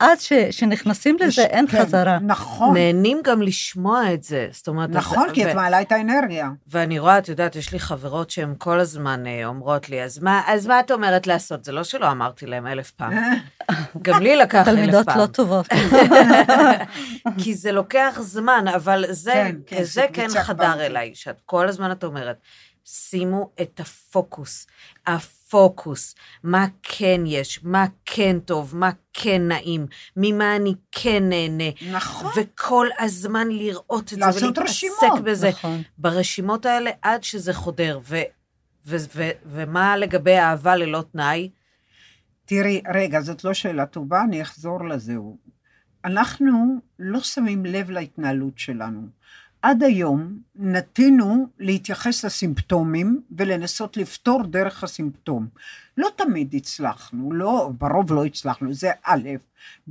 אז 0.00 0.22
ש- 0.22 0.32
שנכנסים 0.50 1.16
לזה 1.20 1.42
אין 1.42 1.66
כן, 1.66 1.82
חזרה. 1.82 2.18
נכון. 2.18 2.74
נהנים 2.74 3.20
גם 3.24 3.42
לשמוע 3.42 4.12
את 4.14 4.22
זה, 4.22 4.48
זאת 4.52 4.68
אומרת... 4.68 4.90
אז- 4.90 4.96
נכון, 4.96 5.28
כי 5.34 5.46
ו- 5.46 5.50
את 5.50 5.54
מעלה 5.54 5.80
את 5.80 5.92
האנרגיה. 5.92 6.48
ואני 6.66 6.98
רואה, 6.98 7.18
את 7.18 7.28
יודעת, 7.28 7.56
יש 7.56 7.72
לי 7.72 7.78
חברות 7.78 8.30
שהן 8.30 8.54
כל 8.58 8.80
הזמן 8.80 9.26
אה, 9.26 9.46
אומרות 9.46 9.88
לי, 9.88 10.02
אז 10.02 10.18
מה, 10.18 10.42
אז 10.46 10.66
מה 10.66 10.80
את 10.80 10.90
אומרת 10.90 11.26
לעשות? 11.26 11.64
זה 11.64 11.72
לא 11.72 11.84
שלא 11.84 12.10
אמרתי 12.10 12.46
להם 12.46 12.66
אלף 12.66 12.90
פעם. 12.90 13.12
גם 14.02 14.22
לי 14.22 14.36
לקח 14.36 14.54
אלף 14.58 14.64
פעם. 14.66 14.74
תלמידות 14.76 15.06
לא 15.16 15.26
טובות. 15.26 15.66
כי 17.42 17.54
זה 17.54 17.72
לוקח 17.72 18.18
זמן, 18.20 18.64
אבל 18.74 19.04
זה, 19.10 19.32
כן, 19.32 19.56
כן, 19.66 19.76
זה 19.78 19.84
זה 19.84 20.06
כן 20.12 20.28
חדר 20.42 20.72
כבר. 20.72 20.86
אליי, 20.86 21.10
שאת 21.14 21.40
כל 21.46 21.68
הזמן 21.68 21.92
את 21.92 22.04
אומרת, 22.04 22.36
שימו 22.84 23.50
את 23.62 23.80
הפוקוס. 23.80 24.66
הפוקוס, 25.06 25.43
מה 26.42 26.66
כן 26.82 27.20
יש, 27.26 27.60
מה 27.64 27.86
כן 28.04 28.38
טוב, 28.44 28.76
מה 28.76 28.90
כן 29.12 29.48
נעים, 29.48 29.86
ממה 30.16 30.56
אני 30.56 30.74
כן 30.92 31.28
נהנה. 31.28 31.92
נכון. 31.92 32.32
וכל 32.36 32.86
הזמן 32.98 33.48
לראות 33.48 34.12
את 34.12 34.18
זה 34.18 34.24
ולהתעסק 34.24 34.58
רשימות, 34.58 35.24
בזה. 35.24 35.48
נכון. 35.48 35.82
ברשימות 35.98 36.66
האלה 36.66 36.90
עד 37.02 37.22
שזה 37.22 37.52
חודר. 37.52 37.98
ו, 38.02 38.16
ו, 38.86 38.96
ו, 39.14 39.30
ומה 39.46 39.96
לגבי 39.96 40.38
אהבה 40.38 40.76
ללא 40.76 41.04
תנאי? 41.12 41.50
תראי, 42.44 42.82
רגע, 42.94 43.20
זאת 43.20 43.44
לא 43.44 43.54
שאלה 43.54 43.86
טובה, 43.86 44.22
אני 44.22 44.42
אחזור 44.42 44.88
לזה. 44.88 45.14
אנחנו 46.04 46.78
לא 46.98 47.20
שמים 47.20 47.64
לב 47.66 47.90
להתנהלות 47.90 48.58
שלנו. 48.58 49.08
עד 49.64 49.82
היום 49.82 50.38
נטינו 50.56 51.46
להתייחס 51.58 52.24
לסימפטומים 52.24 53.20
ולנסות 53.38 53.96
לפתור 53.96 54.42
דרך 54.42 54.84
הסימפטום. 54.84 55.48
לא 55.96 56.08
תמיד 56.16 56.54
הצלחנו, 56.54 57.32
לא, 57.32 57.70
ברוב 57.78 58.12
לא 58.12 58.24
הצלחנו, 58.24 58.74
זה 58.74 58.90
א', 59.02 59.28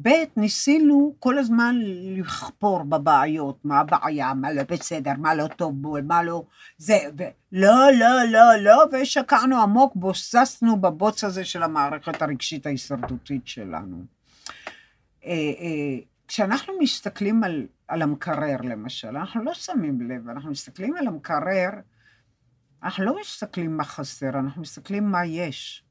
ב', 0.01 0.09
ניסינו 0.37 1.15
כל 1.19 1.37
הזמן 1.37 1.75
לכפור 2.17 2.83
בבעיות, 2.83 3.57
מה 3.63 3.79
הבעיה, 3.79 4.33
מה 4.33 4.53
לא 4.53 4.63
בסדר, 4.69 5.11
מה 5.17 5.35
לא 5.35 5.47
טוב 5.47 5.81
בו, 5.81 5.95
מה 6.03 6.23
לא, 6.23 6.43
זה, 6.77 6.97
ו... 7.17 7.23
לא, 7.51 7.91
לא, 7.99 8.23
לא, 8.31 8.55
לא, 8.61 8.83
ושקענו 8.91 9.61
עמוק, 9.61 9.95
בוססנו 9.95 10.81
בבוץ 10.81 11.23
הזה 11.23 11.45
של 11.45 11.63
המערכת 11.63 12.21
הרגשית 12.21 12.65
ההישרדותית 12.65 13.47
שלנו. 13.47 13.97
אה, 15.25 15.31
אה, 15.31 15.97
כשאנחנו 16.27 16.73
מסתכלים 16.79 17.43
על, 17.43 17.65
על 17.93 18.01
המקרר 18.01 18.57
למשל, 18.63 19.17
אנחנו 19.17 19.43
לא 19.43 19.53
שמים 19.53 20.01
לב, 20.01 20.29
אנחנו 20.29 20.51
מסתכלים 20.51 20.95
על 20.97 21.07
המקרר, 21.07 21.69
אנחנו 22.83 23.05
לא 23.05 23.19
מסתכלים 23.21 23.77
מה 23.77 23.83
חסר, 23.83 24.29
אנחנו 24.29 24.61
מסתכלים 24.61 25.11
מה 25.11 25.25
יש. 25.25 25.83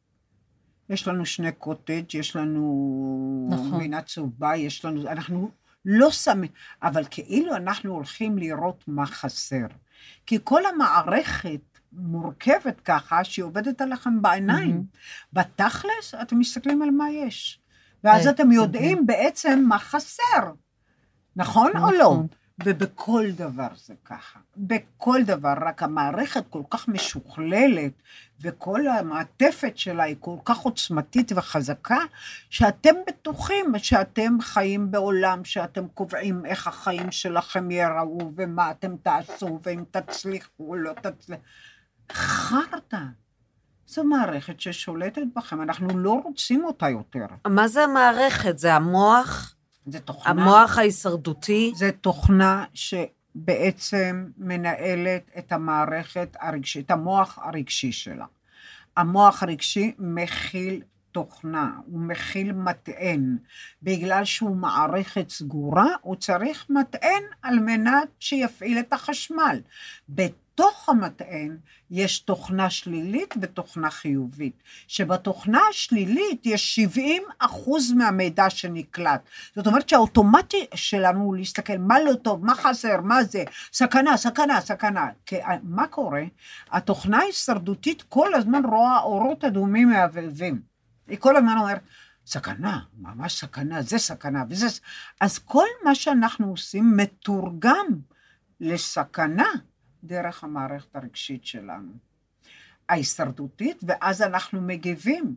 יש 0.89 1.09
לנו 1.09 1.27
שני 1.27 1.53
קוטג', 1.53 2.15
יש 2.15 2.37
לנו 2.37 3.49
נכון. 3.51 3.71
גבינה 3.71 4.03
צהובה, 4.03 4.57
יש 4.57 4.85
לנו, 4.85 5.09
אנחנו 5.09 5.51
לא 5.85 6.11
שמים, 6.11 6.51
אבל 6.83 7.05
כאילו 7.11 7.57
אנחנו 7.57 7.93
הולכים 7.95 8.39
לראות 8.39 8.85
מה 8.87 9.07
חסר. 9.07 9.67
כי 10.27 10.39
כל 10.45 10.67
המערכת 10.67 11.79
מורכבת 11.93 12.81
ככה, 12.81 13.25
שהיא 13.25 13.45
עובדת 13.45 13.81
עליכם 13.81 14.23
בעיניים. 14.23 14.85
בתכלס, 15.33 16.15
אתם 16.23 16.39
מסתכלים 16.39 16.83
על 16.83 16.91
מה 16.91 17.11
יש. 17.11 17.61
ואז 18.05 18.27
אה, 18.27 18.33
אתם 18.33 18.53
יודעים 18.53 19.07
בעצם 19.07 19.65
מה 19.69 19.79
חסר. 19.79 20.53
נכון 21.37 21.73
או 21.77 21.91
לא? 21.91 21.99
נכון. 21.99 22.27
ובכל 22.65 23.25
דבר 23.37 23.69
זה 23.87 23.95
ככה. 24.05 24.39
בכל 24.57 25.23
דבר, 25.27 25.55
רק 25.61 25.83
המערכת 25.83 26.45
כל 26.51 26.63
כך 26.71 26.89
משוכללת, 26.89 27.93
וכל 28.41 28.87
המעטפת 28.87 29.77
שלה 29.77 30.03
היא 30.03 30.17
כל 30.21 30.37
כך 30.45 30.59
עוצמתית 30.59 31.33
וחזקה, 31.37 31.99
שאתם 32.51 32.95
בטוחים 33.07 33.73
שאתם 33.79 34.41
חיים 34.41 34.91
בעולם, 34.91 35.45
שאתם 35.45 35.89
קובעים 35.89 36.47
איך 36.47 36.67
החיים 36.67 37.11
שלכם 37.11 37.71
ייראו, 37.71 38.33
ומה 38.37 38.71
אתם 38.71 38.97
תעשו, 38.97 39.61
ואם 39.63 39.85
תצליחו 39.91 40.69
או 40.69 40.77
לא 40.77 40.93
תצליחו. 40.93 41.43
חרטא. 42.13 42.99
זו 43.87 44.05
מערכת 44.05 44.61
ששולטת 44.61 45.23
בכם, 45.37 45.63
אנחנו 45.63 45.99
לא 45.99 46.21
רוצים 46.25 46.65
אותה 46.65 46.89
יותר. 46.89 47.27
מה 47.47 47.69
זה 47.69 47.85
המערכת? 47.85 48.59
זה 48.59 48.75
המוח? 48.75 49.55
זה 49.87 50.01
תוכנה. 50.01 50.31
המוח 50.31 50.79
ההישרדותי? 50.79 51.73
זה 51.77 51.91
תוכנה 52.01 52.65
שבעצם 52.75 54.27
מנהלת 54.39 55.31
את 55.39 55.53
המערכת 55.53 56.37
הרגשית, 56.41 56.87
את 56.87 56.91
המוח 56.91 57.39
הרגשי 57.43 57.93
שלה. 57.93 58.27
המוח 58.97 59.43
הרגשי 59.43 59.95
מכיל 59.99 60.83
תוכנה, 61.13 61.71
הוא 61.87 62.01
מכיל 62.01 62.53
מטען. 62.53 63.37
בגלל 63.83 64.25
שהוא 64.25 64.57
מערכת 64.57 65.29
סגורה, 65.31 65.87
הוא 66.01 66.17
צריך 66.17 66.67
מטען 66.71 67.23
על 67.43 67.59
מנת 67.59 68.09
שיפעיל 68.21 68.79
את 68.79 68.93
החשמל. 68.93 69.61
בתוך 70.63 70.89
המטען 70.89 71.57
יש 71.91 72.19
תוכנה 72.19 72.71
שלילית 72.71 73.35
ותוכנה 73.41 73.91
חיובית, 73.91 74.63
שבתוכנה 74.89 75.61
השלילית 75.71 76.47
יש 76.47 76.75
70 76.75 77.23
אחוז 77.39 77.93
מהמידע 77.93 78.51
שנקלט. 78.51 79.21
זאת 79.57 79.67
אומרת 79.67 79.89
שהאוטומטי 79.89 80.67
שלנו 80.75 81.21
הוא 81.21 81.37
להסתכל 81.37 81.79
מה 81.79 82.01
לא 82.01 82.15
טוב, 82.15 82.45
מה 82.45 82.55
חסר, 82.55 83.01
מה 83.01 83.25
זה, 83.25 83.45
סכנה, 83.73 84.17
סכנה, 84.17 84.61
סכנה. 84.61 85.07
כי 85.27 85.37
מה 85.63 85.87
קורה? 85.87 86.23
התוכנה 86.71 87.19
ההישרדותית 87.19 88.03
כל 88.03 88.35
הזמן 88.35 88.65
רואה 88.65 89.01
אורות 89.01 89.45
אדומים 89.45 89.91
מהבהבים. 89.91 90.61
היא 91.09 91.19
כל 91.19 91.37
הזמן 91.37 91.57
אומרת, 91.59 91.81
סכנה, 92.27 92.81
ממש 92.99 93.41
סכנה, 93.41 93.83
זה 93.83 93.99
סכנה 93.99 94.45
וזה... 94.49 94.67
אז 95.21 95.39
כל 95.39 95.67
מה 95.85 95.95
שאנחנו 95.95 96.51
עושים 96.51 96.97
מתורגם 96.97 97.87
לסכנה 98.61 99.49
דרך 100.05 100.45
המערכת 100.45 100.97
הרגשית 100.97 101.47
שלנו. 101.47 101.93
ההישרדותית, 102.89 103.81
ואז 103.83 104.23
אנחנו 104.23 104.61
מגיבים. 104.61 105.35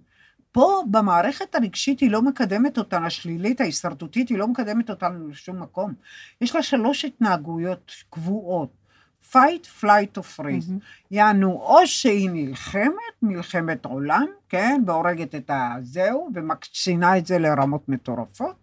פה 0.51 0.83
במערכת 0.91 1.55
הרגשית 1.55 1.99
היא 1.99 2.11
לא 2.11 2.21
מקדמת 2.21 2.77
אותנו, 2.77 3.05
השלילית, 3.05 3.61
ההישרדותית, 3.61 4.29
היא 4.29 4.37
לא 4.37 4.47
מקדמת 4.47 4.89
אותנו 4.89 5.27
לשום 5.27 5.61
מקום. 5.61 5.93
יש 6.41 6.55
לה 6.55 6.63
שלוש 6.63 7.05
התנהגויות 7.05 7.91
קבועות. 8.09 8.85
fight, 9.31 9.65
flight 9.81 10.17
or 10.17 10.23
freeze. 10.23 10.69
Mm-hmm. 10.69 11.11
יענו, 11.11 11.51
או 11.51 11.87
שהיא 11.87 12.29
נלחמת, 12.33 13.15
מלחמת 13.21 13.85
עולם, 13.85 14.25
כן, 14.49 14.81
והורגת 14.87 15.35
את 15.35 15.51
הזהו, 15.53 16.29
ומקצינה 16.33 17.17
את 17.17 17.25
זה 17.25 17.39
לרמות 17.39 17.89
מטורפות, 17.89 18.55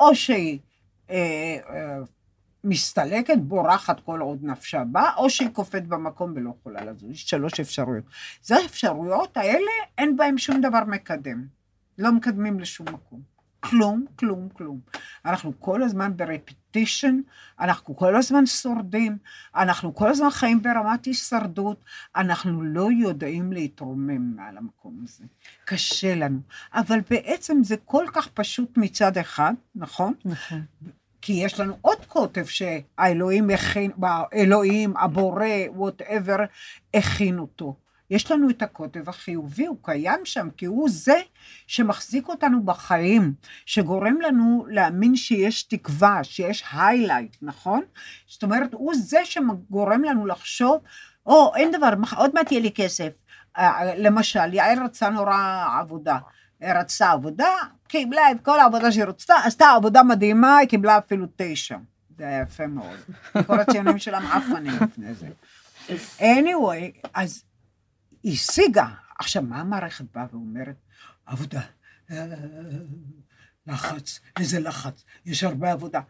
או 0.00 0.14
שהיא 0.14 0.58
אה, 1.10 1.56
אה, 1.70 1.98
מסתלקת, 2.64 3.38
בורחת 3.38 4.00
כל 4.00 4.20
עוד 4.20 4.38
נפשה 4.42 4.84
בה, 4.84 5.10
או 5.16 5.30
שהיא 5.30 5.48
קופאת 5.48 5.86
במקום 5.86 6.32
ולא 6.36 6.50
יכולה 6.60 6.84
לזוז. 6.84 7.10
יש 7.10 7.30
שלוש 7.30 7.60
אפשרויות. 7.60 8.04
זה 8.42 8.56
האפשרויות 8.56 9.36
האלה, 9.36 9.70
אין 9.98 10.16
בהן 10.16 10.38
שום 10.38 10.60
דבר 10.60 10.84
מקדם. 10.86 11.46
לא 11.98 12.12
מקדמים 12.12 12.60
לשום 12.60 12.86
מקום. 12.88 13.20
כלום, 13.60 14.04
כלום, 14.16 14.48
כלום. 14.52 14.80
אנחנו 15.24 15.52
כל 15.58 15.82
הזמן 15.82 16.16
ברפיטישן, 16.16 17.20
אנחנו 17.60 17.96
כל 17.96 18.16
הזמן 18.16 18.46
שורדים, 18.46 19.18
אנחנו 19.56 19.94
כל 19.94 20.08
הזמן 20.08 20.30
חיים 20.30 20.62
ברמת 20.62 21.04
הישרדות, 21.04 21.84
אנחנו 22.16 22.62
לא 22.62 22.88
יודעים 23.00 23.52
להתרומם 23.52 24.36
מעל 24.36 24.58
המקום 24.58 25.00
הזה. 25.04 25.24
קשה 25.64 26.14
לנו. 26.14 26.40
אבל 26.74 27.00
בעצם 27.10 27.62
זה 27.62 27.76
כל 27.84 28.04
כך 28.12 28.28
פשוט 28.28 28.76
מצד 28.76 29.18
אחד, 29.18 29.54
נכון? 29.74 30.14
נכון. 30.24 30.64
כי 31.22 31.32
יש 31.32 31.60
לנו 31.60 31.76
עוד 31.80 32.04
קוטב 32.08 32.44
שהאלוהים 32.44 33.50
הכין, 33.50 33.90
האלוהים, 34.02 34.96
הבורא, 34.96 35.46
whatever, 35.68 36.36
הכין 36.94 37.38
אותו. 37.38 37.76
יש 38.10 38.30
לנו 38.30 38.50
את 38.50 38.62
הקוטב 38.62 39.08
החיובי, 39.08 39.66
הוא 39.66 39.76
קיים 39.82 40.20
שם, 40.24 40.48
כי 40.56 40.66
הוא 40.66 40.88
זה 40.90 41.20
שמחזיק 41.66 42.28
אותנו 42.28 42.62
בחיים, 42.62 43.34
שגורם 43.66 44.20
לנו 44.20 44.66
להאמין 44.68 45.16
שיש 45.16 45.62
תקווה, 45.62 46.24
שיש 46.24 46.64
highlight, 46.72 47.36
נכון? 47.42 47.82
זאת 48.26 48.42
אומרת, 48.42 48.72
הוא 48.72 48.94
זה 48.94 49.18
שגורם 49.24 50.04
לנו 50.04 50.26
לחשוב, 50.26 50.80
או, 51.26 51.52
oh, 51.54 51.56
אין 51.56 51.72
דבר, 51.72 51.90
עוד 52.16 52.30
מעט 52.34 52.52
יהיה 52.52 52.62
לי 52.62 52.72
כסף. 52.74 53.12
למשל, 53.96 54.54
יעל 54.54 54.84
רצה 54.84 55.08
נורא 55.08 55.64
עבודה. 55.80 56.18
רצתה 56.62 57.10
עבודה, 57.10 57.52
קיבלה 57.90 58.30
את 58.30 58.36
כל 58.44 58.60
העבודה 58.60 58.92
שהיא 58.92 59.04
רצתה, 59.04 59.34
עשתה 59.44 59.70
עבודה 59.70 60.02
מדהימה, 60.02 60.56
היא 60.56 60.68
קיבלה 60.68 60.98
אפילו 60.98 61.26
תשע. 61.36 61.76
זה 62.18 62.26
היה 62.26 62.42
יפה 62.42 62.66
מאוד. 62.66 62.98
כל 63.46 63.60
הציונים 63.60 63.98
שלה 63.98 64.20
מעפנים 64.20 64.72
לפני 64.82 65.14
זה. 65.14 65.28
anyway, 66.18 67.08
אז 67.14 67.42
היא 68.22 68.32
השיגה. 68.32 68.86
עכשיו, 69.18 69.42
מה 69.42 69.60
המערכת 69.60 70.04
באה 70.14 70.26
ואומרת? 70.32 70.76
עבודה, 71.26 71.60
לחץ, 73.66 74.20
איזה 74.38 74.60
לחץ, 74.60 75.04
יש 75.26 75.44
הרבה 75.44 75.72
עבודה. 75.72 76.00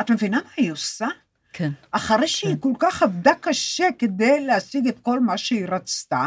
את 0.00 0.10
מבינה 0.10 0.40
מה 0.44 0.50
היא 0.56 0.72
עושה? 0.72 1.08
כן. 1.52 1.70
אחרי 1.90 2.28
שהיא 2.28 2.56
כל 2.60 2.72
כך 2.78 3.02
עבדה 3.02 3.32
קשה 3.40 3.88
כדי 3.98 4.46
להשיג 4.46 4.88
את 4.88 4.98
כל 4.98 5.20
מה 5.20 5.38
שהיא 5.38 5.66
רצתה, 5.68 6.26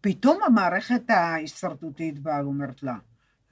פתאום 0.00 0.38
המערכת 0.46 1.10
ההישרדותית 1.10 2.18
באה 2.18 2.44
ואומרת 2.44 2.82
לה, 2.82 2.94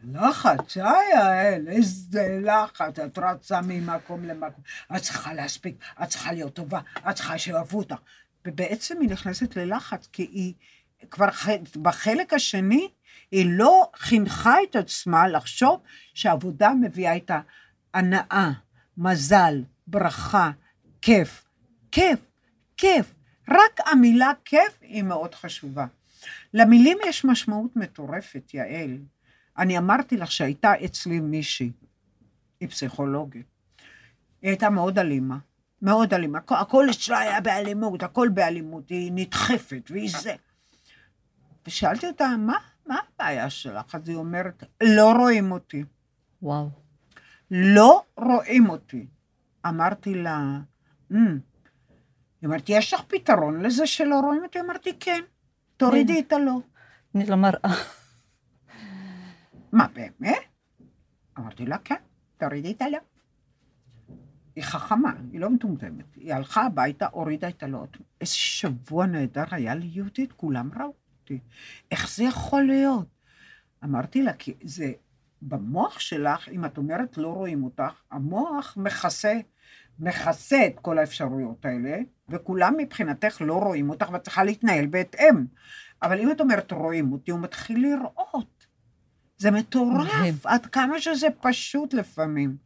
לחץ, 0.05 0.77
היי 0.77 1.11
יעל, 1.15 1.69
איזה 1.69 2.39
לחץ, 2.43 2.99
את 2.99 3.19
רצה 3.19 3.61
ממקום 3.65 4.25
למקום, 4.25 4.65
את 4.97 5.03
צריכה 5.03 5.35
להספיק, 5.35 5.77
את 6.03 6.09
צריכה 6.09 6.33
להיות 6.33 6.55
טובה, 6.55 6.81
את 7.11 7.15
צריכה 7.15 7.39
שאוהבו 7.39 7.79
אותך. 7.79 7.97
ובעצם 8.47 9.01
היא 9.01 9.11
נכנסת 9.11 9.57
ללחץ, 9.57 10.09
כי 10.13 10.23
היא 10.23 10.55
כבר 11.11 11.29
בחלק 11.83 12.33
השני, 12.33 12.89
היא 13.31 13.47
לא 13.49 13.91
חינכה 13.97 14.55
את 14.71 14.77
עצמה 14.77 15.29
לחשוב 15.29 15.81
שעבודה 16.15 16.71
מביאה 16.71 17.13
איתה 17.13 17.41
הנאה, 17.95 18.51
מזל, 18.99 19.63
ברכה, 19.87 20.51
כיף. 21.03 21.45
כיף, 21.93 22.21
כיף. 22.77 23.15
רק 23.49 23.81
המילה 23.87 24.33
כיף 24.45 24.79
היא 24.81 25.03
מאוד 25.03 25.35
חשובה. 25.35 25.87
למילים 26.55 26.99
יש 27.07 27.25
משמעות 27.25 27.77
מטורפת, 27.77 28.55
יעל. 28.55 28.99
אני 29.59 29.79
אמרתי 29.79 30.17
לך 30.17 30.33
שהייתה 30.33 30.73
אצלי 30.85 31.21
מישהי, 31.21 31.71
היא 32.61 32.69
פסיכולוגית. 32.69 33.47
היא 34.43 34.51
הייתה 34.51 34.71
מאוד 34.71 34.99
אלימה, 34.99 35.39
מאוד 35.83 36.15
אלימה. 36.15 36.39
הכל- 36.51 36.87
אצלה 36.91 37.19
היה 37.19 37.41
באלימות, 37.41 38.03
הכל 38.03 38.29
באלימות, 38.35 38.89
היא 38.89 39.13
נדחפת 39.15 39.91
והיא 39.91 40.11
זה. 40.21 40.35
ושאלתי 41.67 42.07
אותה, 42.07 42.29
מה, 42.39 42.55
מה 42.87 42.99
הבעיה 43.15 43.51
שלך? 43.51 43.95
אז 43.95 44.09
היא 44.09 44.17
אומרת, 44.17 44.65
לא 44.83 45.13
רואים 45.13 45.53
אותי. 45.53 45.85
וואו. 46.43 46.71
לא 47.51 48.03
רואים 48.17 48.69
אותי. 48.69 49.07
אמרתי 49.67 50.15
לה, 50.15 50.59
"אמ." 51.13 51.39
היא 52.41 52.47
אומרת, 52.47 52.65
יש 52.69 52.95
לך 52.95 53.01
פתרון 53.09 53.61
לזה 53.63 53.87
שלא 53.87 54.21
רואים 54.21 54.43
אותי? 54.45 54.61
אמרתי, 54.61 54.91
כן, 55.01 55.21
תורידי 55.77 56.21
את 56.21 56.33
הלא. 56.33 56.59
אני 57.15 57.27
לא 57.27 57.37
מראה. 57.37 57.75
מה, 59.73 59.87
באמת? 59.93 60.39
אמרתי 61.39 61.67
לה, 61.67 61.79
כן, 61.79 61.95
תורידי 62.39 62.73
את 62.73 62.83
הלא. 62.83 62.99
היא 64.57 64.65
חכמה, 64.65 65.13
היא 65.33 65.41
לא 65.41 65.51
מטומטמת. 65.51 66.15
היא 66.15 66.35
הלכה 66.35 66.67
הביתה, 66.67 67.07
הורידה 67.13 67.49
את 67.49 67.63
הלא. 67.63 67.85
איזה 68.21 68.35
שבוע 68.35 69.07
נהדר 69.07 69.45
היה 69.51 69.75
לי 69.75 70.03
כולם 70.37 70.71
ראו 70.77 70.95
אותי. 71.21 71.41
איך 71.91 72.11
זה 72.17 72.25
יכול 72.25 72.63
להיות? 72.63 73.07
אמרתי 73.85 74.23
לה, 74.23 74.33
כי 74.33 74.55
זה 74.63 74.93
במוח 75.43 75.99
שלך, 75.99 76.49
אם 76.49 76.65
את 76.65 76.79
אומרת 76.79 77.19
לא 77.19 77.29
רואים 77.29 77.65
אותך, 77.65 78.03
המוח 78.11 78.77
מכסה, 78.77 79.35
מכסה 79.99 80.67
את 80.67 80.81
כל 80.83 80.99
האפשרויות 80.99 81.65
האלה, 81.65 81.99
וכולם 82.29 82.75
מבחינתך 82.77 83.41
לא 83.41 83.55
רואים 83.55 83.91
אותך 83.91 84.11
ואת 84.13 84.23
צריכה 84.23 84.45
להתנהל 84.45 84.87
בהתאם. 84.87 85.47
אבל 86.03 86.21
אם 86.21 86.31
את 86.31 86.41
אומרת 86.41 86.73
רואים 86.73 87.13
אותי, 87.13 87.31
הוא 87.31 87.41
מתחיל 87.41 87.83
לראות. 87.83 88.56
זה. 89.39 89.51
מטורף, 89.51 90.47
עד 90.47 90.67
כמה 90.67 91.01
שזה 91.01 91.27
פשוט 91.41 91.95
לפעמים. 91.95 92.57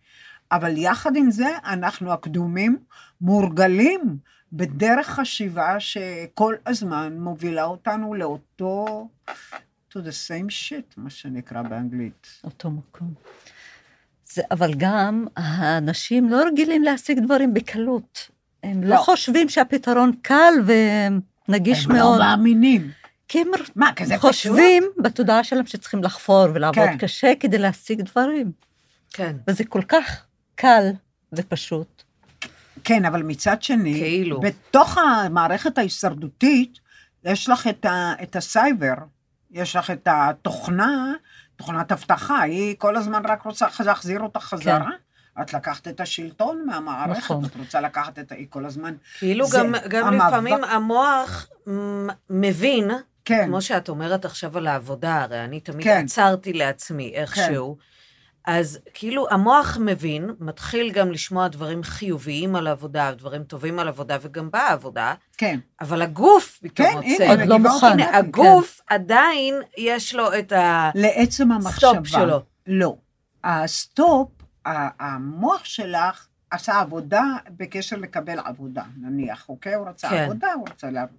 אבל 0.52 0.76
יחד 0.76 1.16
עם 1.16 1.30
זה, 1.30 1.48
אנחנו 1.64 2.12
הקדומים 2.12 2.78
מורגלים 3.20 4.16
בדרך 4.52 5.06
חשיבה 5.06 5.80
שכל 5.80 6.54
הזמן 6.66 7.18
מובילה 7.18 7.64
אותנו 7.64 8.14
לאותו, 8.14 9.08
to 9.92 9.96
the 9.96 10.14
same 10.28 10.50
shit, 10.50 10.94
מה 10.96 11.10
שנקרא 11.10 11.62
באנגלית. 11.62 12.40
אותו 12.44 12.70
מקום. 12.70 13.14
זה, 14.24 14.42
אבל 14.50 14.74
גם 14.76 15.26
האנשים 15.36 16.28
לא 16.28 16.42
רגילים 16.46 16.82
להשיג 16.82 17.18
דברים 17.18 17.54
בקלות. 17.54 18.30
הם 18.62 18.82
לא, 18.82 18.90
לא. 18.90 18.96
חושבים 18.96 19.48
שהפתרון 19.48 20.12
קל 20.22 20.54
ונגיש 20.66 21.84
הם 21.84 21.92
לא 21.92 21.98
מאוד. 21.98 22.18
מאמינים. 22.18 22.90
כי 23.30 23.40
הם 23.40 23.50
מה, 23.76 23.90
כזה 23.96 24.14
פשוט? 24.18 24.30
חושבים 24.30 24.84
בתודעה 24.98 25.44
שלהם 25.44 25.66
שצריכים 25.66 26.04
לחפור 26.04 26.46
ולעבוד 26.54 26.84
כן. 26.88 26.98
קשה 26.98 27.32
כדי 27.40 27.58
להשיג 27.58 28.00
דברים. 28.02 28.52
כן. 29.12 29.36
וזה 29.48 29.64
כל 29.64 29.82
כך 29.88 30.24
קל 30.54 30.90
ופשוט. 31.32 32.02
כן, 32.84 33.04
אבל 33.04 33.22
מצד 33.22 33.62
שני, 33.62 33.94
כאילו. 33.94 34.40
בתוך 34.40 34.98
המערכת 34.98 35.78
ההישרדותית, 35.78 36.78
יש 37.24 37.48
לך 37.48 37.66
את, 37.66 37.84
ה, 37.84 38.12
את 38.22 38.36
הסייבר, 38.36 38.94
יש 39.50 39.76
לך 39.76 39.90
את 39.90 40.08
התוכנה, 40.10 41.12
תוכנת 41.56 41.92
אבטחה, 41.92 42.40
היא 42.40 42.74
כל 42.78 42.96
הזמן 42.96 43.22
רק 43.26 43.42
רוצה 43.42 43.66
להחזיר 43.84 44.20
אותך 44.20 44.40
חזרה. 44.40 44.84
כן. 44.84 45.42
את 45.42 45.54
לקחת 45.54 45.88
את 45.88 46.00
השלטון 46.00 46.62
מהמערכת, 46.66 47.18
נכון. 47.18 47.44
את 47.44 47.56
רוצה 47.56 47.80
לקחת 47.80 48.18
את 48.18 48.32
ה... 48.32 48.34
היא 48.34 48.46
כל 48.50 48.66
הזמן... 48.66 48.94
כאילו 49.18 49.46
גם, 49.52 49.74
גם 49.88 50.06
המאבק. 50.06 50.26
לפעמים 50.26 50.64
המוח 50.64 51.46
מבין, 52.30 52.90
כן, 53.30 53.46
כמו 53.46 53.62
שאת 53.62 53.88
אומרת 53.88 54.24
עכשיו 54.24 54.58
על 54.58 54.66
העבודה, 54.66 55.22
הרי 55.22 55.44
אני 55.44 55.60
תמיד 55.60 55.84
כן. 55.84 56.02
עצרתי 56.04 56.52
לעצמי 56.52 57.12
איכשהו, 57.14 57.76
אז 58.46 58.78
כאילו 58.94 59.26
המוח 59.30 59.78
מבין, 59.80 60.30
מתחיל 60.40 60.92
גם 60.92 61.10
לשמוע 61.10 61.48
דברים 61.48 61.82
חיוביים 61.82 62.56
על 62.56 62.66
עבודה, 62.66 63.12
דברים 63.12 63.44
טובים 63.44 63.78
על 63.78 63.88
עבודה, 63.88 64.16
וגם 64.20 64.50
בעבודה, 64.50 65.14
כן. 65.36 65.58
אבל 65.80 66.02
הגוף 66.02 66.58
פתאום 66.62 66.88
כן, 66.88 66.94
מוצא. 66.96 67.24
הנה, 67.24 67.30
עוד 67.30 67.48
לא 67.48 67.58
מוכן. 67.58 67.86
הנה, 67.86 68.16
הגוף 68.18 68.80
עדיין 68.86 69.54
יש 69.76 70.14
לו 70.14 70.38
את 70.38 70.52
ה... 70.52 70.90
לעצם 70.94 71.52
המחשבה. 71.52 72.04
שלו. 72.04 72.42
לא. 72.66 72.96
הסטופ, 73.44 74.28
המוח 74.64 75.64
שלך 75.64 76.26
עשה 76.50 76.80
עבודה 76.80 77.24
בקשר 77.56 77.96
לקבל 77.96 78.38
עבודה, 78.44 78.82
נניח, 79.00 79.48
אוקיי? 79.48 79.74
הוא 79.74 79.88
רצה 79.88 80.08
כן. 80.08 80.24
עבודה, 80.24 80.52
הוא 80.52 80.68
רצה 80.68 80.90
לעבוד. 80.90 81.18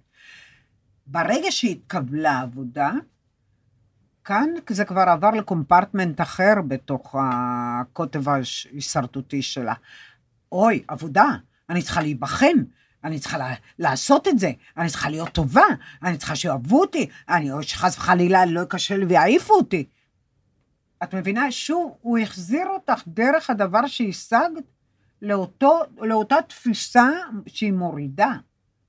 ברגע 1.12 1.50
שהתקבלה 1.50 2.40
עבודה, 2.40 2.92
כאן 4.24 4.48
זה 4.70 4.84
כבר 4.84 5.00
עבר 5.08 5.30
לקומפרטמנט 5.30 6.20
אחר 6.20 6.54
בתוך 6.68 7.16
הקוטב 7.18 8.28
ההישרדותי 8.28 9.42
שלה. 9.42 9.74
אוי, 10.52 10.84
עבודה, 10.88 11.26
אני 11.70 11.82
צריכה 11.82 12.00
להיבחן, 12.02 12.56
אני 13.04 13.18
צריכה 13.18 13.38
לעשות 13.78 14.28
את 14.28 14.38
זה, 14.38 14.52
אני 14.76 14.88
צריכה 14.88 15.10
להיות 15.10 15.28
טובה, 15.28 15.66
אני 16.02 16.16
צריכה 16.16 16.36
שאוהבו 16.36 16.80
אותי, 16.80 17.08
אני, 17.28 17.52
או 17.52 17.62
שחס 17.62 17.96
וחלילה 17.96 18.46
לא 18.46 18.60
ייכשל 18.60 18.96
לי 18.96 19.04
ויעיפו 19.04 19.54
אותי. 19.54 19.86
את 21.02 21.14
מבינה? 21.14 21.50
שוב, 21.50 21.96
הוא 22.00 22.18
החזיר 22.18 22.66
אותך 22.66 23.02
דרך 23.06 23.50
הדבר 23.50 23.86
שהשגת 23.86 24.64
לאותו, 25.22 25.80
לאותה 25.98 26.36
תפיסה 26.48 27.08
שהיא 27.46 27.72
מורידה 27.72 28.32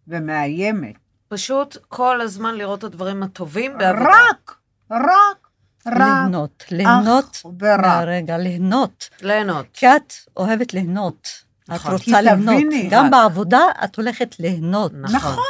ומאיימת. 0.07 1.02
פשוט 1.33 1.77
כל 1.87 2.21
הזמן 2.21 2.55
לראות 2.55 2.79
את 2.79 2.83
הדברים 2.83 3.23
הטובים 3.23 3.77
בעבודה. 3.77 4.09
רק, 4.09 4.55
רק, 4.91 5.47
רק. 5.87 5.97
ליהנות, 5.97 6.63
ליהנות. 6.71 7.41
מהרגע, 7.61 8.37
ליהנות. 8.37 9.09
ליהנות. 9.21 9.65
כי 9.73 9.87
את 9.87 10.13
אוהבת 10.37 10.73
ליהנות. 10.73 11.27
את 11.63 11.69
נכון. 11.69 11.91
רוצה 11.91 12.05
כי 12.05 12.11
ליהנות. 12.11 12.55
תביני, 12.55 12.87
גם 12.91 13.05
רק. 13.05 13.11
בעבודה 13.11 13.59
את 13.83 13.95
הולכת 13.95 14.35
ליהנות. 14.39 14.91
נכון. 14.93 15.15
נכון, 15.15 15.43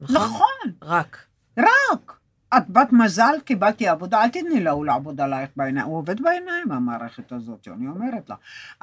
נכון. 0.00 0.16
נכון, 0.16 0.72
רק. 0.82 1.18
רק. 1.58 2.17
את 2.56 2.70
בת 2.70 2.92
מזל, 2.92 3.34
קיבלתי 3.44 3.88
עבודה, 3.88 4.22
אל 4.22 4.28
תתני 4.28 4.60
להוא 4.60 4.86
לעבוד 4.86 5.20
עלייך 5.20 5.50
בעיניים, 5.56 5.86
הוא 5.86 5.98
עובד 5.98 6.22
בעיניים, 6.22 6.72
המערכת 6.72 7.32
הזאת, 7.32 7.68
אני 7.68 7.88
אומרת 7.88 8.30
לה. 8.30 8.36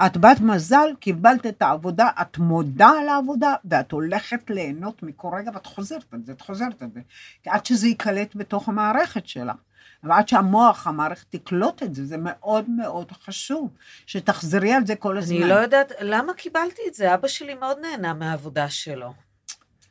את 0.05 0.17
בת 0.17 0.39
מזל, 0.39 0.87
קיבלת 0.99 1.45
את 1.45 1.61
העבודה, 1.61 2.09
את 2.21 2.37
מודה 2.37 2.89
על 2.89 3.09
העבודה, 3.09 3.55
ואת 3.65 3.91
הולכת 3.91 4.49
ליהנות 4.49 5.03
מכל 5.03 5.27
רגע, 5.37 5.51
ואת 5.53 5.65
חוזרת 5.65 6.13
על 6.13 6.19
זה, 6.25 6.31
את 6.31 6.41
חוזרת 6.41 6.81
על 6.81 6.89
זה. 6.93 6.99
עד 7.45 7.65
שזה 7.65 7.87
ייקלט 7.87 8.35
בתוך 8.35 8.69
המערכת 8.69 9.27
שלך. 9.27 9.55
ועד 10.03 10.27
שהמוח, 10.27 10.87
המערכת 10.87 11.25
תקלוט 11.29 11.83
את 11.83 11.95
זה, 11.95 12.05
זה 12.05 12.15
מאוד 12.19 12.69
מאוד 12.69 13.11
חשוב, 13.11 13.69
שתחזרי 14.05 14.73
על 14.73 14.85
זה 14.85 14.95
כל 14.95 15.17
הזמן. 15.17 15.37
אני 15.37 15.49
לא 15.49 15.55
יודעת, 15.55 15.91
למה 15.99 16.33
קיבלתי 16.33 16.81
את 16.87 16.93
זה? 16.93 17.13
אבא 17.13 17.27
שלי 17.27 17.53
מאוד 17.53 17.77
נהנה 17.79 18.13
מהעבודה 18.13 18.69
שלו. 18.69 19.13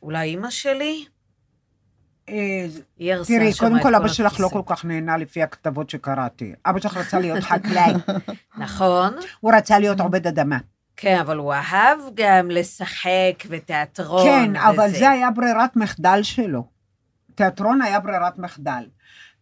אולי 0.01 0.29
אימא 0.29 0.49
שלי? 0.49 1.05
אה, 2.29 2.65
היא 2.97 3.13
הרסה 3.13 3.33
תראי, 3.33 3.53
שם 3.53 3.63
קודם 3.63 3.77
את 3.77 3.81
כל, 3.81 3.95
אבא 3.95 4.07
שלך 4.07 4.39
לא. 4.39 4.47
כל 4.47 4.61
כך 4.65 4.85
נהנה 4.85 5.17
לפי 5.17 5.43
הכתבות 5.43 5.89
שקראתי. 5.89 6.53
אבא 6.65 6.79
שלך 6.79 6.97
רצה 6.97 7.19
להיות 7.19 7.43
חקלאי, 7.49 7.93
נכון, 8.57 9.13
הוא 9.39 9.53
רצה 9.53 9.79
להיות 9.79 9.99
עובד 9.99 10.27
אדמה. 10.27 10.57
כן, 10.97 11.19
אבל 11.19 11.37
הוא 11.37 11.53
אהב 11.53 11.99
גם 12.13 12.51
לשחק 12.51 13.43
ותיאטרון. 13.49 14.23
כן, 14.23 14.55
אבל. 14.55 14.89
זה 14.89 15.09
היה 15.09 15.31
ברירת 15.31 15.75
מחדל 15.75 16.23
שלו. 16.23 16.67
תיאטרון 17.35 17.81
היה 17.81 17.99
ברירת 17.99 18.37
מחדל. 18.37 18.83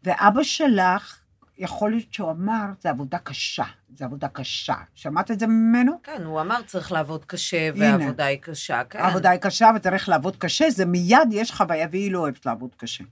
ואבא 0.03 0.43
שלך, 0.43 1.19
יכול 1.57 1.91
להיות 1.91 2.13
שהוא 2.13 2.31
אמר, 2.31 2.65
זה 2.81 2.89
עבודה 2.89 3.17
קשה, 3.17 3.63
זה 3.95 4.05
עבודה 4.05 4.27
קשה. 4.27 4.75
שמעת 4.93 5.31
את 5.31 5.39
זה 5.39 5.47
ממנו? 5.47 5.91
כן, 6.03 6.23
הוא 6.23 6.41
אמר 6.41 6.61
צריך 6.61 6.91
לעבוד 6.91 7.25
קשה. 7.25 7.69
והעבודה 7.75 8.25
היא 8.25 8.39
קשה, 8.41 8.83
כן. 8.83 8.99
העבודה 8.99 9.29
היא 9.29 9.39
קשה 9.39 9.71
וצריך 9.75 10.09
לעבוד 10.09 10.35
קשה, 10.35 10.69
זה 10.69 10.85
מיד 10.85 11.29
יש 11.31 11.51
חוויה 11.51 11.87
והיא 11.91 12.11
לא 12.11 12.19
אוהבת 12.19 12.45
לעבוד 12.45 12.75
קשה. 12.77 13.03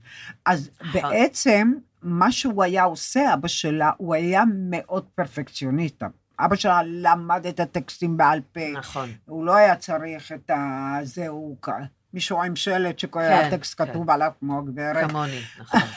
אז 0.46 0.70
נכון. 0.80 1.02
בעצם, 1.02 1.72
מה 2.02 2.32
שהוא 2.32 2.62
היה 2.62 2.82
עושה, 2.82 3.34
אבא 3.34 3.48
שלה, 3.48 3.90
הוא 3.96 4.14
היה 4.14 4.42
מאוד 4.70 5.04
פרפקציוניסט. 5.14 6.02
אבא 6.40 6.56
שלה 6.56 6.80
למד 6.84 7.46
את 7.46 7.60
הטקסטים 7.60 8.16
בעל 8.16 8.40
פה. 8.52 8.72
נכון. 8.72 9.08
הוא 9.24 9.44
לא 9.44 9.56
היה 9.56 9.76
צריך 9.76 10.32
את 10.32 10.50
ה... 10.50 10.98
זה, 11.02 11.28
הוא... 11.28 11.56
מישהו 12.14 12.42
עם 12.42 12.56
שלט 12.56 12.98
שכל 12.98 13.20
כן, 13.20 13.46
הטקסט 13.46 13.78
כן. 13.78 13.86
כתוב 13.86 14.10
עליו 14.10 14.32
כמו 14.40 14.58
הגברת. 14.58 15.10
כמוני, 15.10 15.40
נכון. 15.60 15.80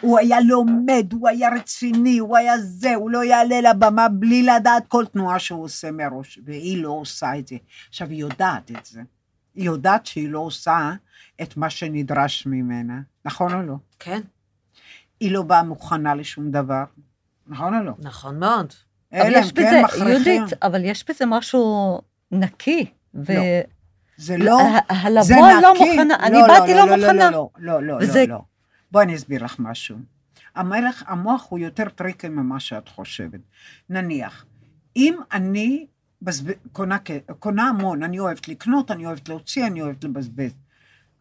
הוא 0.00 0.18
היה 0.18 0.40
לומד, 0.40 1.12
הוא 1.12 1.28
היה 1.28 1.48
רציני, 1.54 2.18
הוא 2.18 2.36
היה 2.36 2.58
זה, 2.58 2.94
הוא 2.94 3.10
לא 3.10 3.24
יעלה 3.24 3.60
לבמה 3.60 4.08
בלי 4.08 4.42
לדעת 4.42 4.86
כל 4.88 5.04
תנועה 5.06 5.38
שהוא 5.38 5.64
עושה 5.64 5.90
מראש, 5.90 6.38
והיא 6.44 6.82
לא 6.82 6.90
עושה 6.90 7.38
את 7.38 7.48
זה. 7.48 7.56
עכשיו, 7.88 8.08
היא 8.08 8.18
יודעת 8.18 8.70
את 8.70 8.86
זה. 8.86 9.00
היא 9.54 9.64
יודעת 9.64 10.06
שהיא 10.06 10.28
לא 10.28 10.38
עושה 10.38 10.92
את 11.42 11.56
מה 11.56 11.70
שנדרש 11.70 12.46
ממנה, 12.46 13.00
נכון 13.24 13.54
או 13.54 13.62
לא? 13.62 13.74
כן, 13.98 14.20
היא 15.20 15.32
לא 15.32 15.42
באה 15.42 15.62
מוכנה 15.62 16.14
לשום 16.14 16.50
דבר, 16.50 16.84
נכון 17.46 17.74
או 17.74 17.84
לא? 17.84 17.92
נכון 17.98 18.38
מאוד. 18.38 18.72
אבל 19.12 19.32
יש 19.34 19.52
כן 19.52 19.62
בזה, 19.62 19.82
מכריחים. 19.84 20.34
יהודית, 20.34 20.62
אבל 20.62 20.84
יש 20.84 21.04
בזה 21.08 21.26
משהו 21.26 22.00
נקי, 22.30 22.86
ו... 23.26 23.32
לא. 23.32 23.40
זה 24.16 24.36
לא... 24.38 24.60
ה- 24.60 25.22
זה 25.22 25.34
הלבוא 25.36 25.60
לא 25.62 25.72
נקי. 25.74 25.84
מוכנה, 25.96 26.14
אני 26.26 26.34
לא, 26.34 26.46
באתי 26.46 26.74
לא 26.74 26.78
לא, 26.78 26.86
לא, 26.86 26.96
מוכנה. 26.96 27.30
לא, 27.30 27.50
לא, 27.58 27.82
לא, 27.82 27.82
לא, 27.82 27.82
וזה- 27.82 27.82
לא, 27.82 27.82
לא, 27.82 27.82
לא, 27.82 27.82
לא, 27.82 27.86
לא, 27.86 27.98
לא. 28.00 28.04
וזה- 28.10 28.24
לא. 28.28 28.42
בואי 28.90 29.04
אני 29.04 29.14
אסביר 29.16 29.44
לך 29.44 29.56
משהו. 29.58 29.96
המלך, 30.54 31.02
המוח 31.06 31.46
הוא 31.48 31.58
יותר 31.58 31.88
tricky 31.88 32.28
ממה 32.28 32.60
שאת 32.60 32.88
חושבת. 32.88 33.40
נניח, 33.90 34.44
אם 34.96 35.16
אני 35.32 35.86
בזב... 36.22 36.50
קונה, 36.72 36.96
קונה 37.38 37.62
המון, 37.68 38.02
אני 38.02 38.18
אוהבת 38.18 38.48
לקנות, 38.48 38.90
אני 38.90 39.06
אוהבת 39.06 39.28
להוציא, 39.28 39.66
אני 39.66 39.82
אוהבת 39.82 40.04
לבזבז. 40.04 40.52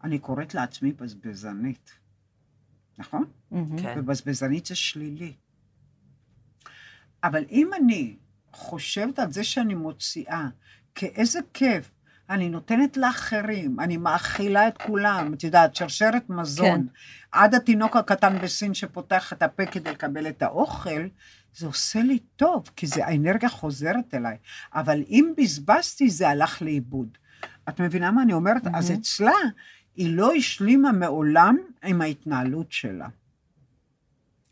אני 0.03 0.19
קוראת 0.19 0.53
לעצמי 0.55 0.91
בזבזנית, 0.91 1.91
נכון? 2.97 3.23
כן. 3.81 3.93
ובזבזנית 3.97 4.65
זה 4.65 4.75
שלילי. 4.75 5.33
אבל 7.23 7.43
אם 7.51 7.69
אני 7.81 8.15
חושבת 8.53 9.19
על 9.19 9.31
זה 9.31 9.43
שאני 9.43 9.73
מוציאה, 9.73 10.47
כאיזה 10.97 11.39
כיף, 11.53 11.91
אני 12.29 12.49
נותנת 12.49 12.97
לאחרים, 12.97 13.79
אני 13.79 13.97
מאכילה 13.97 14.67
את 14.67 14.77
כולם, 14.77 15.33
את 15.33 15.43
יודעת, 15.43 15.75
שרשרת 15.75 16.29
מזון. 16.29 16.81
כן. 16.81 17.39
עד 17.39 17.55
התינוק 17.55 17.95
הקטן 17.95 18.39
בסין 18.41 18.73
שפותח 18.73 19.33
את 19.33 19.43
הפה 19.43 19.65
כדי 19.65 19.91
לקבל 19.91 20.27
את 20.27 20.41
האוכל, 20.41 21.07
זה 21.55 21.67
עושה 21.67 22.01
לי 22.01 22.19
טוב, 22.35 22.69
כי 22.75 22.87
זה, 22.87 23.05
האנרגיה 23.05 23.49
חוזרת 23.49 24.13
אליי. 24.13 24.37
אבל 24.73 25.03
אם 25.09 25.33
בזבזתי, 25.37 26.09
זה 26.09 26.29
הלך 26.29 26.61
לאיבוד. 26.61 27.17
את 27.69 27.81
מבינה 27.81 28.11
מה 28.11 28.21
אני 28.21 28.33
אומרת? 28.33 28.67
Mm-hmm. 28.67 28.77
אז 28.77 28.91
אצלה, 28.91 29.31
היא 29.95 30.17
לא 30.17 30.33
השלימה 30.33 30.91
מעולם 30.91 31.57
עם 31.83 32.01
ההתנהלות 32.01 32.71
שלה. 32.71 33.07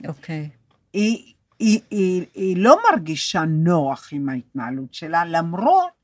אוקיי. 0.08 0.50
היא, 0.94 1.34
היא, 1.60 1.80
היא, 1.90 2.26
היא 2.34 2.58
לא 2.58 2.78
מרגישה 2.92 3.44
נוח 3.46 4.10
עם 4.12 4.30
ההתנהלות 4.30 4.94
שלה, 4.94 5.26
למרות 5.26 5.95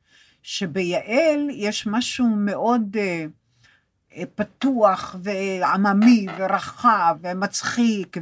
שביעל 0.44 1.50
יש 1.52 1.88
משהו 1.88 2.28
מאוד 2.28 2.98
אה, 3.00 3.26
אה, 4.16 4.24
פתוח 4.36 5.16
ועממי 5.24 6.26
ורחב 6.38 7.18
ומצחיק, 7.22 8.18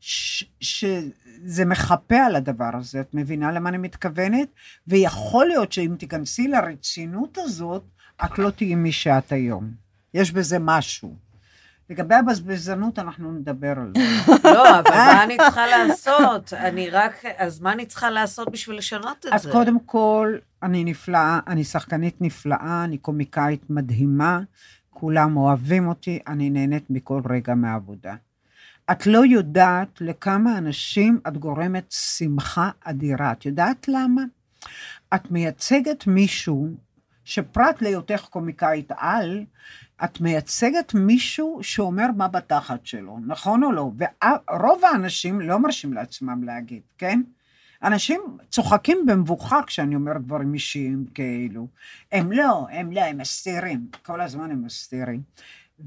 ושזה 0.00 1.64
מחפה 1.64 2.16
על 2.16 2.36
הדבר 2.36 2.70
הזה, 2.74 3.00
את 3.00 3.14
מבינה 3.14 3.52
למה 3.52 3.68
אני 3.68 3.78
מתכוונת? 3.78 4.48
ויכול 4.86 5.46
להיות 5.46 5.72
שאם 5.72 5.94
תיכנסי 5.98 6.48
לרצינות 6.48 7.38
הזאת, 7.38 7.82
את 8.24 8.38
לא 8.38 8.50
תהיי 8.50 8.74
מי 8.74 8.92
שאת 8.92 9.32
היום. 9.32 9.70
יש 10.14 10.32
בזה 10.32 10.58
משהו. 10.60 11.14
לגבי 11.90 12.14
הבזבזנות, 12.14 12.98
אנחנו 12.98 13.32
נדבר 13.32 13.72
על 13.76 13.92
זה. 13.96 14.32
לא, 14.54 14.78
אבל 14.78 14.90
מה 14.90 15.24
אני 15.24 15.36
צריכה 15.36 15.66
לעשות? 15.66 16.52
אני 16.52 16.90
רק, 16.90 17.24
אז 17.36 17.60
מה 17.60 17.72
אני 17.72 17.86
צריכה 17.86 18.10
לעשות 18.10 18.50
בשביל 18.50 18.78
לשנות 18.78 19.26
את 19.26 19.32
אז 19.32 19.42
זה? 19.42 19.52
קודם 19.52 19.80
כל, 19.86 20.36
אני 20.62 20.84
נפלאה, 20.84 21.40
אני 21.46 21.64
שחקנית 21.64 22.20
נפלאה, 22.20 22.84
אני 22.84 22.98
קומיקאית 22.98 23.70
מדהימה, 23.70 24.40
כולם 24.90 25.36
אוהבים 25.36 25.88
אותי, 25.88 26.18
אני 26.26 26.50
נהנית 26.50 26.90
מכל 26.90 27.22
רגע 27.30 27.54
מהעבודה. 27.54 28.14
את 28.90 29.06
לא 29.06 29.26
יודעת 29.26 30.00
לכמה 30.00 30.58
אנשים 30.58 31.20
את 31.28 31.36
גורמת 31.36 31.92
שמחה 31.92 32.70
אדירה. 32.84 33.32
את 33.32 33.46
יודעת 33.46 33.88
למה? 33.88 34.22
את 35.14 35.30
מייצגת 35.30 36.06
מישהו 36.06 36.68
שפרט 37.24 37.82
להיותך 37.82 38.26
קומיקאית 38.30 38.92
על, 38.96 39.44
את 40.04 40.20
מייצגת 40.20 40.94
מישהו 40.94 41.58
שאומר 41.62 42.06
מה 42.16 42.28
בתחת 42.28 42.86
שלו, 42.86 43.18
נכון 43.26 43.64
או 43.64 43.72
לא? 43.72 43.90
ורוב 43.96 44.84
האנשים 44.84 45.40
לא 45.40 45.58
מרשים 45.58 45.92
לעצמם 45.92 46.44
להגיד, 46.44 46.82
כן? 46.98 47.20
אנשים 47.82 48.20
צוחקים 48.50 49.06
במבוכה 49.06 49.60
כשאני 49.66 49.94
אומר 49.94 50.18
דברים 50.18 50.54
אישיים 50.54 51.04
כאילו. 51.14 51.66
הם 52.12 52.32
לא, 52.32 52.66
הם 52.70 52.92
לא, 52.92 53.00
הם 53.00 53.18
מסתירים. 53.18 53.86
כל 54.02 54.20
הזמן 54.20 54.50
הם 54.50 54.64
מסתירים. 54.64 55.22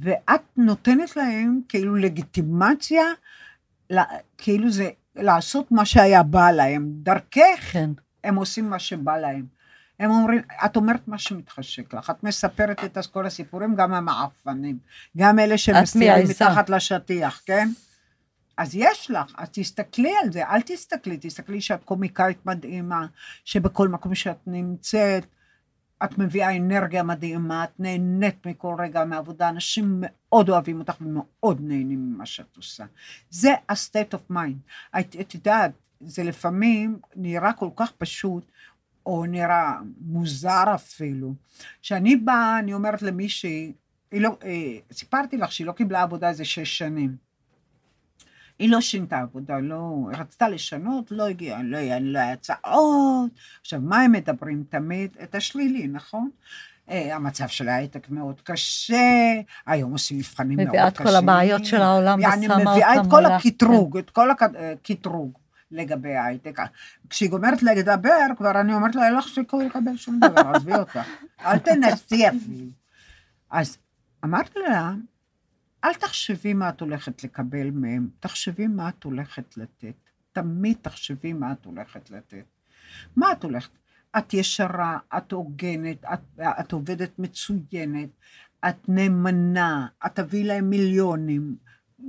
ואת 0.01 0.41
נותנת 0.57 1.15
להם 1.15 1.61
כאילו 1.69 1.95
לגיטימציה, 1.95 3.03
כאילו 4.37 4.71
זה 4.71 4.89
לעשות 5.15 5.71
מה 5.71 5.85
שהיה 5.85 6.23
בא 6.23 6.51
להם. 6.51 6.89
דרכך 6.93 7.71
כן. 7.71 7.89
הם 8.23 8.35
עושים 8.35 8.69
מה 8.69 8.79
שבא 8.79 9.17
להם. 9.17 9.45
הם 9.99 10.11
אומרים, 10.11 10.41
את 10.65 10.75
אומרת 10.75 11.07
מה 11.07 11.17
שמתחשק 11.17 11.93
לך, 11.93 12.09
את 12.09 12.23
מספרת 12.23 12.83
את 12.83 13.05
כל 13.05 13.25
הסיפורים, 13.25 13.75
גם 13.75 13.93
המעפנים, 13.93 14.77
גם 15.17 15.39
אלה 15.39 15.57
שמסתירים. 15.57 16.27
מתחת 16.29 16.69
לשטיח, 16.69 17.41
כן? 17.45 17.69
אז 18.57 18.75
יש 18.75 19.11
לך, 19.11 19.33
אז 19.37 19.47
תסתכלי 19.51 20.13
על 20.23 20.31
זה, 20.31 20.47
אל 20.47 20.61
תסתכלי, 20.61 21.17
תסתכלי 21.21 21.61
שאת 21.61 21.83
קומיקאית 21.83 22.45
מדהימה, 22.45 23.07
שבכל 23.45 23.87
מקום 23.87 24.15
שאת 24.15 24.47
נמצאת, 24.47 25.25
את 26.03 26.17
מביאה 26.17 26.55
אנרגיה 26.57 27.03
מדהימה, 27.03 27.63
את 27.63 27.79
נהנית 27.79 28.45
מכל 28.45 28.75
רגע 28.79 29.05
מהעבודה, 29.05 29.49
אנשים 29.49 29.97
מאוד 30.01 30.49
אוהבים 30.49 30.79
אותך 30.79 31.01
ומאוד 31.01 31.61
נהנים 31.61 31.99
ממה 31.99 32.25
שאת 32.25 32.57
עושה. 32.57 32.85
זה 33.29 33.53
ה-state 33.69 34.13
of 34.13 34.33
mind. 34.33 34.97
את, 34.99 35.15
את 35.21 35.33
יודעת, 35.33 35.71
זה 35.99 36.23
לפעמים 36.23 36.99
נראה 37.15 37.53
כל 37.53 37.69
כך 37.75 37.91
פשוט, 37.91 38.51
או 39.05 39.25
נראה 39.25 39.73
מוזר 40.01 40.63
אפילו. 40.75 41.33
כשאני 41.81 42.15
באה, 42.15 42.59
אני 42.59 42.73
אומרת 42.73 43.01
למישהי, 43.01 43.73
לא, 44.13 44.37
אה, 44.43 44.77
סיפרתי 44.91 45.37
לך 45.37 45.51
שהיא 45.51 45.67
לא 45.67 45.71
קיבלה 45.71 46.01
עבודה 46.01 46.29
איזה 46.29 46.45
שש 46.45 46.77
שנים. 46.77 47.15
היא 48.63 48.71
לא 48.71 48.81
שינתה 48.81 49.19
עבודה, 49.19 49.59
לא, 49.59 50.07
היא 50.11 50.19
רצתה 50.19 50.49
לשנות, 50.49 51.11
לא 51.11 51.27
הגיעה, 51.27 51.63
לא 51.63 51.77
היה, 51.77 51.99
לא 51.99 52.19
הצעות. 52.19 53.31
עכשיו, 53.61 53.79
מה 53.81 54.01
הם 54.01 54.11
מדברים 54.11 54.63
תמיד? 54.69 55.17
את 55.23 55.35
השלילי, 55.35 55.87
נכון? 55.87 56.29
אה, 56.89 57.15
המצב 57.15 57.47
של 57.47 57.69
ההייטק 57.69 58.09
מאוד 58.09 58.41
קשה, 58.41 59.33
היום 59.65 59.91
עושים 59.91 60.17
מבחנים 60.17 60.57
מאוד 60.57 60.67
קשים. 60.67 60.79
מביאה 60.79 60.87
את 60.87 60.97
כל 60.97 61.15
הבעיות 61.15 61.65
של 61.65 61.81
העולם 61.81 62.19
ושמה 62.19 62.57
מביאה 62.57 62.93
את 62.93 62.97
אותם 62.97 63.09
כל 63.09 63.21
מולה. 63.21 63.35
הקטרוג, 63.35 63.97
את 63.97 64.09
כל 64.09 64.29
הקטרוג 64.31 65.37
לגבי 65.71 66.15
ההייטק. 66.15 66.59
כשהיא 67.09 67.29
גומרת 67.29 67.63
לדבר, 67.63 68.27
כבר 68.37 68.59
אני 68.61 68.73
אומרת 68.73 68.95
לה, 68.95 69.05
אין 69.05 69.15
לך 69.15 69.25
סיכוי 69.35 69.65
לקבל 69.65 69.97
שום 69.97 70.19
דבר, 70.19 70.41
עזבי 70.55 70.75
אותך. 70.75 70.99
אל 71.45 71.57
תנסי 71.57 72.27
אפילו. 72.27 72.67
אז 73.51 73.77
אמרתי 74.23 74.59
לה, 74.67 74.93
אל 75.83 75.93
תחשבי 75.93 76.53
מה 76.53 76.69
את 76.69 76.81
הולכת 76.81 77.23
לקבל 77.23 77.71
מהם, 77.71 78.09
תחשבי 78.19 78.67
מה 78.67 78.89
את 78.89 79.03
הולכת 79.03 79.57
לתת. 79.57 79.95
תמיד 80.31 80.77
תחשבי 80.81 81.33
מה 81.33 81.51
את 81.51 81.65
הולכת 81.65 82.09
לתת. 82.09 82.45
מה 83.15 83.31
את 83.31 83.43
הולכת? 83.43 83.71
את 84.17 84.33
ישרה, 84.33 84.97
את 85.17 85.31
הוגנת, 85.31 86.05
את, 86.13 86.39
את 86.59 86.71
עובדת 86.71 87.19
מצוינת, 87.19 88.09
את 88.69 88.89
נאמנה, 88.89 89.87
את 90.05 90.15
תביאי 90.15 90.43
להם 90.43 90.69
מיליונים. 90.69 91.55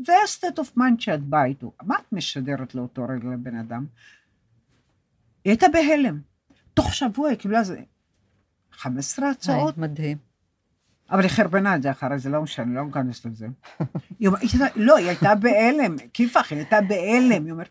זה 0.06 0.12
ה-state 0.12 0.58
of 0.58 0.78
mind 0.78 0.94
שאת 0.98 1.22
באה 1.22 1.44
איתו. 1.44 1.72
מה 1.82 1.98
את 1.98 2.12
משדרת 2.12 2.74
לאותו 2.74 3.04
רגע 3.04 3.28
לבן 3.28 3.56
אדם? 3.56 3.86
היא 5.44 5.50
הייתה 5.50 5.66
בהלם. 5.72 6.20
תוך 6.74 6.94
שבוע 6.94 7.28
היא 7.28 7.38
קיבלה 7.38 7.58
איזה 7.58 7.80
15 8.72 9.30
הצעות, 9.30 9.74
היי, 9.74 9.82
מדהים. 9.82 10.33
אבל 11.10 11.22
היא 11.22 11.30
חרבנה 11.30 11.76
את 11.76 11.82
זה 11.82 11.90
אחרי 11.90 12.18
זה, 12.18 12.30
לא 12.30 12.42
משנה, 12.42 12.80
לא 12.80 12.86
ניכנס 12.86 13.26
לזה. 13.26 13.46
היא 14.18 14.28
אומרת, 14.28 14.42
לא, 14.76 14.96
היא 14.96 15.08
הייתה 15.08 15.34
בהלם, 15.34 15.96
כיפח, 16.12 16.50
היא 16.50 16.58
הייתה 16.58 16.80
בהלם, 16.80 17.44
היא 17.44 17.52
אומרת, 17.52 17.68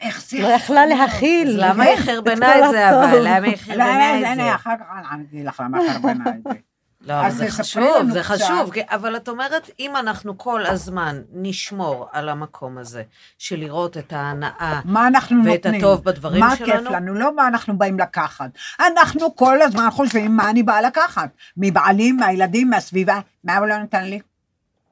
איך 0.00 0.22
זה... 0.28 0.42
לא 0.42 0.46
יכלה 0.46 0.86
להכיל. 0.86 1.54
למה 1.56 1.84
כן, 1.84 1.90
היא 1.90 1.94
את 1.94 1.98
חרבנה 1.98 2.58
את 2.58 2.70
זה. 2.70 2.90
אבל? 2.90 3.18
למה 3.20 3.46
היא 3.46 3.52
לא, 3.52 3.56
חרבנה 3.56 4.18
את 4.18 4.38
לא, 4.38 4.44
זה? 4.44 4.54
אחר 4.54 4.74
כך 4.80 5.12
אני 5.12 5.22
אגיד 5.22 5.46
לך 5.46 5.62
למה 5.64 5.78
היא 5.78 5.90
חרבנה 5.92 6.30
את 6.30 6.42
זה. 6.44 6.73
לא, 7.06 7.20
אבל 7.20 7.30
זה 7.30 7.50
חשוב, 7.50 8.10
זה 8.12 8.20
קצת. 8.20 8.34
חשוב, 8.34 8.70
אבל 8.86 9.16
את 9.16 9.28
אומרת, 9.28 9.70
אם 9.78 9.96
אנחנו 9.96 10.38
כל 10.38 10.66
הזמן 10.66 11.22
נשמור 11.32 12.08
על 12.12 12.28
המקום 12.28 12.78
הזה, 12.78 13.02
של 13.38 13.56
לראות 13.56 13.96
את 13.96 14.12
ההנאה, 14.12 14.80
מה 14.84 15.06
אנחנו 15.06 15.44
ואת 15.44 15.66
נותנים? 15.66 15.80
הטוב 15.80 16.04
בדברים 16.04 16.40
מה 16.40 16.56
שלנו? 16.56 16.72
כיף 16.72 16.90
לנו, 16.90 17.14
לא 17.14 17.36
מה 17.36 17.48
אנחנו 17.48 17.78
באים 17.78 17.98
לקחת. 17.98 18.50
אנחנו 18.80 19.36
כל 19.36 19.62
הזמן 19.62 19.88
חושבים 19.90 20.36
מה 20.36 20.50
אני 20.50 20.62
באה 20.62 20.82
לקחת. 20.82 21.30
מבעלי, 21.56 22.12
מהילדים, 22.12 22.70
מהסביבה. 22.70 23.20
מה 23.44 23.56
הוא 23.56 23.66
לא 23.66 23.78
נתן 23.78 24.04
לי? 24.04 24.20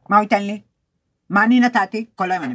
מה 0.09 0.17
הוא 0.17 0.23
ייתן 0.23 0.43
לי? 0.43 0.61
מה 1.31 1.45
אני 1.45 1.61
נתתי? 1.61 2.07
כל 2.15 2.33
היום 2.33 2.45
אני... 2.45 2.55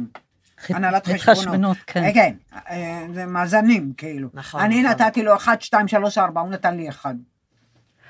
הנהלת 0.68 1.08
חשבונות. 1.18 1.76
כן. 1.86 2.12
כן, 2.14 2.34
אה, 2.70 3.06
זה 3.14 3.26
מאזנים, 3.26 3.92
כאילו. 3.96 4.28
נכון, 4.34 4.60
אני 4.60 4.82
נכון. 4.82 5.06
נתתי 5.06 5.22
לו 5.22 5.36
1, 5.36 5.62
2, 5.62 5.88
3, 5.88 6.18
4, 6.18 6.40
הוא 6.40 6.50
נתן 6.50 6.76
לי 6.76 6.88
1. 6.88 7.14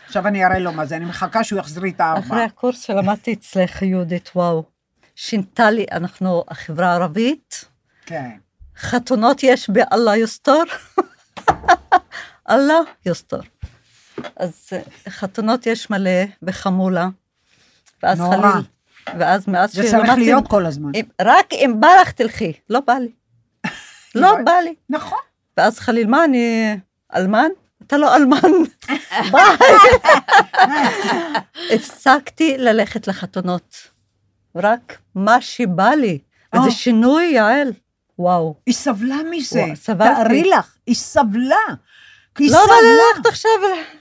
עכשיו 0.09 0.27
אני 0.27 0.45
אראה 0.45 0.59
לו 0.59 0.73
מה 0.73 0.87
זה, 0.87 0.97
אני 0.97 1.05
מחכה 1.05 1.45
שהוא 1.45 1.59
יחזיר 1.59 1.83
לי 1.83 1.91
את 1.91 2.01
הארבע. 2.01 2.21
אחרי 2.27 2.43
הקורס 2.43 2.81
שלמדתי 2.83 3.33
אצלך, 3.33 3.83
יהודית, 3.83 4.31
וואו, 4.35 4.65
שינתה 5.15 5.71
לי, 5.71 5.87
אנחנו 5.93 6.45
החברה 6.49 6.87
הערבית, 6.93 7.65
כן. 8.07 8.31
חתונות 8.77 9.43
יש 9.43 9.71
באללה 9.71 10.17
יוסתור, 10.17 10.63
אללה 12.51 12.79
יוסתור. 13.07 13.41
אז 14.37 14.69
אה, 14.73 14.81
חתונות 15.09 15.67
יש 15.67 15.91
מלא 15.91 16.11
בחמולה, 16.43 17.09
ואז 18.03 18.19
נורא. 18.21 18.37
חליל, 18.51 18.65
ואז 19.19 19.49
מאז 19.49 19.73
זה 19.73 19.83
צריך 19.83 19.91
שלמדתי, 20.07 20.21
להיות 20.21 20.49
כל 20.49 20.67
הזמן. 20.67 20.91
אם- 20.95 21.05
רק 21.21 21.53
אם 21.53 21.75
בא 21.81 21.89
לך 22.03 22.13
תלכי, 22.13 22.53
לא 22.71 22.81
בא 22.81 22.93
לי. 22.95 23.11
לא 24.15 24.33
בא 24.45 24.53
לי. 24.65 24.75
נכון. 24.91 25.19
ואז 25.57 25.79
חליל, 25.79 26.07
מה 26.07 26.25
אני 26.25 26.77
אלמן? 27.17 27.49
אתה 27.87 27.97
לא 27.97 28.17
אלמן. 28.17 28.39
ביי. 29.33 29.49
הפסקתי 31.75 32.59
ללכת 32.59 33.09
לחתונות. 33.09 33.77
רק 34.57 34.99
מה 35.15 35.41
שבא 35.41 35.91
לי. 35.91 36.19
אה. 36.55 36.61
וזה 36.61 36.71
שינוי, 36.71 37.25
יעל. 37.25 37.73
וואו. 38.19 38.55
היא 38.67 38.75
סבלה 38.75 39.17
מזה. 39.31 39.61
וואו, 39.61 39.77
סבלתי. 39.77 40.15
תארי 40.15 40.45
לך, 40.45 40.75
היא 40.87 40.95
סבלה. 40.95 41.57
היא 42.39 42.53
לא 42.53 42.67
בא. 42.67 42.73
ללכת 42.75 43.27
עכשיו 43.27 43.51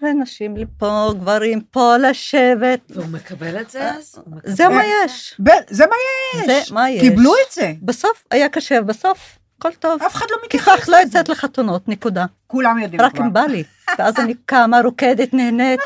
לנשים 0.01 0.57
לפה, 0.57 1.13
גברים 1.19 1.61
פה, 1.61 1.97
לשבת. 1.97 2.79
והוא 2.89 3.05
מקבל 3.07 3.61
את 3.61 3.69
זה 3.69 3.91
אז? 3.91 4.19
מקבל 4.27 4.51
זה 4.51 4.69
מה 4.69 4.81
את 4.81 5.09
יש. 5.09 5.35
זה 5.69 5.85
מה 5.85 5.95
יש. 6.35 6.45
זה 6.67 6.73
מה 6.73 6.89
יש. 6.89 7.01
קיבלו 7.01 7.33
את 7.47 7.51
זה. 7.53 7.73
בסוף 7.81 8.25
היה 8.31 8.49
קשה, 8.49 8.81
בסוף 8.81 9.36
הכל 9.59 9.71
טוב. 9.79 10.03
אף 10.03 10.15
אחד 10.15 10.25
לא 10.29 10.35
כי 10.37 10.45
מתייחס 10.45 10.79
כך 10.81 10.89
לא 10.89 10.97
לזה. 10.97 11.03
יוצאת 11.07 11.29
לחתונות, 11.29 11.87
נקודה. 11.87 12.25
כולם 12.47 12.79
יודעים 12.79 13.01
רק. 13.01 13.17
אם 13.19 13.33
בא 13.33 13.41
לי. 13.41 13.63
ואז 13.99 14.19
אני 14.19 14.33
קמה, 14.45 14.81
רוקדת, 14.81 15.33
נהנית. 15.33 15.79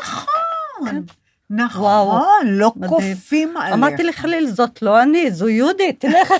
נכון, 1.50 1.84
וואו, 1.84 2.06
נכון, 2.18 2.46
לא 2.46 2.72
מדהים. 2.76 2.90
כופים 2.90 3.56
עליך. 3.56 3.72
אמרתי 3.74 4.02
לחליל, 4.02 4.46
זאת 4.46 4.82
לא 4.82 5.02
אני, 5.02 5.30
זו 5.30 5.48
יהודית, 5.48 6.00
תלך. 6.00 6.32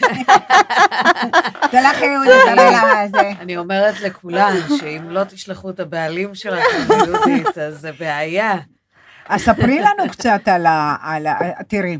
תלך 1.70 2.00
יהודי, 2.02 2.30
תלך 2.54 2.82
לזה. 3.04 3.32
אני 3.40 3.56
אומרת 3.56 4.00
לכולן, 4.00 4.54
שאם 4.78 5.10
לא 5.10 5.24
תשלחו 5.24 5.70
את 5.70 5.80
הבעלים 5.80 6.34
שלכם 6.34 6.78
ליהודית, 6.88 7.58
אז 7.58 7.80
זה 7.80 7.92
בעיה. 7.92 8.54
אז 9.28 9.40
ספרי 9.40 9.80
לנו 9.80 10.10
קצת. 10.10 10.40
על 10.46 10.66
ה... 10.66 10.96
תראי, 11.68 11.98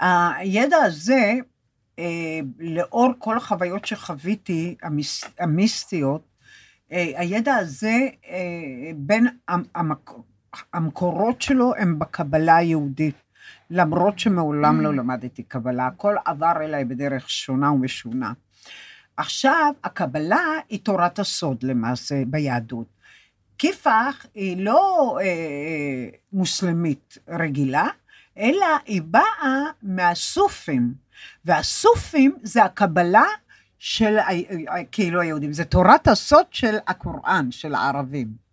הידע 0.00 0.76
הזה, 0.76 1.32
אה, 1.98 2.40
לאור 2.58 3.12
כל 3.18 3.36
החוויות 3.36 3.84
שחוויתי, 3.84 4.76
המיס, 4.82 5.24
המיסטיות, 5.38 6.22
אה, 6.92 7.12
הידע 7.16 7.54
הזה, 7.54 8.08
אה, 8.28 8.90
בין 8.96 9.26
המ, 9.48 9.62
המק, 9.74 10.10
המקורות 10.72 11.42
שלו 11.42 11.74
הם 11.78 11.98
בקבלה 11.98 12.56
היהודית. 12.56 13.14
למרות 13.70 14.18
שמעולם 14.18 14.80
לא 14.80 14.94
למדתי 14.94 15.42
קבלה, 15.42 15.86
הכל 15.86 16.14
עבר 16.24 16.52
אליי 16.60 16.84
בדרך 16.84 17.30
שונה 17.30 17.72
ומשונה. 17.72 18.32
עכשיו, 19.16 19.72
הקבלה 19.84 20.44
היא 20.68 20.80
תורת 20.82 21.18
הסוד 21.18 21.62
למעשה 21.62 22.22
ביהדות. 22.26 22.86
כיפח 23.58 24.26
היא 24.34 24.64
לא 24.64 25.16
אה, 25.20 25.24
אה, 25.24 26.08
מוסלמית 26.32 27.18
רגילה, 27.28 27.86
אלא 28.38 28.66
היא 28.86 29.02
באה 29.02 29.62
מהסופים, 29.82 30.94
והסופים 31.44 32.36
זה 32.42 32.64
הקבלה 32.64 33.26
של 33.78 34.16
כאילו 34.92 35.20
היהודים, 35.20 35.52
זה 35.52 35.64
תורת 35.64 36.08
הסוד 36.08 36.46
של 36.50 36.76
הקוראן, 36.86 37.50
של 37.50 37.74
הערבים. 37.74 38.44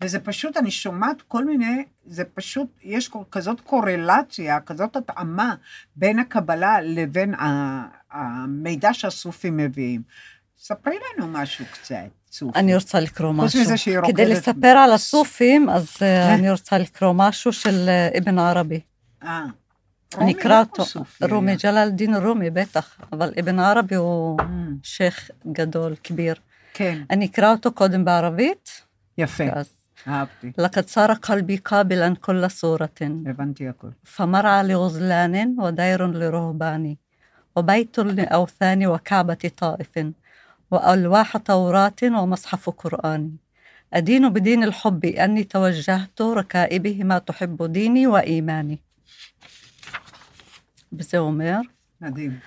וזה 0.00 0.20
פשוט, 0.20 0.56
אני 0.56 0.70
שומעת 0.70 1.22
כל 1.22 1.44
מיני, 1.44 1.84
זה 2.06 2.24
פשוט, 2.24 2.68
יש 2.82 3.10
כזאת 3.30 3.60
קורלציה, 3.60 4.60
כזאת 4.60 4.96
התאמה 4.96 5.54
בין 5.96 6.18
הקבלה 6.18 6.80
לבין 6.80 7.34
המידע 8.10 8.94
שהסופים 8.94 9.56
מביאים. 9.56 10.02
ספרי 10.58 10.94
לנו 10.94 11.26
משהו 11.28 11.64
קצת, 11.72 11.94
סופי. 12.32 12.58
אני 12.58 12.74
רוצה 12.74 13.00
לקרוא 13.00 13.32
חוץ 13.34 13.44
משהו. 13.44 13.60
מזה 13.60 13.76
שהיא 13.76 13.98
כדי 14.06 14.24
רוקדת. 14.24 14.38
לספר 14.38 14.68
על 14.68 14.92
הסופים, 14.92 15.68
אז 15.68 15.88
אה, 16.02 16.34
אני 16.34 16.50
רוצה 16.50 16.78
לקרוא 16.78 17.12
משהו 17.16 17.52
של 17.52 17.88
אה, 17.88 18.08
אבן 18.18 18.38
ערבי. 18.38 18.80
אה. 19.22 19.44
אני 20.17 20.21
רומי 20.21 20.31
אקרא 20.31 20.49
לא 20.51 20.59
אותו. 20.59 20.85
סופי 20.85 21.25
רומי, 21.25 21.51
היה. 21.51 21.57
ג'לאל 21.63 21.89
דין 21.89 22.15
רומי, 22.15 22.49
בטח, 22.49 22.97
אבל 23.13 23.33
אבן 23.39 23.59
ערבי 23.59 23.95
הוא 23.95 24.39
Mm, 24.41 24.43
שייח' 24.83 25.29
גדול, 25.51 25.95
כביר. 26.03 26.35
כן, 26.73 27.01
אני 27.09 27.25
אקרא 27.25 27.51
אותו 27.51 27.71
קודם 27.71 28.05
בערבית, 28.05 28.81
יפה, 29.17 29.43
ואז. 29.43 29.73
אהבתי, 30.07 30.51
لقد 30.57 30.87
صار 30.87 31.13
قلبي 31.13 31.57
قابلا 31.57 32.15
كل 32.21 32.51
صورة 32.51 32.89
הבנתי 33.25 33.67
הכל. 33.67 33.87
فمرعى 34.03 34.63
لغزلان 34.63 35.55
ودير 35.59 36.07
لرهبان 36.07 36.95
وبيت 37.55 37.99
لأوثان 37.99 38.87
وكعبة 38.87 39.51
طائف 39.57 39.89
وألواح 40.71 41.37
توراة 41.37 42.01
ومصحف 42.03 42.69
قرآن 42.69 43.31
أدين 43.93 44.29
بدين 44.29 44.63
الحب 44.63 45.05
أني 45.05 45.43
توجهت 45.43 46.21
ركائبه 46.21 47.03
ما 47.03 47.17
تحب 47.17 47.63
ديني 47.63 48.07
وإيماني 48.07 48.79
וזה 50.92 51.18
אומר, 51.18 51.58
מדהים. 52.00 52.38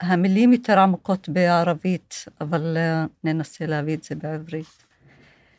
המילים 0.00 0.52
יותר 0.52 0.78
עמוקות 0.78 1.28
בערבית, 1.28 2.24
אבל 2.40 2.76
אה, 2.76 3.04
ננסה 3.24 3.66
להביא 3.66 3.96
את 3.96 4.04
זה 4.04 4.14
בעברית. 4.14 4.84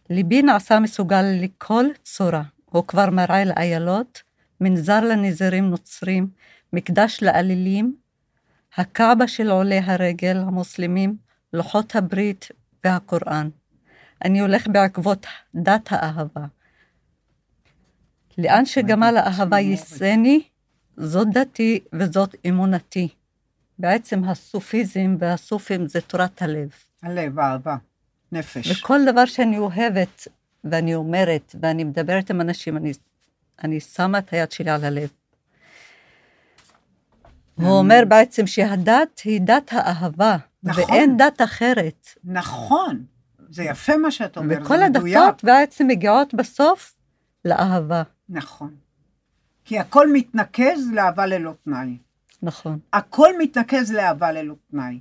ליבי 0.10 0.42
נעשה 0.42 0.80
מסוגל 0.80 1.26
לכל 1.42 1.86
צורה, 2.04 2.44
הוא 2.66 2.84
כבר 2.88 3.10
מראה 3.10 3.46
לאיילות, 3.46 4.22
מנזר 4.62 5.00
לנזירים 5.02 5.70
נוצרים, 5.70 6.28
מקדש 6.74 7.24
לאלילים, 7.24 7.96
הקעבה 8.78 9.28
של 9.28 9.50
עולי 9.50 9.80
הרגל 9.84 10.38
המוסלמים, 10.38 11.18
לוחות 11.54 11.96
הברית 11.96 12.48
והקוראן. 12.84 13.50
אני 14.26 14.40
הולך 14.40 14.68
בעקבות 14.68 15.26
דת 15.56 15.88
האהבה. 15.90 16.46
לאן 18.38 18.66
שגמל 18.66 19.18
האהבה 19.18 19.60
ייסני, 19.60 20.44
זאת 20.98 21.28
דתי 21.34 21.80
וזאת 21.94 22.36
אמונתי. 22.50 23.10
בעצם 23.80 24.24
הסופיזם 24.24 25.16
והסופים 25.20 25.88
זה 25.88 26.02
תורת 26.02 26.42
הלב. 26.42 26.70
הלב, 27.04 27.40
אהבה, 27.40 27.76
נפש. 28.32 28.72
וכל 28.72 29.00
דבר 29.06 29.26
שאני 29.26 29.58
אוהבת, 29.58 30.28
ואני 30.64 30.96
אומרת, 30.96 31.56
ואני 31.62 31.84
מדברת 31.84 32.30
עם 32.30 32.42
אנשים, 32.42 32.78
אני, 32.78 32.92
אני 33.64 33.80
שמה 33.80 34.18
את 34.18 34.34
היד 34.34 34.52
שלי 34.52 34.70
על 34.70 34.84
הלב. 34.84 35.10
הוא 37.56 37.78
אומר 37.78 38.04
בעצם 38.08 38.48
שהדת 38.48 39.20
היא 39.24 39.42
דת 39.42 39.72
האהבה, 39.72 40.38
נכון. 40.64 40.84
ואין 40.84 41.18
דת 41.18 41.42
אחרת. 41.42 42.08
נכון, 42.24 43.04
זה 43.50 43.64
יפה 43.64 43.98
מה 43.98 44.12
שאת 44.12 44.38
אומרת, 44.38 44.62
וכל 44.62 44.78
זה 44.78 44.90
מדויק. 44.90 45.18
הדתות 45.18 45.44
בעצם 45.44 45.88
מגיעות 45.88 46.34
בסוף 46.34 46.96
לאהבה. 47.46 48.04
נכון. 48.30 48.76
כי 49.66 49.80
הכל 49.80 50.14
מתנקז 50.14 50.92
לאהבה 50.94 51.26
ללא 51.26 51.54
תנאי. 51.64 51.98
נכון. 52.42 52.80
הכל 52.94 53.30
מתנקז 53.40 53.92
לאהבה 53.92 54.32
ללא 54.32 54.56
תנאי. 54.72 55.00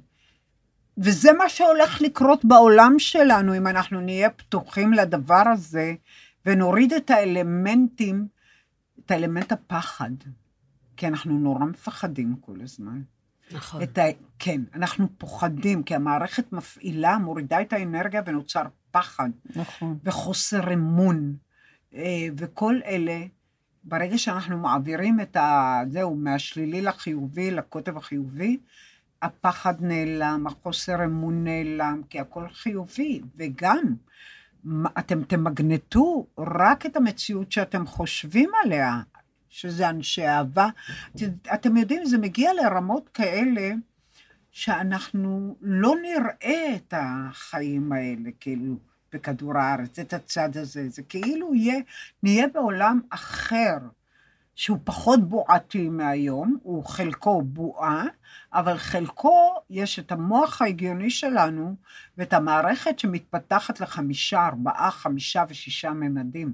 וזה 0.99 1.33
מה 1.33 1.49
שהולך 1.49 2.01
לקרות 2.01 2.45
בעולם 2.45 2.99
שלנו, 2.99 3.57
אם 3.57 3.67
אנחנו 3.67 4.01
נהיה 4.01 4.31
פתוחים 4.31 4.93
לדבר 4.93 5.43
הזה, 5.53 5.95
ונוריד 6.47 6.93
את 6.93 7.11
האלמנטים, 7.11 8.27
את 9.01 9.11
האלמנט 9.11 9.53
הפחד. 9.53 10.11
כי 10.97 11.07
אנחנו 11.07 11.39
נורא 11.39 11.65
מפחדים 11.65 12.37
כל 12.41 12.57
הזמן. 12.63 13.03
נכון. 13.53 13.83
ה... 13.83 14.03
כן, 14.39 14.61
אנחנו 14.75 15.09
פוחדים, 15.19 15.83
כי 15.83 15.95
המערכת 15.95 16.53
מפעילה, 16.53 17.19
מורידה 17.19 17.61
את 17.61 17.73
האנרגיה 17.73 18.23
ונוצר 18.27 18.63
פחד 18.91 19.31
נכון. 19.57 19.99
וחוסר 20.05 20.73
אמון. 20.73 21.37
אה, 21.95 22.27
וכל 22.37 22.81
אלה, 22.85 23.25
ברגע 23.85 24.19
שאנחנו 24.19 24.59
מעבירים 24.59 25.21
את 25.21 25.37
ה... 25.37 25.81
זהו, 25.91 26.15
מהשלילי 26.15 26.83
לחיובי, 26.83 27.51
לקוטב 27.51 27.97
החיובי, 27.97 28.59
הפחד 29.23 29.75
נעלם, 29.81 30.47
החוסר 30.47 31.05
אמון 31.05 31.45
נעלם, 31.45 32.03
כי 32.11 32.21
הכל 32.21 32.49
חיובי. 32.53 33.21
וגם, 33.37 33.83
אתם 34.99 35.25
תמגנטו 35.25 36.27
רק 36.39 36.87
את 36.87 36.97
המציאות 36.97 37.53
שאתם 37.53 37.87
חושבים 37.87 38.51
עליה, 38.65 39.01
שזה 39.49 39.89
אנשי 39.91 40.27
אהבה. 40.29 40.69
את- 41.17 41.21
אתם 41.55 41.77
יודעים, 41.77 42.05
זה 42.05 42.19
מגיע 42.19 42.51
לרמות 42.55 43.09
כאלה, 43.09 43.71
שאנחנו 44.51 45.57
לא 45.61 45.95
נראה 46.03 46.75
את 46.77 46.95
החיים 46.97 47.93
האלה, 47.93 48.31
כאילו, 48.41 48.77
בכדור 49.13 49.59
הארץ, 49.59 49.99
את 49.99 50.13
הצד 50.13 50.57
הזה. 50.57 50.89
זה 50.89 51.03
כאילו 51.03 51.55
יהיה, 51.55 51.81
נהיה 52.23 52.47
בעולם 52.55 53.01
אחר, 53.11 53.77
שהוא 54.55 54.79
פחות 54.85 55.29
בועתי 55.29 55.89
מהיום, 55.89 56.57
הוא 56.63 56.85
חלקו 56.85 57.43
בועה, 57.43 58.05
אבל 58.53 58.79
חלקו 58.79 59.55
יש 59.71 59.99
את 59.99 60.13
המוח 60.13 60.63
ההגיוני 60.63 61.11
שלנו, 61.11 61.75
ואת 62.19 62.33
המערכת 62.33 62.99
שמתפתחת 62.99 63.81
לחמישה, 63.81 64.47
ארבעה, 64.47 64.91
חמישה 64.91 65.45
ושישה 65.49 65.91
ממדים. 65.91 66.53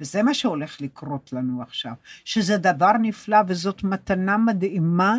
וזה 0.00 0.22
מה 0.22 0.34
שהולך 0.34 0.80
לקרות 0.80 1.32
לנו 1.32 1.62
עכשיו, 1.62 1.92
שזה 2.24 2.56
דבר 2.56 2.92
נפלא 2.92 3.38
וזאת 3.48 3.84
מתנה 3.84 4.36
מדהימה, 4.36 5.16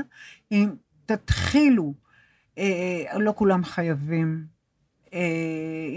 אם 0.51 0.69
תתחילו, 1.05 1.93
אה, 2.57 3.19
לא 3.19 3.33
כולם 3.35 3.63
חייבים, 3.63 4.45
אה, 4.45 4.60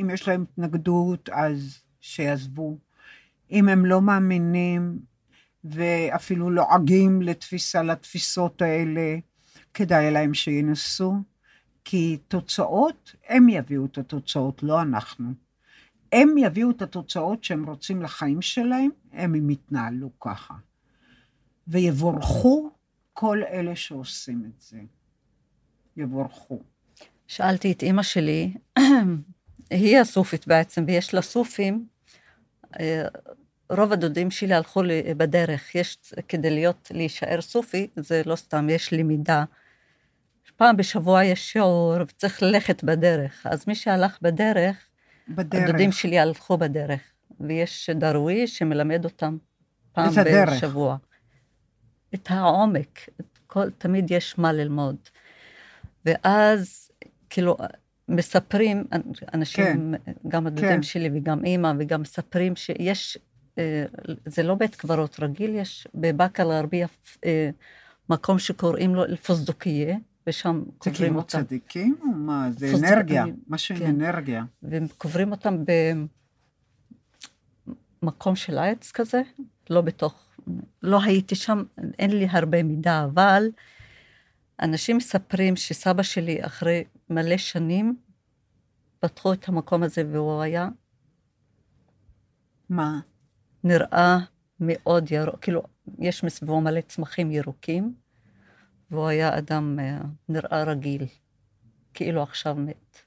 אם 0.00 0.10
יש 0.12 0.28
להם 0.28 0.42
התנגדות, 0.42 1.28
אז 1.28 1.78
שיעזבו. 2.00 2.78
אם 3.50 3.68
הם 3.68 3.86
לא 3.86 4.02
מאמינים 4.02 4.98
ואפילו 5.64 6.50
לועגים 6.50 7.22
לתפיסה, 7.22 7.82
לתפיסות 7.82 8.62
האלה, 8.62 9.16
כדאי 9.74 10.10
להם 10.10 10.34
שינסו, 10.34 11.14
כי 11.84 12.18
תוצאות, 12.28 13.14
הם 13.28 13.48
יביאו 13.48 13.84
את 13.84 13.98
התוצאות, 13.98 14.62
לא 14.62 14.82
אנחנו. 14.82 15.32
הם 16.12 16.38
יביאו 16.38 16.70
את 16.70 16.82
התוצאות 16.82 17.44
שהם 17.44 17.64
רוצים 17.64 18.02
לחיים 18.02 18.42
שלהם, 18.42 18.90
הם 19.12 19.34
הם 19.34 19.50
יתנהלו 19.50 20.10
ככה. 20.20 20.54
ויבורכו 21.68 22.70
כל 23.12 23.42
אלה 23.48 23.76
שעושים 23.76 24.44
את 24.44 24.60
זה. 24.60 24.80
יבורכו. 25.96 26.73
שאלתי 27.26 27.72
את 27.72 27.82
אימא 27.82 28.02
שלי, 28.02 28.52
היא 29.70 29.98
הסופית 29.98 30.46
בעצם, 30.46 30.84
ויש 30.86 31.14
לה 31.14 31.22
סופים, 31.22 31.86
אה, 32.80 33.04
רוב 33.70 33.92
הדודים 33.92 34.30
שלי 34.30 34.54
הלכו 34.54 34.82
בדרך. 35.16 35.74
יש, 35.74 35.98
כדי 36.28 36.50
להיות, 36.50 36.90
להישאר 36.94 37.40
סופי, 37.40 37.86
זה 37.96 38.22
לא 38.26 38.36
סתם, 38.36 38.68
יש 38.70 38.92
למידה. 38.92 39.44
פעם 40.56 40.76
בשבוע 40.76 41.24
יש 41.24 41.52
שיעור, 41.52 41.94
וצריך 42.00 42.42
ללכת 42.42 42.84
בדרך. 42.84 43.46
אז 43.50 43.64
מי 43.68 43.74
שהלך 43.74 44.18
בדרך, 44.22 44.76
בדרך. 45.28 45.68
הדודים 45.68 45.92
שלי 45.92 46.18
הלכו 46.18 46.58
בדרך. 46.58 47.00
ויש 47.40 47.90
דרוויש 47.90 48.58
שמלמד 48.58 49.04
אותם 49.04 49.36
פעם 49.92 50.18
הדרך. 50.18 50.48
בשבוע. 50.48 50.96
את 52.14 52.30
העומק, 52.30 53.08
את 53.20 53.38
כל, 53.46 53.70
תמיד 53.70 54.10
יש 54.10 54.38
מה 54.38 54.52
ללמוד. 54.52 54.96
ואז, 56.04 56.90
כאילו, 57.34 57.56
מספרים, 58.08 58.84
אנשים, 59.34 59.94
גם 60.28 60.46
הדודים 60.46 60.68
כן. 60.68 60.82
שלי 60.82 61.10
וגם 61.14 61.44
אימא, 61.44 61.72
וגם 61.78 62.02
מספרים 62.02 62.56
שיש, 62.56 63.18
אה, 63.58 63.84
זה 64.26 64.42
לא 64.42 64.54
בית 64.54 64.74
קברות 64.74 65.16
רגיל, 65.20 65.54
יש 65.54 65.86
בבאקה 65.94 66.42
אל-גרבייה 66.42 66.86
אה, 67.24 67.50
מקום 68.10 68.38
שקוראים 68.38 68.94
לו 68.94 69.04
אל-פוסדוקיה, 69.04 69.96
ושם 70.26 70.62
זה 70.64 70.70
קוברים 70.78 70.94
כאילו 70.96 71.16
אותם. 71.16 71.42
צדיקים 71.44 71.96
או 72.02 72.06
מה? 72.06 72.48
זה 72.50 72.70
פוסט- 72.72 72.84
אנרגיה, 72.84 73.22
אני- 73.22 73.32
משהו 73.48 73.74
עם 73.74 73.80
כן. 73.80 73.86
אנרגיה. 74.00 74.44
וקוברים 74.62 75.30
אותם 75.30 75.56
במקום 78.02 78.36
של 78.36 78.58
עץ 78.58 78.92
כזה, 78.92 79.22
לא 79.70 79.80
בתוך, 79.80 80.14
לא 80.82 81.02
הייתי 81.02 81.34
שם, 81.34 81.62
אין 81.98 82.10
לי 82.10 82.26
הרבה 82.30 82.62
מידע, 82.62 83.04
אבל 83.04 83.44
אנשים 84.62 84.96
מספרים 84.96 85.56
שסבא 85.56 86.02
שלי 86.02 86.38
אחרי 86.46 86.84
מלא 87.10 87.36
שנים, 87.36 87.96
פתחו 89.00 89.32
את 89.32 89.48
המקום 89.48 89.82
הזה 89.82 90.02
והוא 90.12 90.40
היה 90.42 90.68
מה? 92.68 93.00
נראה 93.64 94.18
מאוד 94.60 95.12
ירוק, 95.12 95.36
כאילו, 95.40 95.62
יש 95.98 96.24
מסביבו 96.24 96.60
מלא 96.60 96.80
צמחים 96.80 97.30
ירוקים, 97.30 97.94
והוא 98.90 99.06
היה 99.06 99.38
אדם 99.38 99.78
אה, 99.80 99.98
נראה 100.28 100.64
רגיל, 100.64 101.06
כאילו 101.94 102.22
עכשיו 102.22 102.54
מת. 102.54 102.98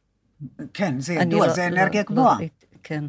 כן, 0.73 0.99
זה 0.99 1.13
ידוע, 1.13 1.47
לא- 1.47 1.53
זה 1.53 1.61
לא- 1.61 1.67
אנרגיה 1.67 2.01
לא 2.01 2.07
גבוהה. 2.07 2.37
ראיתי, 2.37 2.65
כן. 2.83 3.03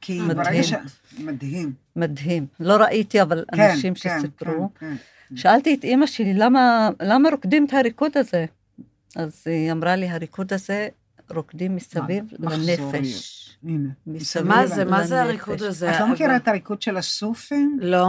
כי 0.00 0.20
מדהים. 0.20 0.36
ברגע 0.36 0.62
ש... 0.62 0.72
מדהים. 1.18 1.72
מדהים. 1.96 2.46
לא 2.60 2.76
ראיתי, 2.76 3.22
אבל 3.22 3.44
כן, 3.54 3.70
אנשים 3.70 3.94
כן, 3.94 4.18
שסיפרו. 4.20 4.70
כן, 4.74 4.96
כן. 5.28 5.36
שאלתי 5.36 5.74
את 5.74 5.84
אימא 5.84 6.06
שלי, 6.06 6.34
למה, 6.34 6.88
למה 7.02 7.28
רוקדים 7.30 7.64
את 7.66 7.72
הריקוד 7.72 8.16
הזה? 8.16 8.46
אז 9.16 9.42
היא 9.46 9.72
אמרה 9.72 9.96
לי, 9.96 10.08
הריקוד 10.08 10.52
הזה 10.52 10.88
רוקדים 11.30 11.76
מסביב. 11.76 12.24
לנפש. 12.38 13.50
הנה. 13.64 13.88
מסביב 14.06 14.46
מה 14.46 14.66
זה, 14.66 14.84
מה. 14.84 15.04
זה 15.04 15.22
הריקוד 15.22 15.62
הזה? 15.62 15.94
את 15.94 16.00
לא 16.00 16.08
מכירה 16.08 16.36
את 16.36 16.48
הריקוד 16.48 16.82
של 16.82 16.96
הסופים? 16.96 17.78
לא. 17.80 18.08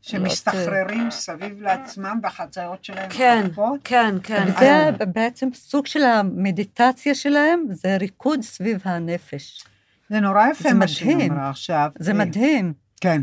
שמסתחררים 0.00 1.10
סביב 1.10 1.62
לעצמם 1.62 2.20
והחצאיות 2.22 2.84
שלהם 2.84 3.10
כן? 3.10 3.46
כן, 3.84 4.14
כן. 4.22 4.46
זה 4.58 4.90
בעצם 5.14 5.48
סוג 5.54 5.86
של 5.86 6.02
המדיטציה 6.02 7.14
שלהם, 7.14 7.64
זה 7.70 7.96
ריקוד 7.96 8.40
סביב 8.42 8.80
הנפש. 8.84 9.64
זה 10.10 10.20
נורא 10.20 10.48
יפה 10.48 10.68
זה 10.68 10.74
מה 10.74 10.88
שהיא 10.88 11.14
מדהים. 11.14 11.32
אמרה 11.32 11.50
עכשיו. 11.50 11.90
זה 11.98 12.12
אה, 12.12 12.16
מדהים. 12.16 12.72
כן. 13.00 13.22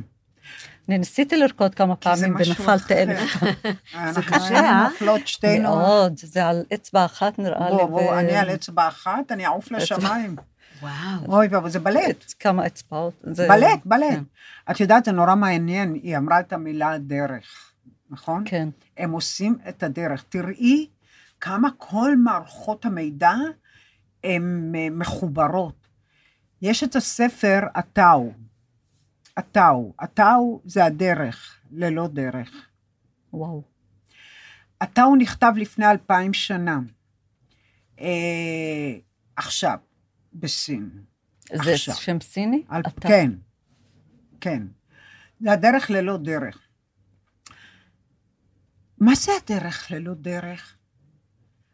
אני 0.90 0.98
ניסיתי 0.98 1.38
לרקוד 1.38 1.76
כמה 1.76 1.94
זה 1.94 2.02
פעמים 2.02 2.36
ונפלתי 2.36 2.94
אחר. 2.94 3.04
אלף 3.04 3.38
פעם. 3.38 3.74
אנחנו 3.96 4.22
קשה, 4.24 4.48
היינו 4.50 4.68
אה? 4.68 4.88
נופלות 4.90 5.28
שתינו. 5.28 5.70
מאוד, 5.76 6.14
זה 6.18 6.46
על 6.46 6.64
אצבע 6.74 7.06
אחת 7.06 7.40
נראה 7.40 7.70
לי. 7.70 7.76
בוא, 7.76 7.86
בוא, 7.90 8.20
אני 8.20 8.36
על 8.36 8.50
אצבע 8.54 8.88
אחת, 8.88 9.32
אני 9.32 9.46
אעוף 9.46 9.72
לשמיים. 9.72 10.36
וואו. 10.82 10.94
אוי 11.28 11.48
ואבוי, 11.48 11.70
זה 11.72 11.80
בלט. 11.80 12.34
כמה 12.40 12.66
אצבעות. 12.68 13.14
זה- 13.32 13.48
בלט, 13.48 13.80
בלט. 13.86 14.02
כן. 14.14 14.24
את 14.72 14.80
יודעת, 14.80 15.06
זה 15.06 15.12
נורא 15.12 15.36
מעניין, 15.36 15.94
היא 15.94 16.18
אמרה 16.18 16.40
את 16.40 16.54
המילה 16.54 16.98
דרך, 16.98 17.72
נכון? 18.10 18.44
כן. 18.46 18.70
הם 18.98 19.12
עושים 19.12 19.58
את 19.70 19.84
הדרך. 19.84 20.24
תראי 20.30 20.88
כמה 21.42 21.70
כל 21.78 22.18
מערכות 22.18 22.86
המידע 22.86 23.34
הן 24.24 24.72
אה, 24.76 24.88
מחוברות. 24.92 25.88
יש 26.62 26.84
את 26.84 26.96
הספר 26.96 27.60
הטאו. 27.76 28.32
הטאו. 29.38 29.94
הטאו 30.00 30.62
זה 30.66 30.86
הדרך, 30.86 31.62
ללא 31.72 32.08
דרך. 32.08 32.52
וואו. 33.34 33.64
הטאו 34.82 35.16
נכתב 35.16 35.54
לפני 35.56 35.92
אלפיים 35.92 36.34
שנה. 36.34 36.80
אה, 38.00 38.94
עכשיו, 39.36 39.78
בסין. 40.34 40.90
זה 41.64 41.74
עכשיו. 41.74 41.96
שם 41.96 42.20
סיני? 42.22 42.64
על... 42.70 42.82
אתה- 42.88 43.08
כן, 43.08 43.32
כן. 44.42 44.64
זה 45.40 45.52
הדרך 45.52 45.90
ללא 45.90 46.18
דרך. 46.18 46.60
מה 48.98 49.16
זה 49.16 49.32
הדרך 49.44 49.92
ללא 49.92 50.14
דרך? 50.14 50.78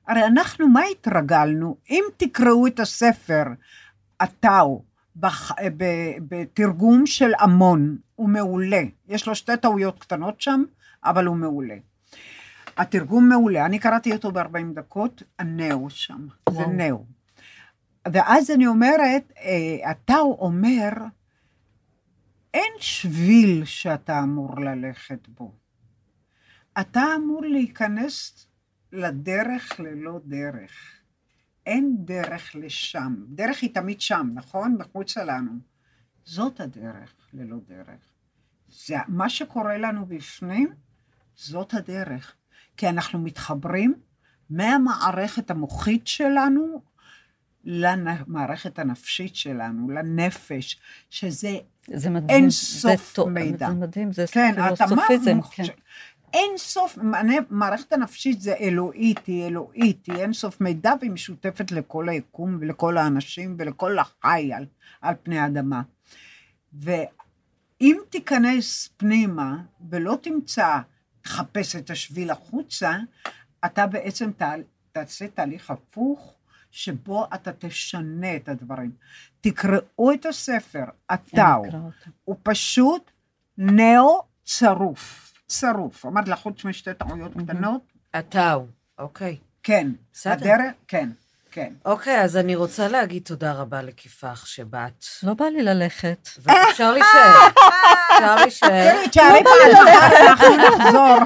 הרי 0.07 0.25
אנחנו, 0.25 0.67
מה 0.67 0.81
התרגלנו? 0.91 1.77
אם 1.89 2.03
תקראו 2.17 2.67
את 2.67 2.79
הספר, 2.79 3.43
הטאו, 4.19 4.83
בח... 5.15 5.51
ב... 5.77 5.83
בתרגום 6.27 7.05
של 7.05 7.31
המון, 7.39 7.97
הוא 8.15 8.29
מעולה. 8.29 8.81
יש 9.07 9.27
לו 9.27 9.35
שתי 9.35 9.57
טעויות 9.61 9.99
קטנות 9.99 10.41
שם, 10.41 10.63
אבל 11.03 11.25
הוא 11.25 11.35
מעולה. 11.35 11.75
התרגום 12.77 13.29
מעולה, 13.29 13.65
אני 13.65 13.79
קראתי 13.79 14.13
אותו 14.13 14.31
ב-40 14.31 14.73
דקות, 14.73 15.23
הנאו 15.39 15.89
שם, 15.89 16.27
זה 16.49 16.57
וואו. 16.57 16.71
נאו. 16.71 17.05
ואז 18.11 18.51
אני 18.51 18.67
אומרת, 18.67 19.31
אה, 19.37 19.89
הטאו 19.89 20.37
אומר, 20.39 20.89
אין 22.53 22.73
שביל 22.79 23.65
שאתה 23.65 24.19
אמור 24.19 24.59
ללכת 24.59 25.27
בו. 25.27 25.53
אתה 26.79 27.03
אמור 27.15 27.41
להיכנס 27.45 28.47
לדרך 28.91 29.79
ללא 29.79 30.19
דרך. 30.25 30.71
אין 31.65 31.95
דרך 31.99 32.55
לשם. 32.55 33.15
דרך 33.27 33.61
היא 33.61 33.73
תמיד 33.73 34.01
שם, 34.01 34.29
נכון? 34.33 34.75
מחוצה 34.79 35.23
לנו. 35.23 35.51
זאת 36.25 36.59
הדרך 36.59 37.13
ללא 37.33 37.57
דרך. 37.67 38.13
זה 38.69 38.95
מה 39.07 39.29
שקורה 39.29 39.77
לנו 39.77 40.05
בפנים, 40.05 40.73
זאת 41.35 41.73
הדרך. 41.73 42.35
כי 42.77 42.89
אנחנו 42.89 43.19
מתחברים 43.19 43.93
מהמערכת 44.49 45.51
המוחית 45.51 46.07
שלנו 46.07 46.81
למערכת 47.63 48.79
הנפשית 48.79 49.35
שלנו, 49.35 49.89
לנפש, 49.89 50.79
שזה 51.09 51.57
זה 51.87 52.09
מדהים. 52.09 52.29
אין 52.29 52.49
זה 52.49 52.55
סוף 52.55 53.13
טוב, 53.15 53.29
מידע. 53.29 53.67
זה 53.67 53.73
מדהים, 53.73 54.11
זה 54.11 54.25
כן, 54.31 54.55
פילוסופיזם. 54.77 55.41
כן. 55.41 55.63
אין 56.33 56.57
סוף, 56.57 56.97
מערכת 57.49 57.93
הנפשית 57.93 58.41
זה 58.41 58.53
אלוהית, 58.59 59.25
היא 59.25 59.47
אלוהית, 59.47 60.05
היא 60.05 60.15
אין 60.15 60.33
סוף 60.33 60.61
מידע 60.61 60.93
והיא 60.99 61.11
משותפת 61.11 61.71
לכל 61.71 62.09
היקום 62.09 62.57
ולכל 62.61 62.97
האנשים 62.97 63.55
ולכל 63.59 63.99
החי 63.99 64.53
על, 64.53 64.65
על 65.01 65.15
פני 65.23 65.39
האדמה. 65.39 65.81
ואם 66.73 67.97
תיכנס 68.09 68.89
פנימה 68.97 69.57
ולא 69.89 70.17
תמצא, 70.21 70.79
תחפש 71.21 71.75
את 71.75 71.89
השביל 71.89 72.31
החוצה, 72.31 72.97
אתה 73.65 73.87
בעצם 73.87 74.31
תה, 74.31 74.53
תעשה 74.91 75.27
תהליך 75.27 75.71
הפוך, 75.71 76.33
שבו 76.71 77.27
אתה 77.33 77.51
תשנה 77.53 78.35
את 78.35 78.49
הדברים. 78.49 78.91
תקראו 79.41 80.13
את 80.13 80.25
הספר, 80.25 80.85
אקרא 81.07 81.55
אותה. 81.55 81.77
הוא 82.23 82.35
פשוט 82.43 83.11
נאו 83.57 84.21
צרוף, 85.59 85.73
צרוף. 85.95 86.05
אמרת 86.05 86.27
לה, 86.27 86.35
חוץ 86.35 86.65
משתי 86.65 86.93
טעויות 86.93 87.31
קטנות? 87.43 87.81
הטאו. 88.13 88.65
אוקיי. 88.99 89.37
כן. 89.63 89.87
בסדר. 90.13 90.33
הדרך, 90.33 90.71
כן, 90.87 91.09
כן. 91.51 91.73
אוקיי, 91.85 92.21
אז 92.21 92.37
אני 92.37 92.55
רוצה 92.55 92.87
להגיד 92.87 93.23
תודה 93.25 93.53
רבה 93.53 93.81
לכיפח 93.81 94.45
שבאת. 94.45 95.05
לא 95.23 95.33
בא 95.33 95.45
לי 95.45 95.63
ללכת. 95.63 96.29
ואפשר 96.43 96.91
להישאר. 96.91 97.47
אפשר 98.13 98.35
להישאר. 98.35 98.95
תשארי 99.11 99.43
פעם 99.43 99.87
אחת, 99.87 100.11
אנחנו 100.27 100.57
נחזור. 100.57 101.17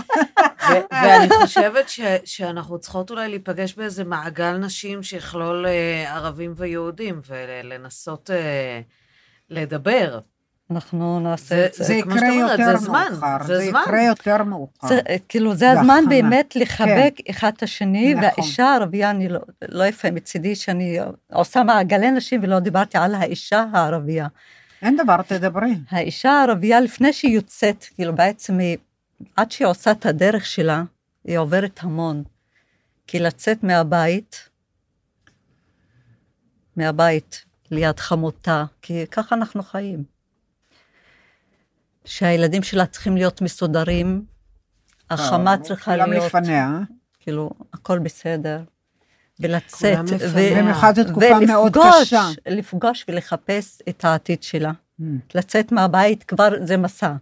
ואני 0.92 1.30
חושבת 1.42 1.90
ש- 1.90 2.00
שאנחנו 2.26 2.80
צריכות 2.80 3.10
אולי 3.12 3.30
להיפגש 3.30 3.74
באיזה 3.74 4.04
מעגל 4.04 4.58
נשים 4.58 5.04
שיכלול 5.04 5.66
אה, 5.68 6.14
ערבים 6.16 6.54
ויהודים, 6.58 7.22
ולנסות 7.28 8.30
אה, 8.32 8.82
לדבר. 9.50 10.20
אנחנו 10.72 11.20
נעשה 11.20 11.56
זה- 11.56 11.66
את 11.66 11.74
זה. 11.74 11.84
זה 11.84 11.94
יקרה 11.94 12.28
יותר 12.34 12.78
זה 12.78 12.86
זמן, 12.86 13.06
מאוחר. 13.12 13.38
זה 13.44 13.58
זה 13.58 13.70
זמן. 13.70 13.82
יקרה 13.84 14.04
יותר 14.04 14.44
מאוחר. 14.44 14.88
זה, 14.88 15.00
כאילו, 15.30 15.56
זה 15.56 15.72
הזמן. 15.72 16.04
באמת 16.10 16.56
לחבק 16.56 17.14
כן. 17.16 17.24
אחד 17.32 17.52
את 17.58 17.64
השני, 17.64 18.14
נכון. 18.14 18.24
והאישה 18.24 18.66
הערבייה, 18.66 19.10
אני 19.10 19.30
לא, 19.30 19.40
לא 19.70 19.84
יפה 19.84 20.12
מצידי 20.12 20.56
שאני 20.56 21.00
עושה 21.34 21.64
מעגלי 21.64 22.12
נשים 22.12 22.44
ולא 22.44 22.60
דיברתי 22.60 22.98
על 22.98 23.16
האישה 23.16 23.66
הערבייה. 23.74 24.28
אין 24.82 24.98
דבר, 24.98 25.22
תדברי. 25.22 25.76
האישה 25.90 26.32
הערבייה, 26.32 26.80
לפני 26.80 27.14
שהיא 27.14 27.36
יוצאת, 27.36 27.86
כאילו 27.96 28.16
בעצם 28.16 28.58
היא, 28.60 28.78
עד 29.36 29.52
שהיא 29.52 29.68
עושה 29.68 29.92
את 29.92 30.06
הדרך 30.06 30.46
שלה, 30.46 30.84
היא 31.26 31.38
עוברת 31.38 31.80
המון. 31.84 32.24
כי 33.08 33.20
לצאת 33.20 33.64
מהבית, 33.64 34.50
מהבית 36.76 37.46
ליד 37.72 38.00
חמותה, 38.00 38.66
כי 38.82 39.06
ככה 39.12 39.36
אנחנו 39.36 39.64
חיים. 39.64 40.17
שהילדים 42.08 42.64
שלה 42.64 42.86
צריכים 42.86 43.18
להיות 43.18 43.42
מסודרים, 43.42 44.26
החמה 45.10 45.52
אה, 45.52 45.58
צריכה 45.58 45.92
כולם 45.92 46.12
להיות, 46.12 46.26
לפניה. 46.26 46.80
כאילו, 47.20 47.50
הכל 47.74 48.00
בסדר. 48.00 48.62
ולצאת, 49.40 49.98
כולם. 50.08 50.58
במיוחד 50.58 50.96
זו 50.96 51.04
תקופה 51.04 51.40
מאוד 51.40 51.78
ולפגוש, 51.78 52.02
קשה. 52.02 52.28
לפגוש 52.48 53.06
ולחפש 53.08 53.82
את 53.90 54.06
העתיד 54.06 54.44
שלה. 54.44 54.72
Mm. 54.72 55.04
לצאת 55.36 55.72
מהבית 55.72 56.24
כבר 56.24 56.50
זה 56.64 56.78
מסע. 56.78 57.14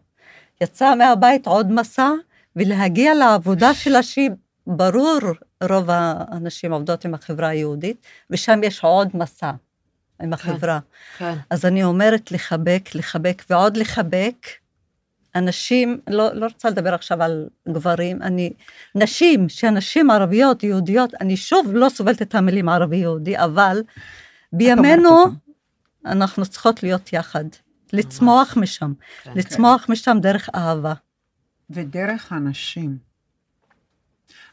יצאה 0.61 0.95
מהבית 0.95 1.47
עוד 1.47 1.71
מסע, 1.71 2.09
ולהגיע 2.55 3.13
לעבודה 3.13 3.73
שלה 3.73 4.03
שהיא, 4.03 4.29
ברור, 4.67 5.19
רוב 5.63 5.85
האנשים 5.89 6.73
עובדות 6.73 7.05
עם 7.05 7.13
החברה 7.13 7.47
היהודית, 7.47 8.05
ושם 8.29 8.59
יש 8.63 8.83
עוד 8.83 9.09
מסע 9.13 9.51
עם 10.21 10.33
החברה. 10.33 10.79
כן. 11.17 11.33
אז 11.49 11.65
אני 11.65 11.83
אומרת 11.83 12.31
לחבק, 12.31 12.89
לחבק 12.95 13.43
ועוד 13.49 13.77
לחבק. 13.77 14.47
אנשים, 15.35 15.99
לא, 16.09 16.33
לא 16.33 16.45
רוצה 16.45 16.69
לדבר 16.69 16.93
עכשיו 16.93 17.23
על 17.23 17.47
גברים, 17.69 18.21
אני, 18.21 18.53
נשים, 18.95 19.49
שנשים 19.49 20.11
ערביות, 20.11 20.63
יהודיות, 20.63 21.13
אני 21.21 21.37
שוב 21.37 21.67
לא 21.73 21.89
סובלת 21.89 22.21
את 22.21 22.35
המילים 22.35 22.69
ערבי-יהודי, 22.69 23.37
אבל 23.37 23.81
בימינו. 24.53 25.25
אנחנו 26.05 26.45
צריכות 26.45 26.83
להיות 26.83 27.13
יחד, 27.13 27.45
לצמוח 27.93 28.57
משם, 28.57 28.93
כן. 29.23 29.31
לצמוח 29.35 29.85
משם 29.89 30.17
דרך 30.21 30.49
אהבה. 30.55 30.93
ודרך 31.69 32.31
הנשים. 32.31 32.97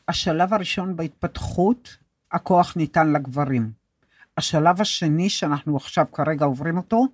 השלב 0.09 0.55
הראשון 0.55 0.97
בהתפתחות, 0.97 1.97
הכוח 2.33 2.77
ניתן 2.77 3.13
לגברים. 3.13 3.73
השלב 4.37 4.81
השני, 4.81 5.31
שאנחנו 5.31 5.77
עכשיו 5.77 6.07
כרגע 6.13 6.45
עוברים 6.45 6.77
אותו, 6.77 7.07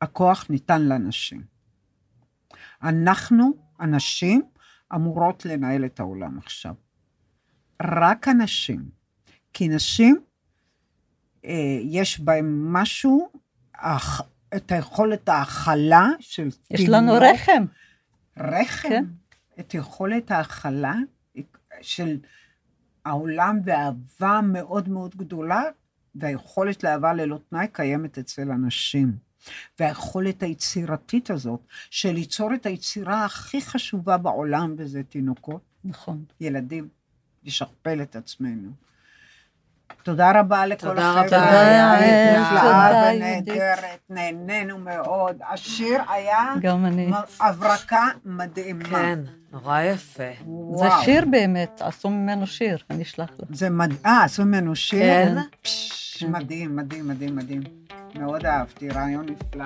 הכוח 0.00 0.46
ניתן 0.50 0.82
לנשים. 0.82 1.53
אנחנו, 2.84 3.50
הנשים, 3.78 4.42
אמורות 4.94 5.44
לנהל 5.44 5.84
את 5.84 6.00
העולם 6.00 6.38
עכשיו. 6.38 6.74
רק 7.82 8.28
הנשים. 8.28 8.88
כי 9.52 9.68
נשים, 9.68 10.16
אה, 11.44 11.78
יש 11.82 12.20
בהן 12.20 12.46
משהו, 12.64 13.28
את 14.56 14.72
היכולת 14.72 15.28
ההכלה 15.28 16.08
של 16.20 16.48
יש 16.70 16.88
לנו 16.88 17.18
תינוק. 17.18 17.22
רחם, 17.22 17.64
רחם, 18.36 18.88
כן. 18.88 19.04
את 19.60 19.74
יכולת 19.74 20.30
ההכלה 20.30 20.94
של 21.82 22.18
העולם 23.04 23.60
ואהבה 23.64 24.40
מאוד 24.42 24.88
מאוד 24.88 25.16
גדולה, 25.16 25.62
והיכולת 26.14 26.84
לאהבה 26.84 27.12
ללא 27.12 27.38
תנאי 27.50 27.66
קיימת 27.72 28.18
אצל 28.18 28.50
אנשים. 28.50 29.16
והיכולת 29.78 30.42
היצירתית 30.42 31.30
הזאת, 31.30 31.60
של 31.90 32.12
ליצור 32.12 32.54
את 32.54 32.66
היצירה 32.66 33.24
הכי 33.24 33.60
חשובה 33.60 34.16
בעולם, 34.16 34.74
וזה 34.78 35.02
תינוקות, 35.02 35.60
נכון. 35.84 36.24
ילדים, 36.40 36.88
לשכפל 37.44 38.02
את 38.02 38.16
עצמנו. 38.16 38.70
תודה 40.02 40.40
רבה 40.40 40.66
לכל 40.66 40.88
תודה 40.88 41.10
החבר'ה, 41.10 41.20
רבה, 41.20 41.28
תודה, 41.28 41.70
יהודית. 43.12 43.48
ונהדרת, 43.52 43.98
נהנינו 44.10 44.78
מאוד. 44.78 45.36
השיר 45.50 46.02
היה 46.08 46.54
גם 46.60 46.86
אני. 46.86 47.10
הברקה 47.40 48.06
מדהימה. 48.24 48.88
כן, 48.88 49.18
נורא 49.52 49.80
יפה. 49.80 50.30
זה. 50.74 50.86
שיר 51.04 51.24
באמת, 51.30 51.80
עשו 51.80 52.10
ממנו 52.10 52.46
שיר, 52.46 52.78
אני 52.90 53.02
אשלח 53.02 53.30
לך. 53.38 53.48
זה 53.50 53.70
מדהים, 53.70 53.98
אה, 54.06 54.24
עשו 54.24 54.44
ממנו 54.44 54.76
שיר? 54.76 55.00
כן. 55.00 55.36
מדהים, 56.22 56.76
מדהים, 56.76 57.08
מדהים, 57.08 57.36
מדהים. 57.36 57.62
מאוד 58.14 58.46
אהבתי, 58.46 58.88
רעיון 58.88 59.26
נפלא. 59.26 59.64